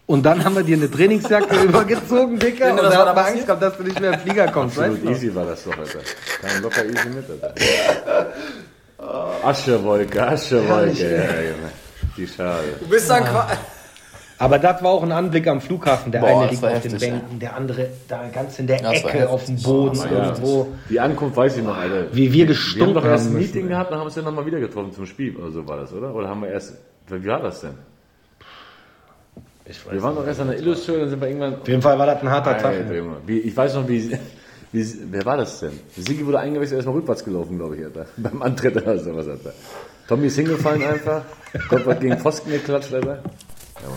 Und 0.07 0.25
dann 0.25 0.45
haben 0.45 0.57
wir 0.57 0.65
dir 0.65 0.77
eine 0.77 0.91
Trainingsjacke 0.91 1.55
übergezogen, 1.63 2.37
Dicker. 2.37 2.73
Und 2.73 2.79
was 2.79 2.95
da 2.95 2.99
war 2.99 3.07
haben 3.07 3.15
da 3.15 3.23
wir 3.23 3.27
Angst 3.29 3.47
gehabt, 3.47 3.63
dass 3.63 3.77
du 3.77 3.85
nicht 3.85 4.01
mehr 4.01 4.15
im 4.15 4.19
Flieger 4.19 4.49
kommst. 4.49 4.77
Weißt 4.77 4.91
Absolut 4.91 5.09
du? 5.09 5.13
easy 5.17 5.33
war 5.33 5.45
das 5.45 5.63
doch, 5.63 5.79
Alter. 5.79 6.01
Kam 6.41 6.63
locker 6.63 6.85
easy 6.85 7.09
mit, 7.11 7.25
Alter. 7.31 8.33
Aschewolke, 9.45 10.27
Aschewolke, 10.27 11.01
ja, 11.01 11.41
Junge. 11.41 11.71
Die 12.17 12.27
Schale. 12.27 12.73
Du 12.81 12.89
bist 12.89 13.09
dann 13.09 13.23
quasi. 13.23 13.55
Aber 14.43 14.59
das 14.59 14.83
war 14.83 14.91
auch 14.91 15.05
ein 15.05 15.13
Anblick 15.13 15.47
am 15.47 15.61
Flughafen. 15.61 16.11
Der 16.11 16.19
Boah, 16.19 16.41
eine 16.41 16.51
liegt 16.51 16.65
auf 16.65 16.83
den 16.83 16.91
heftig, 16.91 17.11
Bänken, 17.11 17.39
der 17.39 17.55
andere 17.55 17.91
da 18.09 18.29
ganz 18.35 18.59
in 18.59 18.67
der 18.67 18.83
Das 18.83 19.05
Ecke 19.05 19.29
auf 19.29 19.45
dem 19.45 19.55
Boden 19.63 19.97
Ja, 19.97 20.27
irgendwo. 20.27 20.67
Die 20.91 20.99
Ankunft 20.99 21.37
weiß 21.37 21.59
ich 21.59 21.63
noch, 21.63 21.77
Alter. 21.77 22.07
Wie 22.13 22.33
wir 22.33 22.33
Wir 22.33 22.41
haben 22.41 22.49
gestunken 22.49 22.95
doch 22.95 23.05
erst 23.05 23.27
ein 23.27 23.35
haben. 23.35 23.39
Meeting 23.39 23.69
gehabt, 23.69 23.93
dann 23.93 23.99
haben 23.99 24.03
wir 24.03 24.07
uns 24.07 24.17
ja 24.17 24.23
nochmal 24.23 24.45
wieder 24.45 24.59
getroffen 24.59 24.93
zum 24.93 25.07
Spiel 25.07 25.37
oder 25.37 25.53
so 25.53 25.69
war 25.69 25.77
das, 25.77 25.93
oder? 25.93 26.13
Oder 26.13 26.29
haben 26.29 26.41
wir 26.43 26.49
erst, 26.49 26.75
wie 27.07 27.25
war 27.25 27.41
das 27.41 27.61
denn? 27.61 27.75
Ich 29.65 29.87
weiß 29.87 29.93
Wir 29.93 30.03
waren 30.03 30.17
doch 30.17 30.27
erst 30.27 30.41
an 30.41 30.49
der 30.49 30.59
Illustration, 30.59 30.99
dann 31.03 31.11
sind 31.11 31.21
wir 31.21 31.29
irgendwann, 31.29 31.61
Auf 31.61 31.69
jeden 31.69 31.83
Fall 31.83 31.97
war 31.97 32.07
das 32.07 32.21
ein 32.23 32.31
harter 32.31 32.59
Tag. 32.59 32.75
Alter, 32.75 32.95
Junge. 32.97 33.17
Wie, 33.25 33.39
ich 33.39 33.57
weiß 33.57 33.77
noch, 33.77 33.87
wie, 33.87 34.19
wie, 34.73 34.95
wer 35.13 35.25
war 35.25 35.37
das 35.37 35.61
denn? 35.61 35.79
Sigi 35.97 36.27
wurde 36.27 36.41
eingewechselt, 36.41 36.79
erstmal 36.79 36.97
rückwärts 36.97 37.25
gelaufen, 37.25 37.59
glaube 37.59 37.77
ich, 37.77 37.85
Alter. 37.85 38.07
Beim 38.17 38.43
Antritt 38.43 38.77
oder 38.77 38.99
sowas, 38.99 39.29
Alter. 39.29 39.53
Tommy 40.09 40.27
ist 40.27 40.35
hingefallen 40.35 40.83
einfach, 40.83 41.23
kommt 41.69 41.87
was 41.87 42.01
gegen 42.01 42.19
Pfosten 42.19 42.51
geklatscht, 42.51 42.93
Alter. 42.93 43.23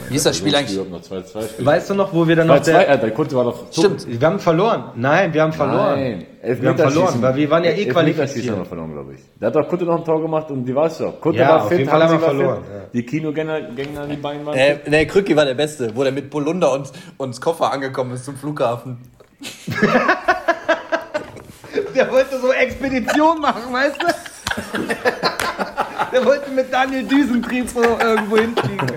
Wie 0.09 0.15
ist 0.15 0.25
das 0.25 0.37
Spiel 0.37 0.55
eigentlich? 0.55 0.77
noch 0.89 1.01
2-2 1.01 1.49
Spiel. 1.49 1.65
Weißt 1.65 1.89
du 1.89 1.93
noch, 1.93 2.13
wo 2.13 2.27
wir 2.27 2.35
dann 2.35 2.47
noch 2.47 2.57
2-2, 2.57 2.63
der, 2.65 2.89
Alter, 2.89 3.11
Kunze 3.11 3.35
war 3.35 3.43
doch 3.45 3.71
Stimmt. 3.71 4.05
Wir 4.07 4.27
haben 4.27 4.39
verloren. 4.39 4.91
Nein, 4.95 5.33
wir 5.33 5.41
haben 5.43 5.53
verloren. 5.53 5.99
Nein, 5.99 6.25
Wir 6.41 6.69
haben 6.69 6.77
verloren, 6.77 7.21
weil 7.21 7.35
wir 7.35 7.49
waren 7.49 7.63
ja 7.63 7.71
eh 7.71 7.85
qualifiziert. 7.85 8.49
haben 8.51 8.59
wir 8.59 8.65
verloren, 8.65 8.91
glaube 8.93 9.13
ich. 9.13 9.21
Da 9.39 9.47
hat 9.47 9.55
doch 9.55 9.67
Kunte 9.67 9.85
noch 9.85 9.97
ein 9.97 10.05
Tor 10.05 10.21
gemacht 10.21 10.49
und 10.51 10.65
die 10.65 10.75
war 10.75 10.87
es 10.87 10.97
doch. 10.97 11.19
Kunte 11.19 11.39
Ja, 11.39 11.49
war 11.49 11.63
auf 11.63 11.69
fit, 11.69 11.79
jeden 11.79 11.89
Fall 11.89 12.03
haben 12.03 12.11
wir 12.11 12.19
verloren, 12.19 12.63
fit, 12.63 12.73
ja. 12.73 12.81
Die 12.93 13.03
Kinogänger, 13.03 13.61
Gänger, 13.61 14.07
die 14.07 14.15
Beine 14.15 14.45
waren 14.45 14.55
Äh, 14.55 14.77
nee, 14.87 15.05
Krücki 15.05 15.35
war 15.35 15.45
der 15.45 15.55
Beste, 15.55 15.95
wo 15.95 16.03
der 16.03 16.11
mit 16.11 16.29
Polunder 16.29 16.71
und, 16.73 16.91
und 17.17 17.39
Koffer 17.41 17.71
angekommen 17.71 18.13
ist 18.13 18.25
zum 18.25 18.35
Flughafen. 18.35 18.97
Der 21.95 22.11
wollte 22.11 22.39
so 22.39 22.51
Expedition 22.51 23.39
machen, 23.39 23.71
weißt 23.71 24.01
du? 24.01 24.07
Der 26.11 26.25
wollte 26.25 26.51
mit 26.51 26.71
Daniel 26.71 27.03
Düsentrieb 27.03 27.69
so 27.69 27.81
irgendwo 27.81 28.37
hinfliegen. 28.37 28.91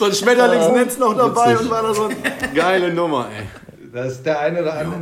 So 0.00 0.06
ein 0.06 0.14
Schmetterlingsnetz 0.14 0.96
noch 0.98 1.14
dabei 1.14 1.58
und 1.58 1.70
war 1.70 1.82
da 1.82 1.92
so 1.92 2.04
eine 2.04 2.14
geile 2.54 2.90
Nummer, 2.90 3.26
ey. 3.36 3.46
Das 3.92 4.12
ist 4.12 4.24
der 4.24 4.40
eine 4.40 4.62
oder 4.62 4.72
andere. 4.78 4.96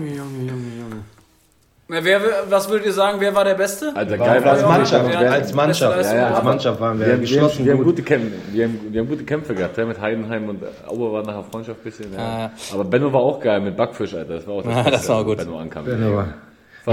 Na, 1.86 2.02
wer, 2.02 2.20
was 2.50 2.68
würdet 2.68 2.86
ihr 2.86 2.92
sagen, 2.92 3.20
wer 3.20 3.32
war 3.32 3.44
der 3.44 3.54
Beste? 3.54 3.92
Alter, 3.94 4.18
geil 4.18 4.44
war 4.44 4.52
Als 4.54 4.62
Mannschaft, 4.64 5.12
Ja, 5.14 5.20
als 5.20 5.54
Mannschaft, 5.54 5.96
beste 5.96 6.16
Leistung. 6.16 6.34
als 6.34 6.44
Mannschaft 6.44 6.80
waren 6.80 6.98
wir, 6.98 7.06
Wir 7.06 7.12
haben, 7.12 7.20
wir, 7.22 7.28
haben, 7.28 7.32
geschlossen 7.32 7.64
wir, 7.64 7.72
haben 7.74 7.78
gut. 7.78 7.86
gute 7.86 8.02
Kämpfe, 8.02 8.32
wir, 8.52 8.64
haben, 8.64 8.80
wir 8.90 9.00
haben 9.00 9.08
gute 9.08 9.22
Kämpfe 9.24 9.54
gehabt, 9.54 9.78
ja, 9.78 9.86
mit 9.86 10.00
Heidenheim 10.00 10.48
und 10.48 10.62
Aue 10.88 11.12
war 11.12 11.22
nachher 11.22 11.44
Freundschaft 11.44 11.78
ein 11.80 11.84
bisschen. 11.84 12.12
Ja. 12.12 12.18
Ah, 12.18 12.38
ja. 12.40 12.50
Aber 12.74 12.84
Benno 12.84 13.12
war 13.12 13.20
auch 13.20 13.38
geil 13.40 13.60
mit 13.60 13.76
Backfisch, 13.76 14.14
Alter. 14.14 14.34
Das 14.34 14.46
war 14.48 14.54
auch 14.54 14.62
das, 14.64 14.74
Ja, 14.74 14.82
das 14.90 15.08
war 15.08 15.16
als 15.18 15.26
gut. 15.26 15.36
Benno 15.38 15.58
ankam. 15.60 15.84
Genau. 15.84 16.16
Fast 16.16 16.28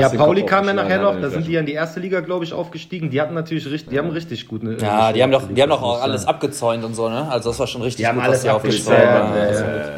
Ja, 0.02 0.10
Pauli 0.10 0.42
Kopf 0.42 0.50
kam 0.50 0.66
ja 0.68 0.74
nachher 0.74 1.02
noch, 1.02 1.20
da 1.22 1.30
sind 1.30 1.48
die 1.48 1.52
ja 1.54 1.60
in 1.60 1.66
die 1.66 1.74
erste 1.74 2.00
Liga, 2.00 2.20
glaube 2.22 2.44
ich, 2.46 2.54
aufgestiegen. 2.54 3.10
Die 3.10 3.20
hatten 3.22 3.34
natürlich 3.34 3.66
richtig, 3.70 3.90
die 3.90 3.98
haben 4.00 4.10
richtig 4.10 4.48
gut. 4.48 4.62
eine- 4.64 4.78
Ja, 4.78 5.12
die 5.14 5.22
haben 5.24 5.32
doch, 5.32 5.44
die 5.50 5.62
haben 5.62 5.70
doch 5.70 5.82
auch 5.82 6.02
alles 6.02 6.26
abgezäunt 6.28 6.84
und 6.84 6.94
so, 6.96 7.10
ne? 7.10 7.28
Also 7.30 7.50
das 7.50 7.60
war 7.60 7.68
schon 7.68 7.82
richtig 7.82 8.04
Die 8.04 8.08
haben 8.08 8.16
gut, 8.16 8.24
alles 8.26 8.38
was 8.38 8.44
die 8.44 8.50
aufgestellt 8.50 9.08
haben. 9.10 9.36
ja, 9.36 9.46
Ja, 9.52 9.76
ja. 9.78 9.90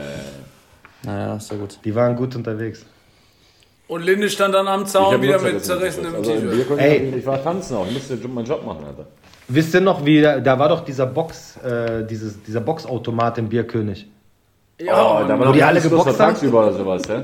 Naja, 1.03 1.36
ist 1.36 1.51
ja 1.51 1.57
gut. 1.57 1.77
Die 1.86 1.95
waren 1.95 2.15
gut 2.15 2.36
unterwegs. 2.36 2.86
Und 3.88 4.03
Linde 4.03 4.29
stand 4.29 4.53
dann 4.53 4.67
am 4.67 4.86
Zaun 4.86 5.21
wieder 5.21 5.33
Nutzer 5.38 5.53
mit 5.53 5.63
zerrissenem 5.63 6.15
also 6.15 6.33
im 6.33 6.51
T-Shirt. 6.51 6.77
Ey. 6.79 7.13
Ich 7.17 7.25
war 7.25 7.41
tanzen 7.41 7.77
auch, 7.77 7.88
ich 7.88 7.93
musste 7.93 8.15
meinen 8.27 8.45
Job 8.45 8.65
machen, 8.65 8.83
Alter. 8.86 9.05
Wisst 9.47 9.73
ihr 9.73 9.79
noch, 9.79 10.03
wie 10.05 10.21
da, 10.21 10.39
da 10.41 10.60
war 10.60 10.67
doch 10.67 10.83
dieser 10.83 11.05
Box, 11.05 11.55
äh, 11.63 12.03
dieses, 12.05 12.43
dieser 12.43 12.60
Boxautomat 12.60 13.38
im 13.38 13.47
Bierkönig? 13.47 14.05
Ja, 14.81 14.93
Oh, 15.21 15.25
da 15.25 15.39
war 15.39 15.45
doch 15.45 15.53
die 15.53 15.63
alle 15.63 15.79
geboxt 15.79 16.07
haben? 16.07 16.17
tagsüber 16.17 16.63
oder 16.67 16.73
sowas, 16.73 17.01
ja? 17.07 17.23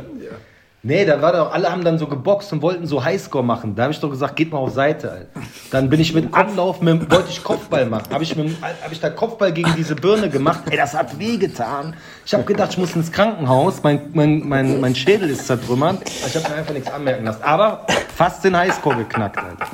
Nee, 0.85 1.05
da 1.05 1.21
war 1.21 1.31
doch, 1.31 1.53
alle 1.53 1.71
haben 1.71 1.85
dann 1.85 1.97
so 1.97 2.07
geboxt 2.07 2.51
und 2.51 2.61
wollten 2.61 2.85
so 2.85 3.05
Highscore 3.05 3.41
machen. 3.43 3.73
Da 3.73 3.83
habe 3.83 3.93
ich 3.93 4.01
doch 4.01 4.09
gesagt, 4.09 4.35
geht 4.35 4.51
mal 4.51 4.57
auf 4.57 4.73
Seite. 4.73 5.09
Alter. 5.11 5.27
Dann 5.71 5.89
bin 5.89 6.01
ich 6.01 6.13
mit 6.13 6.33
Anlauf, 6.33 6.81
mit, 6.81 7.09
wollte 7.09 7.29
ich 7.29 7.41
Kopfball 7.41 7.85
machen. 7.85 8.11
Habe 8.11 8.23
ich, 8.25 8.35
mit- 8.35 8.57
hab 8.61 8.91
ich 8.91 8.99
da 8.99 9.09
Kopfball 9.09 9.53
gegen 9.53 9.73
diese 9.77 9.95
Birne 9.95 10.29
gemacht. 10.29 10.63
Ey, 10.69 10.75
das 10.75 10.93
hat 10.93 11.17
wehgetan. 11.17 11.95
Ich 12.25 12.33
habe 12.33 12.43
gedacht, 12.43 12.71
ich 12.71 12.77
muss 12.77 12.93
ins 12.97 13.13
Krankenhaus. 13.13 13.81
Mein, 13.81 14.09
mein, 14.13 14.45
mein, 14.45 14.81
mein 14.81 14.93
Schädel 14.93 15.29
ist 15.29 15.47
zertrümmert. 15.47 16.01
Ich 16.09 16.35
habe 16.35 16.49
mir 16.49 16.55
einfach 16.55 16.73
nichts 16.73 16.91
anmerken 16.91 17.23
lassen. 17.23 17.43
Aber 17.43 17.87
fast 18.13 18.43
den 18.43 18.57
Highscore 18.57 18.97
geknackt, 18.97 19.37
Alter. 19.37 19.67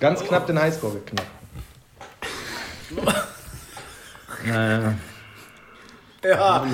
Ganz 0.00 0.24
knapp 0.24 0.46
den 0.46 0.58
Highscore 0.58 0.94
geknackt. 0.94 1.28
Naja. 4.46 4.94
Ja, 6.28 6.64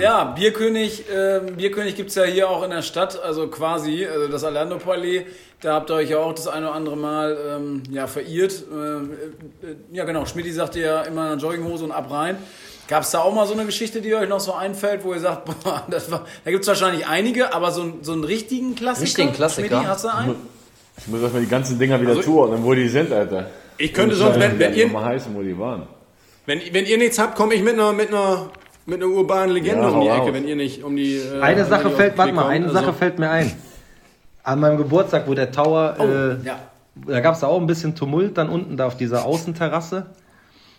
ja 0.00 0.24
Bierkönig, 0.24 1.04
ähm, 1.14 1.56
Bierkönig 1.56 1.96
gibt 1.96 2.10
es 2.10 2.16
ja 2.16 2.24
hier 2.24 2.48
auch 2.50 2.62
in 2.64 2.70
der 2.70 2.82
Stadt, 2.82 3.20
also 3.22 3.48
quasi, 3.48 4.06
also 4.06 4.28
das 4.28 4.44
Orlando 4.44 4.78
Palais, 4.78 5.24
da 5.60 5.74
habt 5.74 5.90
ihr 5.90 5.94
euch 5.94 6.10
ja 6.10 6.18
auch 6.18 6.34
das 6.34 6.46
eine 6.48 6.66
oder 6.66 6.74
andere 6.74 6.96
Mal 6.96 7.36
ähm, 7.56 7.82
ja, 7.90 8.06
verirrt. 8.06 8.64
Ähm, 8.72 9.10
äh, 9.62 9.96
ja 9.96 10.04
genau, 10.04 10.26
Schmidti 10.26 10.52
sagte 10.52 10.80
ja 10.80 11.02
immer 11.02 11.22
in 11.26 11.32
einer 11.32 11.40
Jogginghose 11.40 11.84
und 11.84 11.92
ab 11.92 12.10
rein. 12.10 12.36
Gab 12.86 13.02
es 13.02 13.10
da 13.12 13.20
auch 13.20 13.34
mal 13.34 13.46
so 13.46 13.54
eine 13.54 13.64
Geschichte, 13.64 14.02
die 14.02 14.14
euch 14.14 14.28
noch 14.28 14.40
so 14.40 14.52
einfällt, 14.52 15.04
wo 15.04 15.14
ihr 15.14 15.20
sagt, 15.20 15.46
boah, 15.64 15.82
das 15.88 16.10
war, 16.10 16.26
da 16.44 16.50
gibt 16.50 16.62
es 16.64 16.68
wahrscheinlich 16.68 17.06
einige, 17.06 17.54
aber 17.54 17.70
so, 17.70 17.80
einen- 17.82 17.98
so 18.04 18.12
einen 18.12 18.24
richtigen 18.24 18.74
Klassiker? 18.74 19.06
Richtigen 19.06 19.32
Klassiker? 19.32 19.68
Schmidti, 19.68 19.86
hast 19.86 20.04
du 20.04 20.08
einen? 20.14 20.36
Ich 20.98 21.08
muss 21.08 21.20
erstmal 21.22 21.42
die 21.42 21.48
ganzen 21.48 21.78
Dinger 21.78 22.00
wieder 22.00 22.20
zuordnen, 22.20 22.62
wo 22.62 22.74
die 22.74 22.88
sind, 22.88 23.10
Alter. 23.12 23.50
Ich 23.78 23.92
könnte 23.94 24.14
sonst, 24.14 24.38
wenn, 24.38 24.58
wenn, 24.58 24.74
ihr, 24.74 24.86
mal 24.88 25.04
heißen, 25.06 25.34
wo 25.34 25.42
die 25.42 25.58
waren. 25.58 25.88
wenn, 26.46 26.60
wenn 26.72 26.84
ihr 26.86 26.98
nichts 26.98 27.18
habt, 27.18 27.34
komme 27.36 27.54
ich 27.54 27.62
mit 27.62 27.72
einer, 27.74 27.92
mit 27.92 28.10
einer, 28.10 28.50
mit 28.86 29.02
einer 29.02 29.10
urbanen 29.10 29.50
Legende 29.54 29.82
Ja, 29.82 29.88
um 29.88 30.00
die 30.00 30.08
Ecke, 30.08 30.18
raus. 30.20 30.32
wenn 30.32 30.46
ihr 30.48 30.56
nicht 30.56 30.82
um 30.84 30.96
die. 30.96 31.16
äh, 31.16 31.40
Eine 31.40 31.64
Sache 31.64 31.86
auf 31.88 31.96
fällt, 31.96 32.18
warte 32.18 32.32
mal, 32.32 32.48
eine 32.48 32.66
Also, 32.66 32.78
Sache 32.78 32.92
fällt 32.92 33.18
mir 33.18 33.30
ein. 33.30 33.52
An 34.42 34.60
meinem 34.60 34.76
Geburtstag, 34.76 35.26
wo 35.26 35.34
der 35.34 35.50
Tower, 35.50 35.96
äh, 35.98 36.46
ja. 36.46 36.58
da 37.06 37.20
gab 37.20 37.34
es 37.34 37.42
auch 37.42 37.58
ein 37.58 37.66
bisschen 37.66 37.94
Tumult 37.94 38.36
dann 38.36 38.48
unten 38.50 38.76
da 38.76 38.86
auf 38.86 38.96
dieser 38.96 39.24
Außenterrasse. 39.24 40.06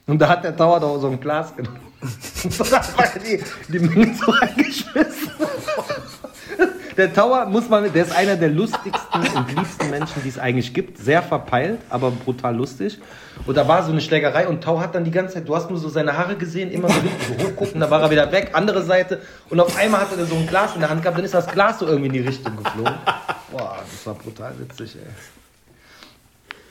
Und 0.07 0.19
da 0.21 0.29
hat 0.29 0.43
der 0.43 0.55
Tower 0.55 0.79
doch 0.79 0.99
so 0.99 1.07
ein 1.07 1.19
Glas 1.19 1.55
genommen. 1.55 1.79
Und 2.43 2.71
da 2.71 2.77
hat 2.79 3.15
er 3.15 3.21
die, 3.21 3.43
die 3.69 3.79
Menge 3.79 4.13
so 4.13 4.29
reingeschmissen. 4.31 5.31
Der 6.97 7.13
Tower 7.13 7.45
muss 7.45 7.67
man, 7.67 7.91
der 7.91 8.05
ist 8.05 8.15
einer 8.15 8.37
der 8.37 8.49
lustigsten 8.49 9.21
und 9.35 9.55
liebsten 9.55 9.89
Menschen, 9.89 10.23
die 10.23 10.29
es 10.29 10.39
eigentlich 10.39 10.73
gibt. 10.73 10.97
Sehr 10.97 11.21
verpeilt, 11.21 11.79
aber 11.89 12.09
brutal 12.09 12.55
lustig. 12.55 12.99
Und 13.45 13.57
da 13.57 13.67
war 13.67 13.83
so 13.83 13.91
eine 13.91 13.99
Schlägerei 13.99 14.47
und 14.47 14.63
Tau 14.63 14.79
hat 14.79 14.95
dann 14.95 15.03
die 15.03 15.11
ganze 15.11 15.33
Zeit, 15.33 15.47
du 15.47 15.55
hast 15.55 15.69
nur 15.69 15.77
so 15.77 15.89
seine 15.89 16.17
Haare 16.17 16.35
gesehen, 16.37 16.71
immer 16.71 16.87
so 16.87 16.95
so 16.95 17.43
hochgucken, 17.43 17.81
da 17.81 17.89
war 17.91 18.01
er 18.01 18.11
wieder 18.11 18.31
weg, 18.31 18.51
andere 18.53 18.81
Seite. 18.83 19.21
Und 19.49 19.59
auf 19.59 19.77
einmal 19.77 20.01
hatte 20.01 20.17
er 20.17 20.25
so 20.25 20.35
ein 20.35 20.47
Glas 20.47 20.73
in 20.75 20.79
der 20.79 20.89
Hand 20.89 21.01
gehabt, 21.01 21.17
dann 21.17 21.25
ist 21.25 21.33
das 21.33 21.47
Glas 21.47 21.79
so 21.79 21.85
irgendwie 21.85 22.07
in 22.07 22.13
die 22.13 22.19
Richtung 22.21 22.55
geflogen. 22.55 22.93
Boah, 23.51 23.77
das 23.91 24.07
war 24.07 24.13
brutal 24.13 24.53
witzig, 24.57 24.95
ey. 24.95 25.11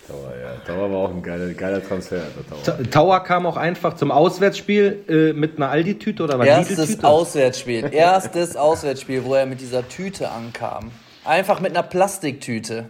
Tower, 0.07 0.33
ja. 0.39 0.51
Tower 0.67 0.91
war 0.91 0.99
auch 0.99 1.11
ein 1.11 1.23
geiler, 1.23 1.53
geiler 1.55 1.83
Transfer, 1.87 2.17
Alter. 2.17 2.77
Tower. 2.77 2.91
Tower 2.91 3.21
kam 3.21 3.47
auch 3.47 3.57
einfach 3.57 3.95
zum 3.95 4.11
Auswärtsspiel 4.11 5.05
äh, 5.09 5.33
mit 5.33 5.57
einer 5.57 5.71
Aldi-Tüte 5.71 6.23
oder 6.23 6.39
was? 6.39 6.47
Erstes 6.47 6.79
Lidl-Tüte? 6.79 7.09
Auswärtsspiel. 7.09 7.89
Erstes 7.93 8.57
Auswärtsspiel, 8.57 9.25
wo 9.25 9.35
er 9.35 9.47
mit 9.47 9.61
dieser 9.61 9.89
Tüte 9.89 10.31
ankam. 10.31 10.91
Einfach 11.25 11.61
mit 11.61 11.71
einer 11.71 11.83
Plastiktüte. 11.83 12.87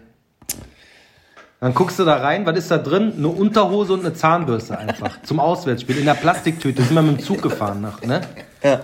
Dann 1.60 1.72
guckst 1.72 1.98
du 1.98 2.04
da 2.04 2.16
rein, 2.16 2.44
was 2.46 2.58
ist 2.58 2.70
da 2.70 2.78
drin? 2.78 3.14
Eine 3.16 3.28
Unterhose 3.28 3.92
und 3.92 4.00
eine 4.00 4.12
Zahnbürste 4.12 4.76
einfach. 4.76 5.22
Zum 5.22 5.38
Auswärtsspiel. 5.38 5.98
In 5.98 6.04
der 6.04 6.14
Plastiktüte 6.14 6.82
sind 6.82 6.94
wir 6.94 7.02
mit 7.02 7.20
dem 7.20 7.24
Zug 7.24 7.42
gefahren 7.42 7.80
nach, 7.80 8.02
ne? 8.02 8.22
Ja. 8.62 8.80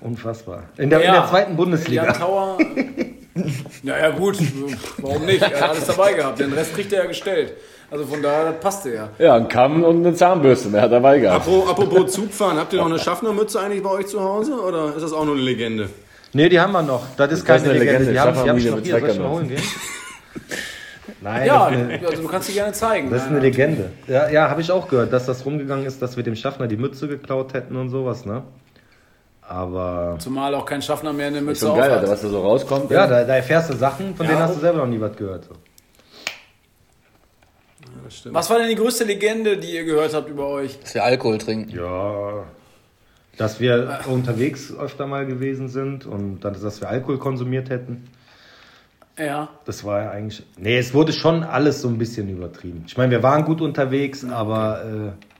Unfassbar. 0.00 0.64
In 0.76 0.90
der, 0.90 1.02
in 1.02 1.12
der 1.12 1.28
zweiten 1.28 1.56
Bundesliga. 1.56 2.04
Jan 2.04 2.14
Tauer. 2.14 2.58
naja, 3.82 4.10
gut, 4.10 4.38
warum 4.98 5.24
nicht? 5.26 5.42
Er 5.42 5.60
hat 5.60 5.70
alles 5.70 5.86
dabei 5.86 6.12
gehabt. 6.12 6.38
Den 6.38 6.52
Rest 6.52 6.74
kriegt 6.74 6.92
er 6.92 7.00
ja 7.02 7.06
gestellt. 7.08 7.54
Also 7.90 8.06
von 8.06 8.22
daher, 8.22 8.52
das 8.52 8.60
passte 8.60 8.94
ja. 8.94 9.08
Ja, 9.18 9.34
ein 9.34 9.48
Kamm 9.48 9.84
und 9.84 10.04
eine 10.06 10.14
Zahnbürste, 10.14 10.68
mehr 10.68 10.82
hat 10.82 10.90
er 10.90 11.00
dabei 11.00 11.18
gehabt. 11.18 11.42
Apropos, 11.46 11.70
apropos 11.70 12.12
Zugfahren, 12.12 12.58
habt 12.58 12.72
ihr 12.72 12.78
noch 12.78 12.86
eine 12.86 12.98
Schaffnermütze 12.98 13.60
eigentlich 13.60 13.82
bei 13.82 13.90
euch 13.90 14.06
zu 14.06 14.20
Hause 14.20 14.54
oder 14.60 14.94
ist 14.96 15.02
das 15.02 15.12
auch 15.12 15.24
nur 15.24 15.34
eine 15.34 15.44
Legende? 15.44 15.88
Nee, 16.32 16.48
die 16.48 16.58
haben 16.58 16.72
wir 16.72 16.82
noch. 16.82 17.04
Das 17.16 17.30
ist 17.30 17.40
Das 17.48 17.62
keine 17.62 17.64
ist 17.64 17.70
eine 17.70 17.78
Legende. 17.78 18.10
Legende. 18.10 18.12
Die 18.12 18.20
haben, 18.20 18.34
die 18.44 18.50
haben 18.50 18.62
wir 18.62 18.70
schon 18.70 18.82
hier. 18.82 18.98
Soll 19.00 19.08
ich 19.10 19.18
mal 19.20 19.28
holen 19.28 19.48
gehen? 19.48 19.62
Nein, 21.20 21.46
Ja, 21.46 21.66
eine, 21.66 22.00
also 22.06 22.22
du 22.22 22.28
kannst 22.28 22.48
sie 22.48 22.54
gerne 22.54 22.72
zeigen. 22.72 23.10
das 23.10 23.22
ist 23.22 23.28
eine 23.28 23.40
Legende. 23.40 23.90
Ja, 24.08 24.28
ja 24.30 24.50
habe 24.50 24.60
ich 24.60 24.70
auch 24.72 24.88
gehört, 24.88 25.12
dass 25.12 25.26
das 25.26 25.44
rumgegangen 25.46 25.86
ist, 25.86 26.02
dass 26.02 26.16
wir 26.16 26.24
dem 26.24 26.34
Schaffner 26.36 26.66
die 26.66 26.76
Mütze 26.76 27.06
geklaut 27.08 27.54
hätten 27.54 27.76
und 27.76 27.90
sowas, 27.90 28.24
ne? 28.26 28.42
Aber 29.46 30.16
Zumal 30.20 30.54
auch 30.54 30.64
kein 30.64 30.80
Schaffner 30.80 31.12
mehr 31.12 31.26
eine 31.26 31.40
Mütze 31.42 31.66
Schon 31.66 31.72
auf 31.72 31.78
geil, 31.78 31.90
hat. 31.90 31.98
Alter, 32.00 32.12
was 32.12 32.22
da 32.22 32.28
so 32.28 32.40
rauskommt. 32.40 32.90
ja, 32.90 33.06
da, 33.06 33.24
da 33.24 33.36
erfährst 33.36 33.70
du 33.70 33.74
Sachen, 33.76 34.14
von 34.16 34.24
Ja, 34.26 34.32
denen 34.32 34.42
hast 34.42 34.56
du 34.56 34.60
selber 34.60 34.78
noch 34.78 34.86
nie 34.86 35.00
was 35.00 35.14
gehört. 35.16 35.44
So. 35.44 35.54
Was 38.32 38.50
war 38.50 38.58
denn 38.58 38.68
die 38.68 38.74
größte 38.74 39.04
Legende, 39.04 39.56
die 39.56 39.74
ihr 39.74 39.84
gehört 39.84 40.14
habt 40.14 40.28
über 40.28 40.46
euch? 40.48 40.78
Dass 40.80 40.94
wir 40.94 41.04
Alkohol 41.04 41.38
trinken. 41.38 41.70
Ja. 41.70 42.44
Dass 43.36 43.60
wir 43.60 44.00
unterwegs 44.06 44.72
öfter 44.74 45.06
mal 45.06 45.26
gewesen 45.26 45.68
sind 45.68 46.06
und 46.06 46.40
dann, 46.40 46.54
dass 46.60 46.80
wir 46.80 46.88
Alkohol 46.88 47.18
konsumiert 47.18 47.68
hätten. 47.70 48.08
Ja. 49.18 49.48
Das 49.64 49.84
war 49.84 50.02
ja 50.02 50.10
eigentlich. 50.10 50.44
Nee, 50.56 50.78
es 50.78 50.92
wurde 50.94 51.12
schon 51.12 51.44
alles 51.44 51.80
so 51.80 51.88
ein 51.88 51.98
bisschen 51.98 52.28
übertrieben. 52.28 52.84
Ich 52.86 52.96
meine, 52.96 53.10
wir 53.10 53.22
waren 53.22 53.44
gut 53.44 53.60
unterwegs, 53.60 54.24
aber. 54.24 54.84
Äh, 54.84 55.33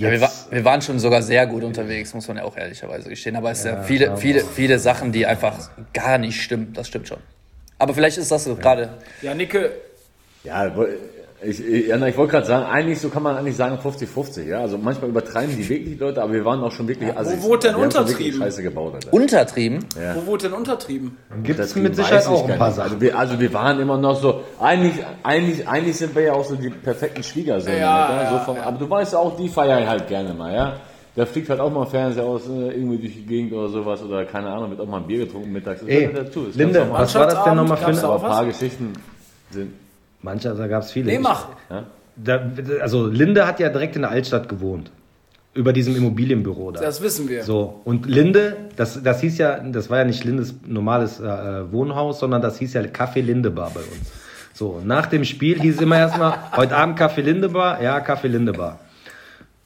Ja, 0.00 0.10
wir, 0.10 0.20
wa 0.20 0.26
jetzt, 0.26 0.50
wir 0.50 0.64
waren 0.64 0.82
schon 0.82 0.98
sogar 0.98 1.22
sehr 1.22 1.46
gut 1.46 1.62
unterwegs, 1.62 2.14
muss 2.14 2.28
man 2.28 2.38
ja 2.38 2.44
auch 2.44 2.56
ehrlicherweise 2.56 3.08
gestehen. 3.08 3.36
Aber 3.36 3.50
es 3.50 3.62
sind 3.62 3.72
ja, 3.72 3.78
Ja, 3.78 3.82
viele, 3.84 4.16
viele, 4.16 4.40
viele 4.40 4.78
Sachen, 4.78 5.12
die 5.12 5.26
einfach 5.26 5.70
gar 5.92 6.18
nicht 6.18 6.40
stimmen. 6.40 6.72
Das 6.72 6.88
stimmt 6.88 7.08
schon. 7.08 7.18
Aber 7.78 7.94
vielleicht 7.94 8.18
ist 8.18 8.30
das 8.30 8.44
so 8.44 8.56
gerade. 8.56 8.98
Ja, 9.22 9.34
Nicke, 9.34 9.72
Ja, 10.44 10.70
ich, 11.42 11.64
ich, 11.64 11.86
ja, 11.88 12.06
ich 12.06 12.16
wollte 12.16 12.32
gerade 12.32 12.46
sagen, 12.46 12.66
eigentlich 12.66 13.00
so 13.00 13.08
kann 13.08 13.22
man 13.22 13.36
eigentlich 13.36 13.56
sagen 13.56 13.78
50-50, 13.78 14.44
ja. 14.44 14.60
Also 14.60 14.76
manchmal 14.76 15.10
übertreiben 15.10 15.56
die 15.56 15.66
wirklich 15.68 15.94
die 15.94 15.98
Leute, 15.98 16.22
aber 16.22 16.32
wir 16.34 16.44
waren 16.44 16.62
auch 16.62 16.72
schon 16.72 16.86
wirklich. 16.86 17.16
also 17.16 17.32
wo 17.38 17.48
wurde 17.50 17.68
denn 17.68 17.76
untertrieben? 17.76 18.40
Scheiße 18.40 18.62
gebaut, 18.62 18.94
Alter. 18.94 19.12
Untertrieben. 19.12 19.84
wo 20.14 20.26
wurde 20.26 20.48
denn 20.48 20.52
untertrieben? 20.52 21.16
gibt 21.42 21.60
es 21.60 21.74
mit 21.76 21.96
Sicherheit 21.96 22.22
ich 22.22 22.28
auch 22.28 22.48
ein 22.48 22.58
paar 22.58 22.68
nicht. 22.68 22.76
Sachen. 22.76 22.90
Also 22.90 23.00
wir, 23.00 23.18
also 23.18 23.40
wir 23.40 23.52
waren 23.54 23.80
immer 23.80 23.96
noch 23.96 24.20
so, 24.20 24.42
eigentlich, 24.60 24.94
eigentlich, 25.22 25.66
eigentlich 25.66 25.96
sind 25.96 26.14
wir 26.14 26.22
ja 26.22 26.32
auch 26.34 26.44
so 26.44 26.56
die 26.56 26.68
perfekten 26.68 27.22
Schwiegersöhne. 27.22 27.78
Ja, 27.78 28.22
ja, 28.22 28.30
so 28.30 28.38
vom, 28.44 28.56
Aber 28.58 28.78
du 28.78 28.88
weißt 28.88 29.14
auch, 29.14 29.36
die 29.36 29.48
feiern 29.48 29.88
halt 29.88 30.08
gerne 30.08 30.34
mal, 30.34 30.54
ja. 30.54 30.76
Da 31.16 31.26
fliegt 31.26 31.48
halt 31.48 31.60
auch 31.60 31.72
mal 31.72 31.82
ein 31.82 31.88
Fernseher 31.90 32.24
aus, 32.24 32.42
äh, 32.48 32.70
irgendwie 32.70 32.98
durch 32.98 33.14
die 33.14 33.26
Gegend 33.26 33.52
oder 33.52 33.68
sowas 33.68 34.02
oder 34.02 34.24
keine 34.26 34.48
Ahnung, 34.48 34.70
wird 34.70 34.80
auch 34.80 34.86
mal 34.86 34.98
ein 34.98 35.06
Bier 35.06 35.24
getrunken 35.24 35.52
mittags. 35.52 35.80
Das 35.80 35.88
Ey, 35.88 36.06
gehört 36.06 36.28
dazu. 36.28 36.44
Das 36.44 36.54
Linde, 36.54 36.86
was 36.90 37.14
war 37.14 37.26
das 37.26 37.44
denn 37.44 37.56
nochmal 37.56 37.76
für 37.78 37.86
ein 37.86 38.20
paar 38.20 38.44
Geschichten 38.44 38.92
sind. 39.50 39.72
Manche, 40.22 40.54
da 40.54 40.66
gab 40.66 40.82
es 40.82 40.92
viele. 40.92 41.06
Nee, 41.06 41.18
mach. 41.18 41.48
Da, 42.16 42.50
also 42.80 43.06
Linde 43.06 43.46
hat 43.46 43.60
ja 43.60 43.68
direkt 43.68 43.96
in 43.96 44.02
der 44.02 44.10
Altstadt 44.10 44.48
gewohnt. 44.48 44.90
Über 45.52 45.72
diesem 45.72 45.96
Immobilienbüro 45.96 46.70
da. 46.70 46.80
Das 46.80 47.02
wissen 47.02 47.28
wir. 47.28 47.42
So, 47.42 47.80
und 47.84 48.06
Linde, 48.06 48.56
das, 48.76 49.02
das 49.02 49.20
hieß 49.20 49.38
ja, 49.38 49.58
das 49.58 49.90
war 49.90 49.98
ja 49.98 50.04
nicht 50.04 50.22
Lindes 50.22 50.54
normales 50.64 51.18
äh, 51.18 51.72
Wohnhaus, 51.72 52.20
sondern 52.20 52.40
das 52.40 52.58
hieß 52.58 52.74
ja 52.74 52.82
Café 52.82 53.20
Lindebar 53.20 53.70
bei 53.74 53.80
uns. 53.80 54.12
So, 54.52 54.80
nach 54.84 55.06
dem 55.06 55.24
Spiel 55.24 55.60
hieß 55.60 55.76
es 55.76 55.80
immer 55.80 55.98
erstmal, 55.98 56.34
heute 56.54 56.76
Abend 56.76 57.00
Café 57.00 57.22
Lindebar, 57.22 57.82
ja, 57.82 57.98
Café 57.98 58.28
Lindebar. 58.28 58.78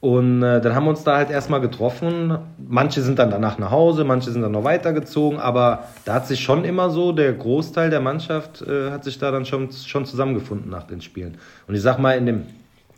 Und 0.05 0.43
äh, 0.43 0.61
dann 0.61 0.75
haben 0.75 0.83
wir 0.83 0.91
uns 0.91 1.03
da 1.03 1.17
halt 1.17 1.31
erstmal 1.31 1.61
getroffen. 1.61 2.37
Manche 2.59 3.01
sind 3.01 3.17
dann 3.17 3.31
danach 3.31 3.57
nach 3.57 3.71
Hause, 3.71 4.03
manche 4.03 4.29
sind 4.29 4.43
dann 4.43 4.51
noch 4.51 4.63
weitergezogen, 4.63 5.39
aber 5.39 5.85
da 6.05 6.13
hat 6.13 6.27
sich 6.27 6.41
schon 6.41 6.63
immer 6.63 6.91
so, 6.91 7.11
der 7.11 7.33
Großteil 7.33 7.89
der 7.89 8.01
Mannschaft 8.01 8.61
äh, 8.61 8.91
hat 8.91 9.03
sich 9.03 9.17
da 9.17 9.31
dann 9.31 9.45
schon, 9.45 9.71
schon 9.71 10.05
zusammengefunden 10.05 10.69
nach 10.69 10.83
den 10.83 11.01
Spielen. 11.01 11.39
Und 11.67 11.73
ich 11.73 11.81
sag 11.81 11.97
mal, 11.97 12.15
in 12.19 12.27
dem, 12.27 12.43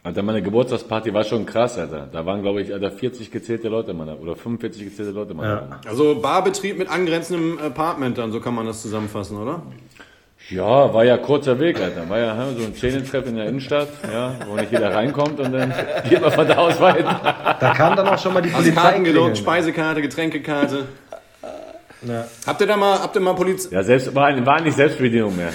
Alter, 0.03 0.21
meine 0.21 0.41
Geburtstagsparty 0.41 1.13
war 1.13 1.23
schon 1.23 1.45
krass, 1.45 1.77
Alter. 1.77 2.09
Da 2.11 2.25
waren, 2.25 2.41
glaube 2.41 2.61
ich, 2.61 2.73
Alter, 2.73 2.91
40 2.91 3.31
gezählte 3.31 3.69
Leute 3.69 3.93
da, 3.93 4.13
oder 4.15 4.35
45 4.35 4.83
gezählte 4.83 5.11
Leute 5.13 5.33
mal 5.33 5.69
da. 5.69 5.89
Also 5.89 6.19
Barbetrieb 6.21 6.77
mit 6.77 6.89
angrenzendem 6.89 7.57
Apartment, 7.57 8.17
dann 8.17 8.33
so 8.33 8.41
kann 8.41 8.53
man 8.53 8.65
das 8.65 8.81
zusammenfassen, 8.81 9.37
oder? 9.37 9.61
Ja, 10.49 10.93
war 10.93 11.03
ja 11.03 11.17
kurzer 11.17 11.59
Weg, 11.59 11.79
Alter. 11.81 12.07
War 12.07 12.19
ja 12.19 12.33
hä, 12.33 12.55
so 12.57 12.65
ein 12.65 12.73
Zähnetreff 12.73 13.27
in 13.27 13.35
der 13.35 13.47
Innenstadt, 13.47 13.89
ja, 14.09 14.33
wo 14.47 14.55
nicht 14.55 14.71
jeder 14.71 14.95
reinkommt 14.95 15.39
und 15.39 15.51
dann 15.51 15.73
geht 16.09 16.21
man 16.21 16.31
von 16.31 16.47
da 16.47 16.55
aus 16.55 16.79
weiter. 16.79 17.57
da 17.59 17.73
kam 17.73 17.97
dann 17.97 18.07
auch 18.07 18.17
schon 18.17 18.33
mal 18.33 18.41
die 18.41 18.49
Polizei. 18.49 18.71
Karten 18.71 19.03
klingeln. 19.03 19.35
Speisekarte, 19.35 20.01
Getränkekarte. 20.01 20.85
Ja. 22.03 22.25
Habt 22.45 22.61
ihr 22.61 22.67
da 22.67 22.77
mal, 22.77 22.99
habt 22.99 23.15
ihr 23.15 23.21
mal 23.21 23.33
Poliz 23.33 23.69
Ja, 23.71 23.83
selbst, 23.83 24.13
war, 24.15 24.45
war 24.45 24.61
nicht 24.61 24.77
Selbstbedienung 24.77 25.35
mehr. 25.35 25.49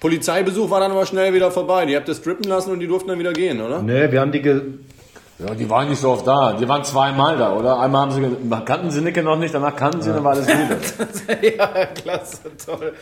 Polizeibesuch 0.00 0.68
war 0.68 0.80
dann 0.80 0.90
aber 0.90 1.06
schnell 1.06 1.32
wieder 1.32 1.50
vorbei. 1.50 1.86
Die 1.86 1.94
habt 1.94 2.08
ihr 2.08 2.14
strippen 2.14 2.48
lassen 2.48 2.72
und 2.72 2.80
die 2.80 2.88
durften 2.88 3.10
dann 3.10 3.18
wieder 3.18 3.32
gehen, 3.32 3.60
oder? 3.60 3.82
Nee, 3.82 4.10
wir 4.10 4.20
haben 4.20 4.32
die 4.32 4.42
ge 4.42 4.60
Ja, 5.38 5.54
die 5.54 5.68
waren 5.68 5.88
nicht 5.88 6.00
so 6.00 6.10
oft 6.10 6.26
da. 6.26 6.54
Die 6.54 6.68
waren 6.68 6.82
zweimal 6.82 7.36
da, 7.36 7.54
oder? 7.54 7.78
Einmal 7.78 8.02
haben 8.02 8.10
sie, 8.10 8.64
kannten 8.64 8.90
sie 8.90 9.00
Nicke 9.02 9.22
noch 9.22 9.36
nicht, 9.36 9.54
danach 9.54 9.76
kannten 9.76 10.02
sie, 10.02 10.10
dann 10.10 10.24
war 10.24 10.32
alles 10.32 10.46
gut. 10.46 11.42
ja, 11.58 11.86
klasse, 11.86 12.40
toll. 12.64 12.94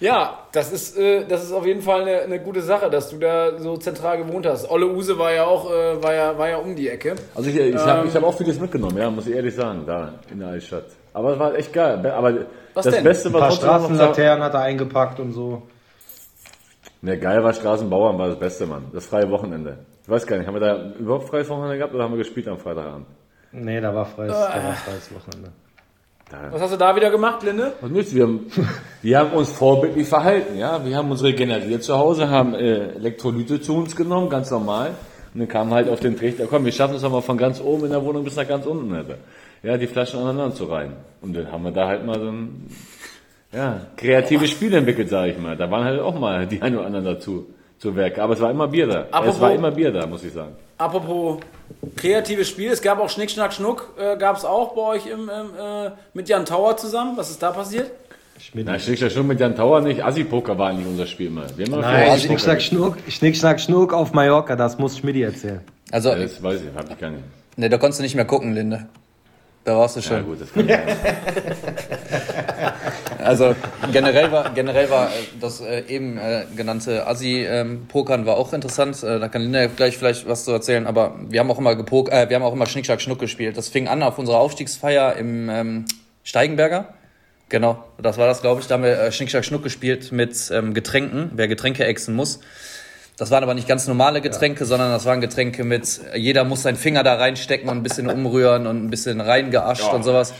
Ja, 0.00 0.40
das 0.52 0.72
ist, 0.72 0.96
äh, 0.98 1.24
das 1.26 1.42
ist 1.44 1.52
auf 1.52 1.64
jeden 1.64 1.80
Fall 1.80 2.02
eine, 2.02 2.20
eine 2.20 2.38
gute 2.40 2.60
Sache, 2.60 2.90
dass 2.90 3.08
du 3.10 3.16
da 3.18 3.58
so 3.58 3.76
zentral 3.78 4.18
gewohnt 4.18 4.46
hast. 4.46 4.70
Olle 4.70 4.86
Use 4.86 5.18
war 5.18 5.32
ja 5.32 5.44
auch, 5.44 5.70
äh, 5.70 6.02
war 6.02 6.12
ja, 6.14 6.36
war 6.38 6.48
ja 6.50 6.58
um 6.58 6.76
die 6.76 6.88
Ecke. 6.88 7.14
Also 7.34 7.48
ich, 7.48 7.56
ich 7.56 7.74
habe 7.76 8.06
ich 8.06 8.14
hab 8.14 8.22
auch 8.22 8.36
vieles 8.36 8.60
mitgenommen, 8.60 8.98
ja, 8.98 9.10
muss 9.10 9.26
ich 9.26 9.34
ehrlich 9.34 9.54
sagen, 9.54 9.84
da 9.86 10.14
in 10.30 10.40
der 10.40 10.48
Altstadt. 10.48 10.84
Aber 11.14 11.32
es 11.32 11.38
war 11.38 11.54
echt 11.54 11.72
geil. 11.72 12.04
Aber 12.10 12.34
Was 12.74 12.84
das 12.84 12.94
denn? 12.96 13.04
Beste 13.04 13.28
ein 13.30 13.32
war 13.34 13.40
paar 13.40 13.48
trotzdem 13.50 13.68
noch- 13.68 13.78
Straßenlaternen 13.86 14.44
hat 14.44 14.54
er 14.54 14.60
eingepackt 14.60 15.18
und 15.20 15.32
so. 15.32 15.62
Ne, 17.00 17.18
geil 17.18 17.42
war 17.42 17.52
Straßenbauern, 17.54 18.18
war 18.18 18.28
das 18.28 18.38
Beste, 18.38 18.66
Mann. 18.66 18.86
Das 18.92 19.06
freie 19.06 19.30
Wochenende. 19.30 19.78
Ich 20.02 20.08
weiß 20.10 20.26
gar 20.26 20.36
nicht, 20.38 20.46
haben 20.46 20.54
wir 20.54 20.60
da 20.60 20.90
überhaupt 20.98 21.28
freies 21.28 21.48
Wochenende 21.48 21.78
gehabt 21.78 21.94
oder 21.94 22.04
haben 22.04 22.12
wir 22.12 22.18
gespielt 22.18 22.48
am 22.48 22.58
Freitagabend? 22.58 23.06
Nee, 23.52 23.80
da 23.80 23.94
war 23.94 24.04
freies, 24.04 24.32
da 24.32 24.38
war 24.62 24.72
freies 24.74 25.10
Wochenende. 25.14 25.52
Was 26.28 26.60
hast 26.60 26.72
du 26.72 26.76
da 26.76 26.96
wieder 26.96 27.10
gemacht, 27.10 27.44
Linde? 27.44 27.74
Was 27.80 27.88
nützt? 27.88 28.12
Wir 28.12 28.24
haben, 28.24 28.46
wir 29.02 29.18
haben 29.18 29.30
uns 29.30 29.52
vorbildlich 29.52 30.08
verhalten, 30.08 30.58
ja. 30.58 30.84
Wir 30.84 30.96
haben 30.96 31.08
uns 31.08 31.22
regeneriert 31.22 31.84
zu 31.84 31.96
Hause, 31.96 32.28
haben 32.28 32.52
äh, 32.54 32.94
Elektrolyte 32.94 33.60
zu 33.60 33.76
uns 33.76 33.94
genommen, 33.94 34.28
ganz 34.28 34.50
normal. 34.50 34.90
Und 35.32 35.40
dann 35.40 35.48
kam 35.48 35.70
halt 35.70 35.88
auf 35.88 36.00
den 36.00 36.16
Trichter, 36.16 36.46
komm, 36.48 36.64
wir 36.64 36.72
schaffen 36.72 36.96
es 36.96 37.04
aber 37.04 37.22
von 37.22 37.38
ganz 37.38 37.60
oben 37.60 37.84
in 37.84 37.90
der 37.92 38.04
Wohnung 38.04 38.24
bis 38.24 38.34
nach 38.34 38.48
ganz 38.48 38.66
unten, 38.66 38.92
Alter. 38.92 39.18
Ja, 39.62 39.76
die 39.76 39.86
Flaschen 39.86 40.18
aneinander 40.18 40.52
zu 40.52 40.64
reihen. 40.64 40.94
Und 41.20 41.36
dann 41.36 41.52
haben 41.52 41.62
wir 41.62 41.70
da 41.70 41.86
halt 41.86 42.04
mal 42.04 42.18
so 42.18 42.26
ein, 42.26 42.70
ja, 43.52 43.82
kreatives 43.96 44.50
Spiel 44.50 44.74
entwickelt, 44.74 45.08
sage 45.08 45.30
ich 45.30 45.38
mal. 45.38 45.56
Da 45.56 45.70
waren 45.70 45.84
halt 45.84 46.00
auch 46.00 46.18
mal 46.18 46.44
die 46.48 46.60
ein 46.60 46.76
oder 46.76 46.86
anderen 46.86 47.04
dazu, 47.04 47.46
zu 47.78 47.94
Werke. 47.96 48.22
Aber 48.22 48.34
es 48.34 48.40
war 48.40 48.50
immer 48.50 48.68
Bier 48.68 48.86
da. 48.86 49.02
es 49.02 49.12
Apropos- 49.12 49.40
war 49.40 49.52
immer 49.52 49.70
Bier 49.70 49.92
da, 49.92 50.06
muss 50.06 50.24
ich 50.24 50.32
sagen. 50.32 50.52
Apropos 50.78 51.38
kreatives 51.96 52.48
Spiel, 52.48 52.70
es 52.70 52.82
gab 52.82 53.00
auch 53.00 53.08
Schnick, 53.08 53.30
Schnack, 53.30 53.52
Schnuck, 53.52 53.94
äh, 53.98 54.16
gab 54.16 54.36
es 54.36 54.44
auch 54.44 54.74
bei 54.74 54.82
euch 54.82 55.06
im, 55.06 55.22
im, 55.28 55.50
äh, 55.58 55.90
mit 56.14 56.28
Jan 56.28 56.44
Tauer 56.44 56.76
zusammen. 56.76 57.16
Was 57.16 57.30
ist 57.30 57.42
da 57.42 57.50
passiert? 57.52 57.90
Schmidt. 58.38 58.66
Na, 58.66 58.78
Schnick, 58.78 58.98
Schnack, 58.98 59.12
Schnuck 59.12 59.26
mit 59.26 59.40
Jan 59.40 59.56
Tauer 59.56 59.80
nicht. 59.80 60.04
Assi-Poker 60.04 60.58
war 60.58 60.68
eigentlich 60.68 60.86
unser 60.86 61.06
Spiel 61.06 61.28
immer. 61.28 61.44
Wir 61.56 61.66
haben 61.66 61.80
Nein, 61.80 62.18
Schnick, 62.20 62.40
Schnack, 62.40 62.60
Schnuck, 62.60 62.96
Schnick, 63.08 63.36
Schnack, 63.36 63.60
Schnuck 63.60 63.94
auf 63.94 64.12
Mallorca, 64.12 64.54
das 64.56 64.78
muss 64.78 64.98
Schmidti 64.98 65.22
erzählen. 65.22 65.60
Also, 65.90 66.10
Ja, 66.10 66.16
Das 66.16 66.42
weiß 66.42 66.60
ich, 66.60 66.68
hab 66.76 66.90
ich 66.90 66.98
gar 66.98 67.10
nicht. 67.10 67.22
ne, 67.56 67.70
da 67.70 67.78
konntest 67.78 68.00
du 68.00 68.02
nicht 68.02 68.14
mehr 68.14 68.26
gucken, 68.26 68.54
Linde. 68.54 68.86
Da 69.64 69.78
warst 69.78 69.96
du 69.96 70.00
Ja 70.00 70.06
schon. 70.06 70.24
gut, 70.26 70.40
das 70.42 70.52
kann 70.52 70.68
ich. 70.68 70.76
Also 73.26 73.56
generell 73.92 74.30
war, 74.30 74.54
generell 74.54 74.88
war 74.88 75.08
äh, 75.08 75.12
das 75.40 75.60
äh, 75.60 75.82
eben 75.88 76.16
äh, 76.16 76.44
genannte 76.56 77.06
Assi-Pokern 77.06 78.24
war 78.24 78.36
auch 78.36 78.52
interessant. 78.52 79.02
Da 79.02 79.28
kann 79.28 79.42
Linda 79.42 79.66
gleich 79.66 79.98
vielleicht 79.98 80.28
was 80.28 80.44
zu 80.44 80.52
erzählen. 80.52 80.86
Aber 80.86 81.16
wir 81.28 81.40
haben 81.40 81.50
auch 81.50 81.58
immer 81.58 81.74
gepok 81.74 82.10
wir 82.10 82.34
haben 82.34 82.42
auch 82.42 82.52
immer 82.52 82.66
Schnick, 82.66 82.86
Schnack, 82.86 83.00
Schnuck 83.00 83.18
gespielt. 83.18 83.56
Das 83.56 83.68
fing 83.68 83.88
an 83.88 84.02
auf 84.02 84.18
unserer 84.18 84.38
Aufstiegsfeier 84.38 85.16
im 85.16 85.48
ähm, 85.48 85.84
Steigenberger. 86.22 86.94
Genau, 87.48 87.84
das 88.00 88.18
war 88.18 88.26
das, 88.26 88.42
glaube 88.42 88.60
ich. 88.60 88.66
Da 88.66 88.74
haben 88.74 88.82
wir 88.82 88.98
äh, 88.98 89.12
Schnick, 89.12 89.30
Schnack, 89.30 89.44
Schnuck 89.44 89.62
gespielt 89.62 90.12
mit 90.12 90.50
ähm, 90.52 90.74
Getränken, 90.74 91.30
wer 91.34 91.48
Getränke 91.48 91.84
exen 91.84 92.14
muss. 92.14 92.40
Das 93.18 93.30
waren 93.30 93.42
aber 93.42 93.54
nicht 93.54 93.66
ganz 93.66 93.86
normale 93.88 94.20
Getränke, 94.20 94.66
sondern 94.66 94.90
das 94.90 95.06
waren 95.06 95.22
Getränke 95.22 95.64
mit, 95.64 96.00
jeder 96.16 96.44
muss 96.44 96.64
seinen 96.64 96.76
Finger 96.76 97.02
da 97.02 97.14
reinstecken 97.14 97.66
und 97.70 97.78
ein 97.78 97.82
bisschen 97.82 98.10
umrühren 98.10 98.66
und 98.66 98.84
ein 98.84 98.90
bisschen 98.90 99.22
reingeascht 99.22 99.90
und 99.90 100.02
sowas. 100.02 100.34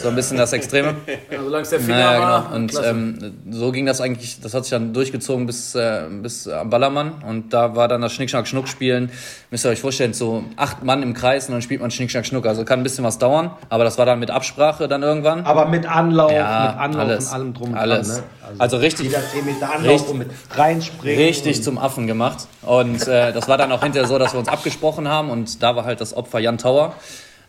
So 0.00 0.08
ein 0.08 0.14
bisschen 0.14 0.36
das 0.36 0.52
Extreme. 0.52 0.94
Also, 1.32 1.44
solange 1.46 1.62
es 1.62 1.70
der 1.70 1.80
Finger 1.80 1.96
Naja, 1.98 2.20
war. 2.20 2.42
genau. 2.44 2.54
Und 2.56 2.70
klasse. 2.70 2.88
ähm, 2.90 3.32
so 3.50 3.72
ging 3.72 3.86
das 3.86 4.00
eigentlich, 4.00 4.40
das 4.40 4.54
hat 4.54 4.64
sich 4.64 4.70
dann 4.70 4.92
durchgezogen 4.92 5.46
bis, 5.46 5.74
äh, 5.74 6.02
bis 6.22 6.46
am 6.46 6.70
Ballermann. 6.70 7.22
Und 7.26 7.52
da 7.52 7.74
war 7.74 7.88
dann 7.88 8.02
das 8.02 8.12
Schnick, 8.12 8.30
Schnack, 8.30 8.46
Schnuck 8.46 8.68
spielen. 8.68 9.10
Müsst 9.50 9.64
ihr 9.66 9.70
euch 9.70 9.80
vorstellen, 9.80 10.12
so 10.12 10.44
acht 10.56 10.84
Mann 10.84 11.02
im 11.02 11.14
Kreis 11.14 11.48
und 11.48 11.52
dann 11.54 11.62
spielt 11.62 11.80
man 11.80 11.90
Schnick, 11.90 12.10
Schnack, 12.10 12.26
Schnuck. 12.26 12.46
Also 12.46 12.64
kann 12.64 12.80
ein 12.80 12.82
bisschen 12.84 13.02
was 13.04 13.18
dauern, 13.18 13.50
aber 13.68 13.82
das 13.84 13.98
war 13.98 14.06
dann 14.06 14.20
mit 14.20 14.30
Absprache 14.30 14.86
dann 14.86 15.02
irgendwann. 15.02 15.44
Aber 15.44 15.66
mit 15.66 15.86
Anlauf, 15.86 16.30
Ja, 16.30 16.68
mit 16.72 16.80
Anlauf 16.80 17.00
alles. 17.08 17.26
und 17.28 17.32
allem 17.34 17.54
drum 17.54 17.68
und 17.70 17.76
Alles. 17.76 18.08
dran. 18.08 18.16
Ne? 18.18 18.22
Also 18.58 18.76
richtig- 18.76 19.06
Jeder 19.06 19.22
10 19.26 19.44
Meter 19.44 19.72
Anlauf 19.74 19.92
richtig- 19.94 20.10
und 20.10 20.18
mit 20.18 20.30
reinspringen. 20.54 21.18
richtig 21.24 21.62
zum 21.62 21.78
Affen 21.78 22.06
gemacht. 22.12 22.46
Und 22.62 23.08
äh, 23.08 23.32
das 23.32 23.48
war 23.48 23.56
dann 23.56 23.72
auch 23.72 23.82
hinterher 23.82 24.06
so, 24.06 24.18
dass 24.18 24.34
wir 24.34 24.38
uns 24.38 24.48
abgesprochen 24.48 25.08
haben 25.08 25.30
und 25.30 25.62
da 25.62 25.74
war 25.74 25.84
halt 25.84 26.00
das 26.00 26.14
Opfer 26.14 26.38
Jan 26.38 26.58
Tauer. 26.58 26.94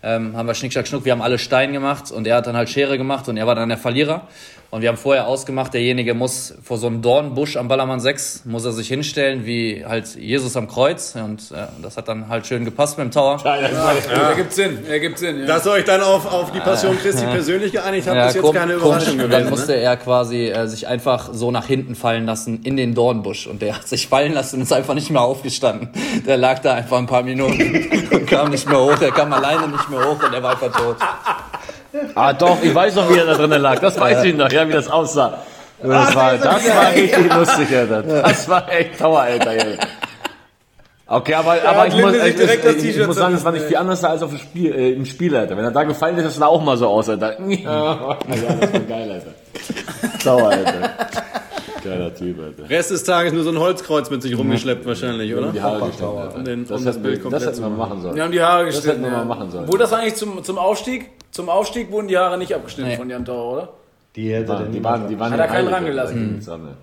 Ähm, 0.01 0.35
haben 0.35 0.47
wir 0.47 0.53
Schnick, 0.53 0.73
Schnack, 0.73 0.87
Schnuck, 0.87 1.05
wir 1.05 1.11
haben 1.11 1.21
alle 1.21 1.37
Stein 1.37 1.71
gemacht 1.73 2.11
und 2.11 2.27
er 2.27 2.37
hat 2.37 2.47
dann 2.47 2.57
halt 2.57 2.69
Schere 2.69 2.97
gemacht 2.97 3.27
und 3.29 3.37
er 3.37 3.45
war 3.47 3.55
dann 3.55 3.69
der 3.69 3.77
Verlierer. 3.77 4.27
Und 4.73 4.81
wir 4.81 4.89
haben 4.89 4.97
vorher 4.97 5.27
ausgemacht, 5.27 5.75
derjenige 5.75 6.15
muss 6.15 6.55
vor 6.63 6.79
so 6.79 6.87
einem 6.87 7.03
Dornbusch 7.03 7.57
am 7.57 7.67
Ballermann 7.67 7.99
6, 7.99 8.45
muss 8.45 8.65
er 8.65 8.71
sich 8.71 8.87
hinstellen, 8.87 9.45
wie 9.45 9.85
halt 9.85 10.15
Jesus 10.15 10.57
am 10.57 10.67
Kreuz. 10.67 11.13
Und 11.13 11.51
äh, 11.51 11.67
das 11.83 11.95
hat 11.95 12.07
dann 12.07 12.27
halt 12.27 12.47
schön 12.47 12.65
gepasst 12.65 12.97
mit 12.97 13.05
dem 13.05 13.11
Tower. 13.11 13.39
Ja, 13.45 13.61
ja. 13.61 14.29
Ergibt 14.29 14.51
Sinn, 14.51 14.83
ergibt 14.89 15.19
Sinn. 15.19 15.41
Ja. 15.41 15.45
Dass 15.45 15.67
ihr 15.67 15.73
euch 15.73 15.85
dann 15.85 16.01
auf, 16.01 16.25
auf 16.25 16.51
die 16.51 16.59
Passion 16.59 16.97
Christi 16.97 17.23
persönlich 17.23 17.71
geeinigt 17.71 18.07
habt, 18.07 18.17
Ja, 18.17 18.29
ist 18.29 18.33
jetzt 18.33 18.51
keine. 18.51 18.73
Überraschung 18.73 19.11
Und 19.11 19.17
gewesen. 19.17 19.29
Dann 19.29 19.43
ne? 19.43 19.49
musste 19.51 19.75
er 19.75 19.95
quasi 19.95 20.47
äh, 20.47 20.65
sich 20.65 20.87
einfach 20.87 21.29
so 21.33 21.51
nach 21.51 21.67
hinten 21.67 21.93
fallen 21.93 22.25
lassen 22.25 22.61
in 22.63 22.75
den 22.75 22.95
Dornbusch. 22.95 23.45
Und 23.45 23.61
der 23.61 23.75
hat 23.75 23.87
sich 23.87 24.07
fallen 24.07 24.33
lassen 24.33 24.55
und 24.55 24.63
ist 24.63 24.73
einfach 24.73 24.95
nicht 24.95 25.11
mehr 25.11 25.21
aufgestanden. 25.21 25.89
Der 26.25 26.37
lag 26.37 26.63
da 26.63 26.73
einfach 26.73 26.97
ein 26.97 27.05
paar 27.05 27.21
Minuten 27.21 28.07
und 28.11 28.25
kam 28.25 28.49
nicht 28.49 28.67
mehr 28.67 28.79
hoch. 28.79 28.99
Er 28.99 29.11
kam 29.11 29.31
alleine 29.33 29.67
nicht 29.67 29.87
mehr 29.91 30.03
hoch 30.03 30.17
und 30.23 30.33
er 30.33 30.41
war 30.41 30.53
einfach 30.53 30.71
tot. 30.71 30.97
Ah, 32.15 32.33
doch, 32.33 32.57
ich 32.61 32.73
weiß 32.73 32.95
noch, 32.95 33.09
wie 33.09 33.17
er 33.17 33.25
da 33.25 33.33
drinnen 33.35 33.61
lag. 33.61 33.79
Das 33.79 33.99
weiß 33.99 34.23
ich 34.23 34.35
noch, 34.35 34.51
ja, 34.51 34.67
wie 34.67 34.73
das 34.73 34.89
aussah. 34.89 35.39
Das 35.81 36.15
war, 36.15 36.37
das 36.37 36.45
war 36.69 36.91
richtig 36.93 37.33
lustig, 37.33 37.75
Alter. 37.75 38.01
Das 38.03 38.47
war 38.47 38.71
echt 38.71 38.97
Tower, 38.99 39.19
Alter. 39.21 39.51
Ey. 39.51 39.77
Okay, 41.05 41.33
aber, 41.35 41.51
aber 41.65 41.81
hat 41.81 41.87
ich, 41.89 42.01
muss, 42.01 42.15
ich, 42.15 42.35
das 42.35 42.75
ich, 42.75 42.97
ich 42.97 43.05
muss 43.05 43.17
sagen, 43.17 43.33
das 43.33 43.43
war 43.43 43.51
nicht 43.51 43.65
viel 43.65 43.75
anders 43.77 44.03
als 44.03 44.23
auf 44.23 44.29
dem 44.29 44.39
Spiel, 44.39 44.73
äh, 44.73 44.93
im 44.93 45.05
Spiel, 45.05 45.35
Alter. 45.35 45.55
Wenn 45.57 45.65
er 45.65 45.71
da 45.71 45.83
gefallen 45.83 46.17
ist, 46.17 46.25
das 46.25 46.35
sah 46.35 46.47
auch 46.47 46.63
mal 46.63 46.77
so 46.77 46.87
aus, 46.87 47.09
Alter. 47.09 47.39
Ja, 47.47 48.17
das 48.27 48.41
war 48.43 48.79
geil, 48.79 49.11
Alter. 49.11 50.19
Tower, 50.23 50.49
Alter. 50.49 50.89
Geiler 51.83 52.15
Typ, 52.15 52.37
Alter. 52.39 52.69
Rest 52.69 52.91
des 52.91 53.03
Tages 53.03 53.33
nur 53.33 53.43
so 53.43 53.49
ein 53.51 53.59
Holzkreuz 53.59 54.09
mit 54.09 54.21
sich 54.21 54.37
rumgeschleppt 54.37 54.85
wahrscheinlich, 54.85 55.35
oder? 55.35 55.51
Die 55.51 55.61
Haare 55.61 55.87
gestellt, 55.87 56.09
Alter. 56.17 56.39
Das 56.39 56.45
um 56.47 56.55
das 56.55 56.85
hätten 56.95 57.03
Bild 57.03 57.15
wir, 57.15 57.21
komplett 57.21 57.41
das 57.41 57.49
hätten 57.49 57.61
wir 57.61 57.69
machen. 57.69 57.77
machen 57.89 58.01
sollen. 58.01 58.15
Wir 58.15 58.23
haben 58.23 58.31
die 58.31 58.41
Haare 58.41 58.65
Das 58.65 58.75
geschnitten. 58.77 59.01
hätten 59.03 59.11
wir 59.11 59.19
ja. 59.19 59.25
mal 59.25 59.35
machen 59.35 59.51
sollen. 59.51 59.67
Wurde 59.67 59.79
das 59.79 59.91
eigentlich 59.93 60.15
zum, 60.15 60.43
zum 60.43 60.57
Aufstieg? 60.57 61.09
Zum 61.33 61.49
Aufstieg 61.49 61.91
wurden 61.91 62.07
die 62.07 62.17
Haare 62.17 62.37
nicht 62.37 62.53
abgeschnitten 62.53 62.91
Nee. 62.91 62.95
von 62.97 63.09
Jan 63.09 63.25
Tauer, 63.25 63.51
oder? 63.53 63.69
Die 64.15 64.31
hätte 64.33 64.45
Die 64.45 64.49
waren, 64.51 64.71
die 64.71 64.83
waren, 64.83 65.07
die 65.09 65.19
waren 65.19 65.31
Hat 65.33 65.39
er 65.39 65.47
keinen 65.47 65.67
rangelassen? 65.67 66.39
Anderes. 66.47 66.77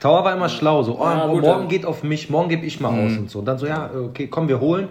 Tower 0.00 0.24
war 0.24 0.32
immer 0.34 0.48
schlau, 0.48 0.84
so, 0.84 0.96
oh, 1.00 1.04
Ja, 1.04 1.26
gut, 1.26 1.42
morgen 1.42 1.60
dann. 1.62 1.68
geht 1.68 1.84
auf 1.84 2.04
mich, 2.04 2.30
morgen 2.30 2.48
gebe 2.48 2.64
ich 2.64 2.78
mal 2.78 2.90
aus 2.90 3.18
und 3.18 3.28
so. 3.28 3.40
Und 3.40 3.46
dann 3.46 3.58
so, 3.58 3.66
ja, 3.66 3.90
okay, 4.06 4.28
komm, 4.28 4.46
wir 4.48 4.60
holen. 4.60 4.88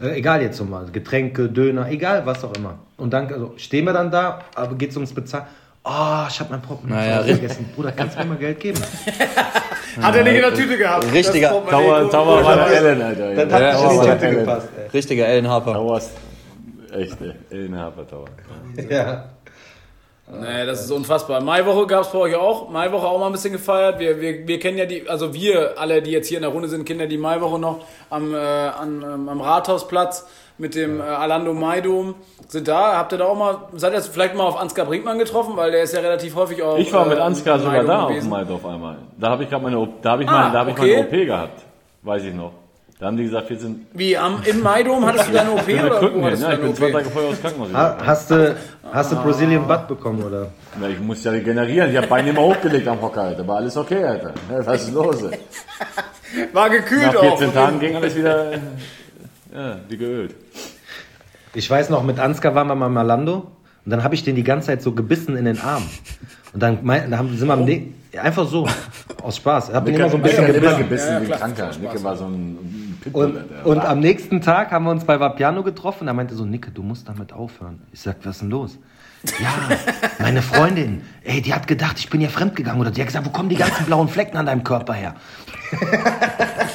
Äh, 0.00 0.16
egal 0.18 0.40
jetzt 0.40 0.56
so 0.56 0.64
mal, 0.64 0.86
Getränke, 0.90 1.50
Döner, 1.50 1.90
egal, 1.90 2.24
was 2.24 2.42
auch 2.42 2.54
immer. 2.54 2.78
Und 2.96 3.12
dann 3.12 3.26
also, 3.30 3.52
stehen 3.58 3.84
wir 3.84 3.92
dann 3.92 4.10
da, 4.10 4.38
aber 4.54 4.74
geht's 4.76 4.96
ums 4.96 5.12
Bezahlen. 5.12 5.44
Oh, 5.84 6.24
ich 6.28 6.40
habe 6.40 6.50
mein 6.50 6.62
Portemonnaie 6.62 7.06
Naja, 7.08 7.22
vergessen. 7.22 7.68
Bruder, 7.74 7.92
kannst 7.92 8.16
du 8.16 8.20
mir 8.20 8.26
mal 8.30 8.38
Geld 8.38 8.58
geben? 8.60 8.80
Hat 10.02 10.16
er 10.16 10.22
nicht 10.24 10.34
in 10.34 10.40
der 10.40 10.54
Tüte 10.54 10.78
gehabt. 10.78 11.12
Richtiger. 11.12 11.48
Tower, 11.68 12.10
Tower 12.10 12.44
war 12.44 12.56
der 12.56 12.66
Ellen, 12.76 13.02
Alter. 13.02 13.34
Dann 13.34 13.52
hat 13.52 13.60
Ja, 13.60 13.72
nicht 13.72 13.92
in 13.92 14.00
die 14.00 14.18
Tüte 14.26 14.36
gepasst, 14.40 14.68
ey. 14.78 14.88
Richtiger 14.92 15.26
Ellen 15.26 15.48
Harper. 15.48 15.72
Tower 15.74 16.00
ist 16.90 16.94
echt, 17.12 17.20
ey. 17.22 17.32
Ellen 17.50 17.76
Harper 17.78 18.06
Tower. 18.06 18.24
Ja. 18.88 19.24
Nee, 20.30 20.66
das 20.66 20.84
ist 20.84 20.90
unfassbar. 20.90 21.40
Maiwoche 21.40 21.86
gab 21.86 22.02
es 22.02 22.08
bei 22.08 22.18
euch 22.18 22.34
auch. 22.36 22.68
Maiwoche 22.68 23.06
auch 23.06 23.18
mal 23.18 23.26
ein 23.26 23.32
bisschen 23.32 23.52
gefeiert. 23.52 23.98
Wir, 23.98 24.20
wir, 24.20 24.46
wir 24.46 24.58
kennen 24.58 24.76
ja 24.76 24.84
die, 24.84 25.08
also 25.08 25.32
wir 25.32 25.78
alle, 25.78 26.02
die 26.02 26.10
jetzt 26.10 26.28
hier 26.28 26.36
in 26.36 26.42
der 26.42 26.50
Runde 26.52 26.68
sind, 26.68 26.84
kennen 26.84 27.00
ja 27.00 27.06
die 27.06 27.16
Maiwoche 27.16 27.58
noch 27.58 27.78
am, 28.10 28.34
äh, 28.34 28.36
an, 28.36 29.02
ähm, 29.02 29.28
am 29.30 29.40
Rathausplatz 29.40 30.28
mit 30.58 30.74
dem 30.74 31.00
äh, 31.00 31.02
Alando 31.04 31.54
Maidom. 31.54 32.14
Sind 32.46 32.68
da, 32.68 32.98
habt 32.98 33.12
ihr 33.14 33.18
da 33.18 33.24
auch 33.24 33.38
mal, 33.38 33.56
seid 33.76 33.94
ihr 33.94 34.02
vielleicht 34.02 34.34
mal 34.34 34.44
auf 34.44 34.60
Ansgar 34.60 34.84
Brinkmann 34.84 35.18
getroffen? 35.18 35.56
Weil 35.56 35.70
der 35.70 35.84
ist 35.84 35.94
ja 35.94 36.00
relativ 36.00 36.34
häufig 36.36 36.62
auch. 36.62 36.76
Ich 36.76 36.92
war 36.92 37.06
mit 37.06 37.16
äh, 37.16 37.22
Ansgar 37.22 37.56
im 37.56 37.62
sogar 37.62 37.84
da 37.84 38.02
auf 38.02 38.08
gewesen. 38.10 38.26
dem 38.26 38.30
Maidorf 38.30 38.66
einmal. 38.66 38.98
Da 39.18 39.30
habe 39.30 39.44
ich 39.44 39.48
gerade 39.48 39.64
meine, 39.64 39.78
OP 39.78 40.02
da 40.02 40.10
habe 40.10 40.24
ich, 40.24 40.28
Ah, 40.28 40.42
mein, 40.42 40.52
da 40.52 40.58
hab 40.60 40.68
ich 40.68 40.74
okay. 40.78 40.94
meine 40.96 41.06
OP 41.06 41.26
gehabt. 41.26 41.62
Weiß 42.02 42.22
ich 42.24 42.34
noch. 42.34 42.52
Da 42.98 43.06
haben 43.06 43.16
die 43.16 43.24
gesagt, 43.24 43.48
wir 43.48 43.58
sind 43.58 43.86
Wie, 43.92 44.16
am, 44.16 44.42
im 44.44 44.60
Maidom 44.60 45.06
hattest 45.06 45.28
du 45.28 45.32
deine 45.32 45.52
OP 45.52 45.66
wir 45.68 45.84
oder 45.84 45.98
Krücken 46.00 46.20
wo 46.20 46.28
hin. 46.28 46.32
hattest 46.32 46.42
du 46.42 46.46
Ja, 46.48 46.52
ich 46.54 46.60
bin 46.60 46.74
zwei? 46.74 46.90
Tage 46.90 47.10
vorher 47.10 47.30
aus 47.30 47.40
Krankenhaus. 47.40 47.72
Ha, 47.72 47.96
hast 48.04 48.30
du, 48.32 48.56
hast 48.92 49.12
du 49.12 49.16
Brazilian 49.16 49.68
Butt 49.68 49.86
bekommen, 49.86 50.22
oder? 50.24 50.50
Na, 50.80 50.88
ich 50.88 50.98
muss 50.98 51.22
ja 51.22 51.30
regenerieren. 51.30 51.90
Ich 51.90 51.96
habe 51.96 52.08
Beine 52.08 52.30
immer 52.30 52.40
hochgelegt 52.40 52.88
am 52.88 53.00
Hocker, 53.00 53.22
Alter. 53.22 53.46
War 53.46 53.58
alles 53.58 53.76
okay, 53.76 54.02
Alter. 54.02 54.32
Ja, 54.50 54.66
Was 54.66 54.82
ist 54.82 54.94
los? 54.94 55.22
War 56.52 56.70
gekühlt 56.70 57.06
Nach 57.06 57.14
auch. 57.16 57.38
14 57.38 57.54
Tagen 57.54 57.78
ging 57.80 57.94
alles 57.94 58.16
wieder 58.16 58.52
ja, 58.52 59.76
wie 59.88 59.96
geölt. 59.96 60.34
Ich 61.54 61.70
weiß 61.70 61.90
noch, 61.90 62.02
mit 62.02 62.18
Ansgar 62.18 62.54
waren 62.54 62.66
wir 62.66 62.74
mal 62.74 62.88
in 62.88 62.92
Malando 62.92 63.46
und 63.84 63.90
dann 63.90 64.02
habe 64.02 64.14
ich 64.16 64.24
den 64.24 64.34
die 64.34 64.44
ganze 64.44 64.66
Zeit 64.66 64.82
so 64.82 64.92
gebissen 64.92 65.36
in 65.36 65.44
den 65.44 65.60
Arm. 65.60 65.84
Und 66.52 66.62
dann, 66.62 66.80
mein, 66.82 67.10
dann 67.10 67.18
haben, 67.18 67.36
sind 67.36 67.46
wir 67.46 67.54
am 67.54 67.64
ne 67.64 67.94
einfach 68.20 68.46
so, 68.46 68.66
aus 69.22 69.36
Spaß. 69.36 69.68
Ich 69.70 69.74
habe 69.74 69.90
den 69.90 70.00
immer 70.00 70.10
so 70.10 70.16
ein 70.16 70.22
bisschen 70.22 70.46
gebissen. 70.46 70.78
gebissen 70.78 71.20
wie 71.22 71.32
ein 71.32 71.38
Kranker. 71.38 71.70
Nicke 71.80 72.02
war 72.02 72.16
so 72.16 72.24
ein. 72.26 72.87
Und, 73.12 73.36
und 73.64 73.80
am 73.80 74.00
nächsten 74.00 74.40
Tag 74.40 74.70
haben 74.70 74.84
wir 74.84 74.90
uns 74.90 75.04
bei 75.04 75.18
Vapiano 75.20 75.62
getroffen. 75.62 76.06
Da 76.06 76.12
meinte 76.12 76.34
so, 76.34 76.44
Nicke, 76.44 76.70
du 76.70 76.82
musst 76.82 77.08
damit 77.08 77.32
aufhören. 77.32 77.80
Ich 77.92 78.00
sag, 78.00 78.16
was 78.24 78.36
ist 78.36 78.42
denn 78.42 78.50
los? 78.50 78.78
Ja, 79.40 79.52
meine 80.18 80.42
Freundin, 80.42 81.02
ey, 81.24 81.42
die 81.42 81.52
hat 81.52 81.66
gedacht, 81.66 81.98
ich 81.98 82.08
bin 82.08 82.20
ihr 82.20 82.30
fremdgegangen. 82.30 82.80
Oder 82.80 82.90
die 82.90 83.00
hat 83.00 83.08
gesagt, 83.08 83.26
wo 83.26 83.30
kommen 83.30 83.48
die 83.48 83.56
ganzen 83.56 83.86
blauen 83.86 84.08
Flecken 84.08 84.36
an 84.36 84.46
deinem 84.46 84.64
Körper 84.64 84.94
her? 84.94 85.14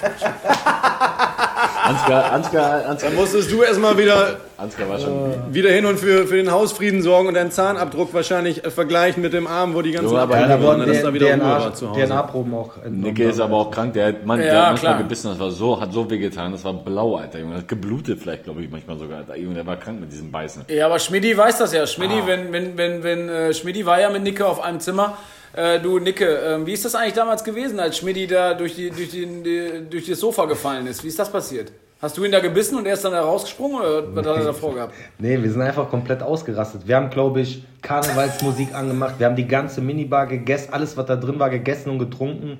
Ansgar, 1.83 2.31
Ansgar, 2.31 2.85
Ansgar, 2.85 3.09
Dann 3.11 3.15
musstest 3.15 3.51
du 3.51 3.61
erstmal 3.61 3.97
wieder, 3.97 4.37
Ansgar 4.57 4.87
war 4.89 4.99
schon. 4.99 5.33
wieder 5.51 5.69
hin 5.69 5.85
und 5.85 5.99
für, 5.99 6.25
für 6.27 6.37
den 6.37 6.51
Hausfrieden 6.51 7.01
sorgen 7.01 7.27
und 7.27 7.33
deinen 7.33 7.51
Zahnabdruck 7.51 8.13
wahrscheinlich 8.13 8.63
äh, 8.65 8.71
vergleichen 8.71 9.21
mit 9.21 9.33
dem 9.33 9.47
Arm, 9.47 9.73
wo 9.75 9.81
die 9.81 9.91
ganzen 9.91 10.15
aber 10.15 10.35
Abdrücke 10.35 10.63
waren, 10.63 10.87
dass 10.87 11.01
da 11.01 11.13
wieder 11.13 11.33
Ruhe 11.35 11.41
war 11.41 11.73
zu 11.75 11.89
Hause. 11.89 12.05
DNA-Proben 12.05 12.53
auch. 12.53 12.71
Nicke 12.89 13.23
ist 13.25 13.39
aber 13.39 13.57
auch 13.57 13.71
krank, 13.71 13.93
der 13.93 14.07
hat, 14.07 14.25
man, 14.25 14.39
Ja, 14.39 14.45
der 14.45 14.53
hat 14.61 14.67
manchmal 14.71 14.93
klar. 14.93 15.03
gebissen, 15.03 15.29
das 15.29 15.39
war 15.39 15.51
so, 15.51 15.81
hat 15.81 15.91
so 15.91 16.09
wehgetan, 16.09 16.51
das 16.53 16.63
war 16.63 16.73
blau, 16.73 17.17
Alter, 17.17 17.39
Junge, 17.39 17.55
hat 17.57 17.67
geblutet 17.67 18.19
vielleicht, 18.21 18.45
glaube 18.45 18.61
ich, 18.63 18.69
manchmal 18.71 18.97
sogar, 18.97 19.17
Alter, 19.19 19.35
Junge, 19.37 19.55
der 19.55 19.65
war 19.67 19.75
krank 19.75 19.99
mit 19.99 20.11
diesem 20.11 20.31
Beißen. 20.31 20.63
Ja, 20.69 20.85
aber 20.85 20.99
Schmidti 20.99 21.37
weiß 21.37 21.57
das 21.57 21.73
ja. 21.73 21.85
Schmidti, 21.85 22.15
Ah. 22.23 22.27
wenn, 22.27 22.53
wenn, 22.53 22.77
wenn, 22.77 23.03
wenn 23.03 23.29
äh, 23.29 23.53
Schmidti 23.53 23.85
war 23.85 23.99
ja 23.99 24.09
mit 24.09 24.23
Nicke 24.23 24.45
auf 24.45 24.63
einem 24.63 24.79
Zimmer. 24.79 25.17
Äh, 25.53 25.79
du, 25.79 25.99
Nicke, 25.99 26.25
ähm, 26.25 26.65
wie 26.65 26.73
ist 26.73 26.83
das 26.83 26.95
eigentlich 26.95 27.13
damals 27.13 27.43
gewesen, 27.43 27.79
als 27.79 27.97
Schmidti 27.97 28.25
da 28.25 28.55
durch, 28.55 28.75
die, 28.75 28.89
durch, 28.89 29.09
die, 29.09 29.25
die, 29.25 29.89
durch 29.89 30.07
das 30.07 30.19
Sofa 30.19 30.45
gefallen 30.45 30.87
ist? 30.87 31.03
Wie 31.03 31.07
ist 31.07 31.19
das 31.19 31.31
passiert? 31.31 31.71
Hast 32.01 32.17
du 32.17 32.25
ihn 32.25 32.31
da 32.31 32.39
gebissen 32.39 32.77
und 32.77 32.85
er 32.85 32.95
ist 32.95 33.05
dann 33.05 33.13
da 33.13 33.21
rausgesprungen 33.21 33.79
oder 33.79 34.15
was 34.15 34.25
hat 34.25 34.37
er 34.37 34.43
davor 34.45 34.73
gehabt? 34.73 34.93
Nee, 35.19 35.41
wir 35.41 35.49
sind 35.49 35.61
einfach 35.61 35.89
komplett 35.89 36.21
ausgerastet. 36.21 36.87
Wir 36.87 36.95
haben, 36.97 37.09
glaube 37.09 37.41
ich, 37.41 37.63
Karnevalsmusik 37.81 38.73
angemacht. 38.75 39.15
Wir 39.19 39.27
haben 39.27 39.35
die 39.35 39.47
ganze 39.47 39.79
Minibar 39.79 40.27
gegessen, 40.27 40.73
alles, 40.73 40.97
was 40.97 41.05
da 41.05 41.15
drin 41.15 41.39
war, 41.39 41.49
gegessen 41.49 41.91
und 41.91 41.99
getrunken. 41.99 42.59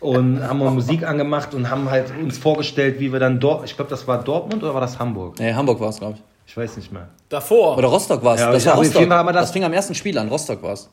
Und 0.00 0.42
haben 0.42 0.58
mal 0.58 0.70
Musik 0.70 1.06
angemacht 1.06 1.54
und 1.54 1.70
haben 1.70 1.90
halt 1.90 2.12
uns 2.20 2.38
vorgestellt, 2.38 2.98
wie 3.00 3.12
wir 3.12 3.20
dann 3.20 3.38
dort, 3.38 3.64
ich 3.66 3.76
glaube, 3.76 3.90
das 3.90 4.06
war 4.08 4.22
Dortmund 4.22 4.62
oder 4.62 4.74
war 4.74 4.80
das 4.80 4.98
Hamburg? 4.98 5.38
Nee, 5.38 5.52
Hamburg 5.52 5.78
war 5.78 5.90
es, 5.90 5.98
glaube 5.98 6.16
ich. 6.16 6.22
Ich 6.46 6.56
weiß 6.56 6.76
nicht 6.76 6.90
mehr. 6.90 7.08
Davor. 7.28 7.78
Oder 7.78 7.88
Rostock 7.88 8.24
war 8.24 8.34
es. 8.34 8.40
Ja, 8.40 8.50
das 8.50 8.66
war 8.66 8.74
Rostock. 8.74 9.08
wir 9.08 9.32
das 9.32 9.52
fing 9.52 9.62
am 9.62 9.72
ersten 9.72 9.94
Spiel 9.94 10.18
an. 10.18 10.28
Rostock 10.28 10.62
war 10.62 10.72
es. 10.72 10.90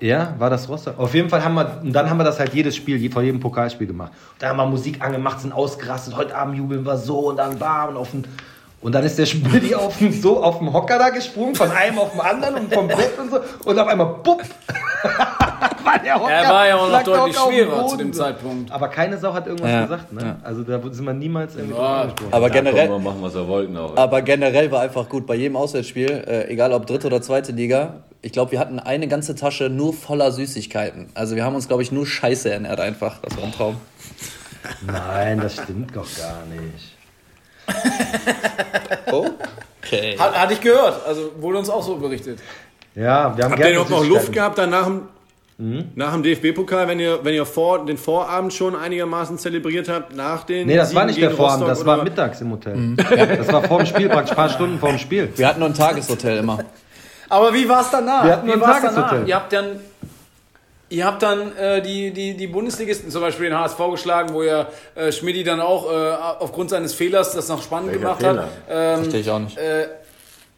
Ja, 0.00 0.34
war 0.38 0.50
das 0.50 0.68
Rostock? 0.68 0.98
Auf 0.98 1.14
jeden 1.14 1.28
Fall 1.30 1.44
haben 1.44 1.54
wir, 1.54 1.80
und 1.82 1.92
dann 1.92 2.10
haben 2.10 2.18
wir 2.18 2.24
das 2.24 2.38
halt 2.38 2.52
jedes 2.52 2.74
Spiel, 2.76 3.10
vor 3.10 3.22
jedem 3.22 3.40
Pokalspiel 3.40 3.86
gemacht. 3.86 4.10
Und 4.34 4.42
dann 4.42 4.50
haben 4.50 4.56
wir 4.58 4.66
Musik 4.66 5.02
angemacht, 5.02 5.40
sind 5.40 5.52
ausgerastet, 5.52 6.16
heute 6.16 6.36
Abend 6.36 6.56
jubeln 6.58 6.84
wir 6.84 6.96
so 6.96 7.28
und 7.30 7.36
dann 7.36 7.58
bam 7.58 7.90
und 7.90 7.96
auf 7.96 8.10
den, 8.10 8.24
und 8.80 8.92
dann 8.92 9.04
ist 9.04 9.18
der 9.18 9.26
Spieler 9.26 9.78
auf 9.78 9.96
den, 9.98 10.12
so 10.12 10.42
auf 10.42 10.58
dem 10.58 10.72
Hocker 10.72 10.98
da 10.98 11.10
gesprungen, 11.10 11.54
von 11.54 11.70
einem 11.70 11.98
auf 11.98 12.10
den 12.10 12.20
anderen 12.20 12.54
und 12.56 12.74
vom 12.74 12.88
Bett 12.88 13.12
und 13.18 13.30
so, 13.30 13.38
und 13.64 13.78
auf 13.78 13.86
einmal, 13.86 14.06
bupp, 14.22 14.42
war 15.84 15.98
der 16.04 16.14
Hocker, 16.16 16.30
Er 16.32 16.48
war 16.50 16.66
ja 16.68 16.76
auch 16.76 16.90
noch 16.90 17.02
deutlich 17.02 17.36
schwerer 17.38 17.86
zu 17.86 17.96
dem 17.96 18.12
Zeitpunkt. 18.12 18.72
Aber 18.72 18.88
keine 18.88 19.16
Sau 19.16 19.32
hat 19.32 19.46
irgendwas 19.46 19.70
Ja, 19.70 19.82
gesagt, 19.84 20.12
ne? 20.12 20.22
ja. 20.22 20.36
Also 20.42 20.62
da 20.64 20.80
sind 20.90 21.04
wir 21.04 21.12
niemals 21.14 21.54
irgendwie 21.56 21.78
Ja. 21.78 22.08
Aber 22.32 22.50
generell, 22.50 22.88
machen, 22.98 23.18
was 23.20 23.34
wir 23.34 23.46
wollten 23.46 23.76
auch. 23.76 23.96
aber 23.96 24.22
generell 24.22 24.70
war 24.72 24.80
einfach 24.82 25.08
gut. 25.08 25.24
Bei 25.26 25.34
jedem 25.36 25.56
Auswärtsspiel, 25.56 26.10
äh, 26.26 26.48
egal 26.52 26.72
ob 26.72 26.86
dritte 26.86 27.06
oder 27.06 27.22
zweite 27.22 27.52
Liga, 27.52 28.02
ich 28.24 28.32
glaube, 28.32 28.52
wir 28.52 28.58
hatten 28.58 28.78
eine 28.78 29.06
ganze 29.06 29.34
Tasche 29.34 29.68
nur 29.68 29.92
voller 29.92 30.32
Süßigkeiten. 30.32 31.08
Also 31.14 31.36
wir 31.36 31.44
haben 31.44 31.54
uns, 31.54 31.68
glaube 31.68 31.82
ich, 31.82 31.92
nur 31.92 32.06
Scheiße 32.06 32.50
ernährt 32.50 32.80
einfach. 32.80 33.18
Das 33.20 33.36
war 33.36 33.44
ein 33.44 33.52
Traum. 33.52 33.76
Nein, 34.86 35.40
das 35.40 35.52
stimmt 35.62 35.94
doch 35.94 36.08
gar 36.16 36.42
nicht. 36.46 36.94
Okay. 39.86 40.16
Hat, 40.18 40.34
hatte 40.34 40.54
ich 40.54 40.60
gehört. 40.62 41.06
Also 41.06 41.32
wurde 41.38 41.58
uns 41.58 41.68
auch 41.68 41.82
so 41.82 41.96
berichtet. 41.96 42.38
Ja, 42.94 43.36
wir 43.36 43.44
haben 43.44 43.52
Habt 43.52 43.60
ihr 43.64 43.74
noch 43.74 43.86
Süßigkeiten. 43.86 44.08
Luft 44.08 44.32
gehabt 44.32 44.58
dann 44.58 44.70
nach 44.70 44.86
dem, 44.86 45.90
nach 45.94 46.14
dem 46.14 46.22
DFB-Pokal, 46.22 46.88
wenn 46.88 46.98
ihr, 46.98 47.20
wenn 47.22 47.34
ihr 47.34 47.44
vor, 47.44 47.84
den 47.84 47.98
Vorabend 47.98 48.54
schon 48.54 48.74
einigermaßen 48.74 49.36
zelebriert 49.36 49.90
habt, 49.90 50.16
nach 50.16 50.44
den 50.44 50.66
Nee, 50.66 50.76
das 50.76 50.94
war 50.94 51.04
nicht 51.04 51.20
der 51.20 51.32
Vorabend, 51.32 51.68
Rostock 51.68 51.78
das 51.78 51.86
war 51.86 52.02
mittags 52.02 52.40
im 52.40 52.52
Hotel. 52.52 52.96
Das 52.96 53.52
war 53.52 53.62
vor 53.62 53.78
dem 53.78 53.86
Spiel, 53.86 54.08
praktisch 54.08 54.32
ein 54.32 54.36
paar 54.36 54.48
Stunden 54.48 54.78
vor 54.78 54.88
dem 54.88 54.98
Spiel. 54.98 55.30
Wir 55.36 55.46
hatten 55.46 55.60
nur 55.60 55.68
ein 55.68 55.74
Tageshotel 55.74 56.38
immer. 56.38 56.64
Aber 57.34 57.52
wie 57.52 57.68
war 57.68 57.80
es 57.80 57.90
danach? 57.90 58.24
Wir 58.24 58.32
hatten 58.32 58.46
wie 58.46 58.60
war's 58.60 58.80
Tageshotel. 58.80 59.02
danach? 59.10 59.26
Ihr 59.26 59.34
habt 59.34 59.52
dann, 59.52 59.80
ihr 60.88 61.04
habt 61.04 61.22
dann 61.22 61.56
äh, 61.56 61.82
die, 61.82 62.12
die, 62.12 62.36
die 62.36 62.46
Bundesligisten, 62.46 63.10
zum 63.10 63.20
Beispiel 63.22 63.48
den 63.50 63.58
HSV 63.58 63.78
geschlagen, 63.90 64.32
wo 64.34 64.42
ja 64.44 64.66
äh, 64.94 65.10
Schmidti 65.10 65.42
dann 65.42 65.60
auch 65.60 65.90
äh, 65.90 66.12
aufgrund 66.38 66.70
seines 66.70 66.94
Fehlers 66.94 67.32
das 67.32 67.48
noch 67.48 67.62
spannend 67.62 67.88
Welcher 67.88 68.00
gemacht 68.00 68.20
Fehler? 68.20 68.42
hat. 68.42 68.48
Ähm, 68.70 68.96
Verstehe 68.98 69.20
ich 69.20 69.30
auch 69.30 69.38
nicht. 69.40 69.58
äh, 69.58 69.86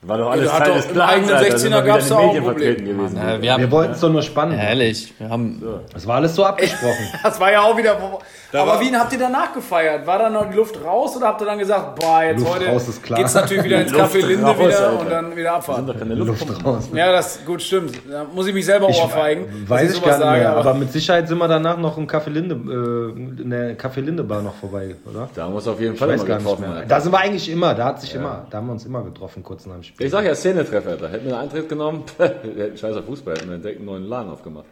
War 0.03 0.19
doch 0.19 0.31
alles 0.31 0.53
Ja, 0.53 0.59
Teil 0.61 0.75
des 0.75 0.85
im 0.87 0.93
Plans, 0.93 1.11
eigenen 1.13 1.35
Alter. 1.35 1.47
16er 1.55 1.59
Sind 1.59 1.73
wir 1.73 1.83
wieder 1.83 1.93
gab's 1.95 2.05
in 2.05 2.11
da 2.11 2.17
den 2.21 2.29
auch 2.29 2.33
Medien 2.35 2.43
ein 2.45 2.49
Problem. 2.53 2.77
vertreten 2.77 2.99
gewesen. 2.99 3.17
Äh, 3.19 3.43
wir 3.43 3.53
haben, 3.53 3.61
Wir 3.63 3.71
wollten 3.73 3.93
es 3.95 4.01
doch 4.01 4.11
nur 4.13 4.23
spannend. 4.23 4.61
Ehrlich, 4.63 5.15
wir 5.19 5.29
haben. 5.29 5.63
Das 5.93 6.07
war 6.07 6.17
alles 6.17 6.35
so 6.35 6.45
abgesprochen. 6.45 7.07
Das 7.23 7.41
war 7.41 7.51
ja 7.51 7.63
auch 7.63 7.77
wieder. 7.77 7.97
aber 7.97 8.21
war- 8.53 8.81
wie 8.81 8.95
habt 8.95 9.13
ihr 9.13 9.19
danach 9.19 9.53
gefeiert? 9.53 10.07
War 10.07 10.19
da 10.21 10.31
noch 10.31 10.49
die 10.49 10.57
Luft 10.57 10.79
raus 10.85 11.17
oder 11.17 11.27
habt 11.27 11.41
ihr 11.41 11.47
dann 11.47 11.59
gesagt, 11.59 11.97
boah, 11.99 12.23
jetzt 12.23 12.39
Luft 12.41 12.55
heute 12.55 12.67
raus 12.69 12.89
ist 12.89 13.03
klar. 13.03 13.19
geht's 13.19 13.35
natürlich 13.35 13.65
wieder 13.65 13.81
ins 13.83 13.93
Café 13.93 14.25
Linde 14.25 14.45
raus, 14.47 14.59
wieder 14.59 14.79
Alter. 14.89 15.01
und 15.01 15.11
dann 15.11 15.31
wieder 15.33 15.43
Sind 15.43 15.49
abfahren? 15.49 15.87
doch 15.87 15.99
keine 15.99 16.15
Luft. 16.15 16.47
Luft 16.49 16.65
raus. 16.65 16.89
Ja, 16.95 17.11
das 17.13 17.41
gut 17.45 17.63
stimmt. 17.63 17.93
Da 18.09 18.25
muss 18.33 18.47
ich 18.47 18.55
mich 18.55 18.65
selber 18.65 18.89
Ich 18.89 19.01
ohrfeigen. 19.03 19.47
Weiß 19.69 19.93
ich 19.93 20.01
gar 20.03 20.11
nicht 20.13 20.19
sage, 20.21 20.39
mehr, 20.41 20.51
aber- 20.51 20.61
aber 20.61 20.75
mit 20.75 20.93
Sicherheit 20.93 21.27
sind 21.27 21.39
wir 21.39 21.49
danach 21.49 21.79
noch 21.79 21.99
im 21.99 22.07
Café 22.07 22.29
Linde, 22.31 22.55
äh, 22.55 23.43
in 23.43 23.51
der 23.51 23.77
Café 23.77 24.01
Linde 24.03 24.23
Bar 24.23 24.43
noch 24.43 24.55
vorbei, 24.55 24.95
oder? 25.11 25.29
Da 25.35 25.49
muss 25.49 25.67
auf 25.67 25.81
jeden 25.81 25.95
Ich 25.95 25.99
Fall 25.99 26.11
weiß 26.11 26.21
immer 26.23 26.29
gar 26.29 26.39
nicht 26.41 26.61
mehr. 26.61 26.85
Da 26.87 27.01
sind 27.01 27.11
wir 27.13 27.19
eigentlich 27.19 27.51
immer, 27.51 27.75
da 27.75 27.87
hat 27.87 28.01
sich 28.01 28.15
immer, 28.15 28.47
da 28.51 28.59
haben 28.59 28.67
wir 28.67 28.73
uns 28.73 28.85
immer 28.87 29.03
getroffen, 29.03 29.43
kurz 29.43 29.67
nach 29.67 29.75
dem 29.75 29.83
Spiel. 29.87 30.07
Ich 30.07 30.13
sag 30.13 30.25
ja, 30.25 30.35
Szenetreffer, 30.35 30.91
Alter. 30.91 31.09
Hätten 31.11 31.27
wir 31.27 31.35
einen 31.35 31.45
Eintritt 31.49 31.69
genommen, 31.69 32.05
wir 32.19 32.27
hätten 32.65 32.77
scheißer 32.77 33.03
Fußball, 33.03 33.35
hätten 33.37 33.51
wir 33.51 33.59
direkt 33.59 33.79
einen 33.79 33.87
neuen 33.87 34.05
Laden 34.09 34.31
aufgemacht. 34.31 34.67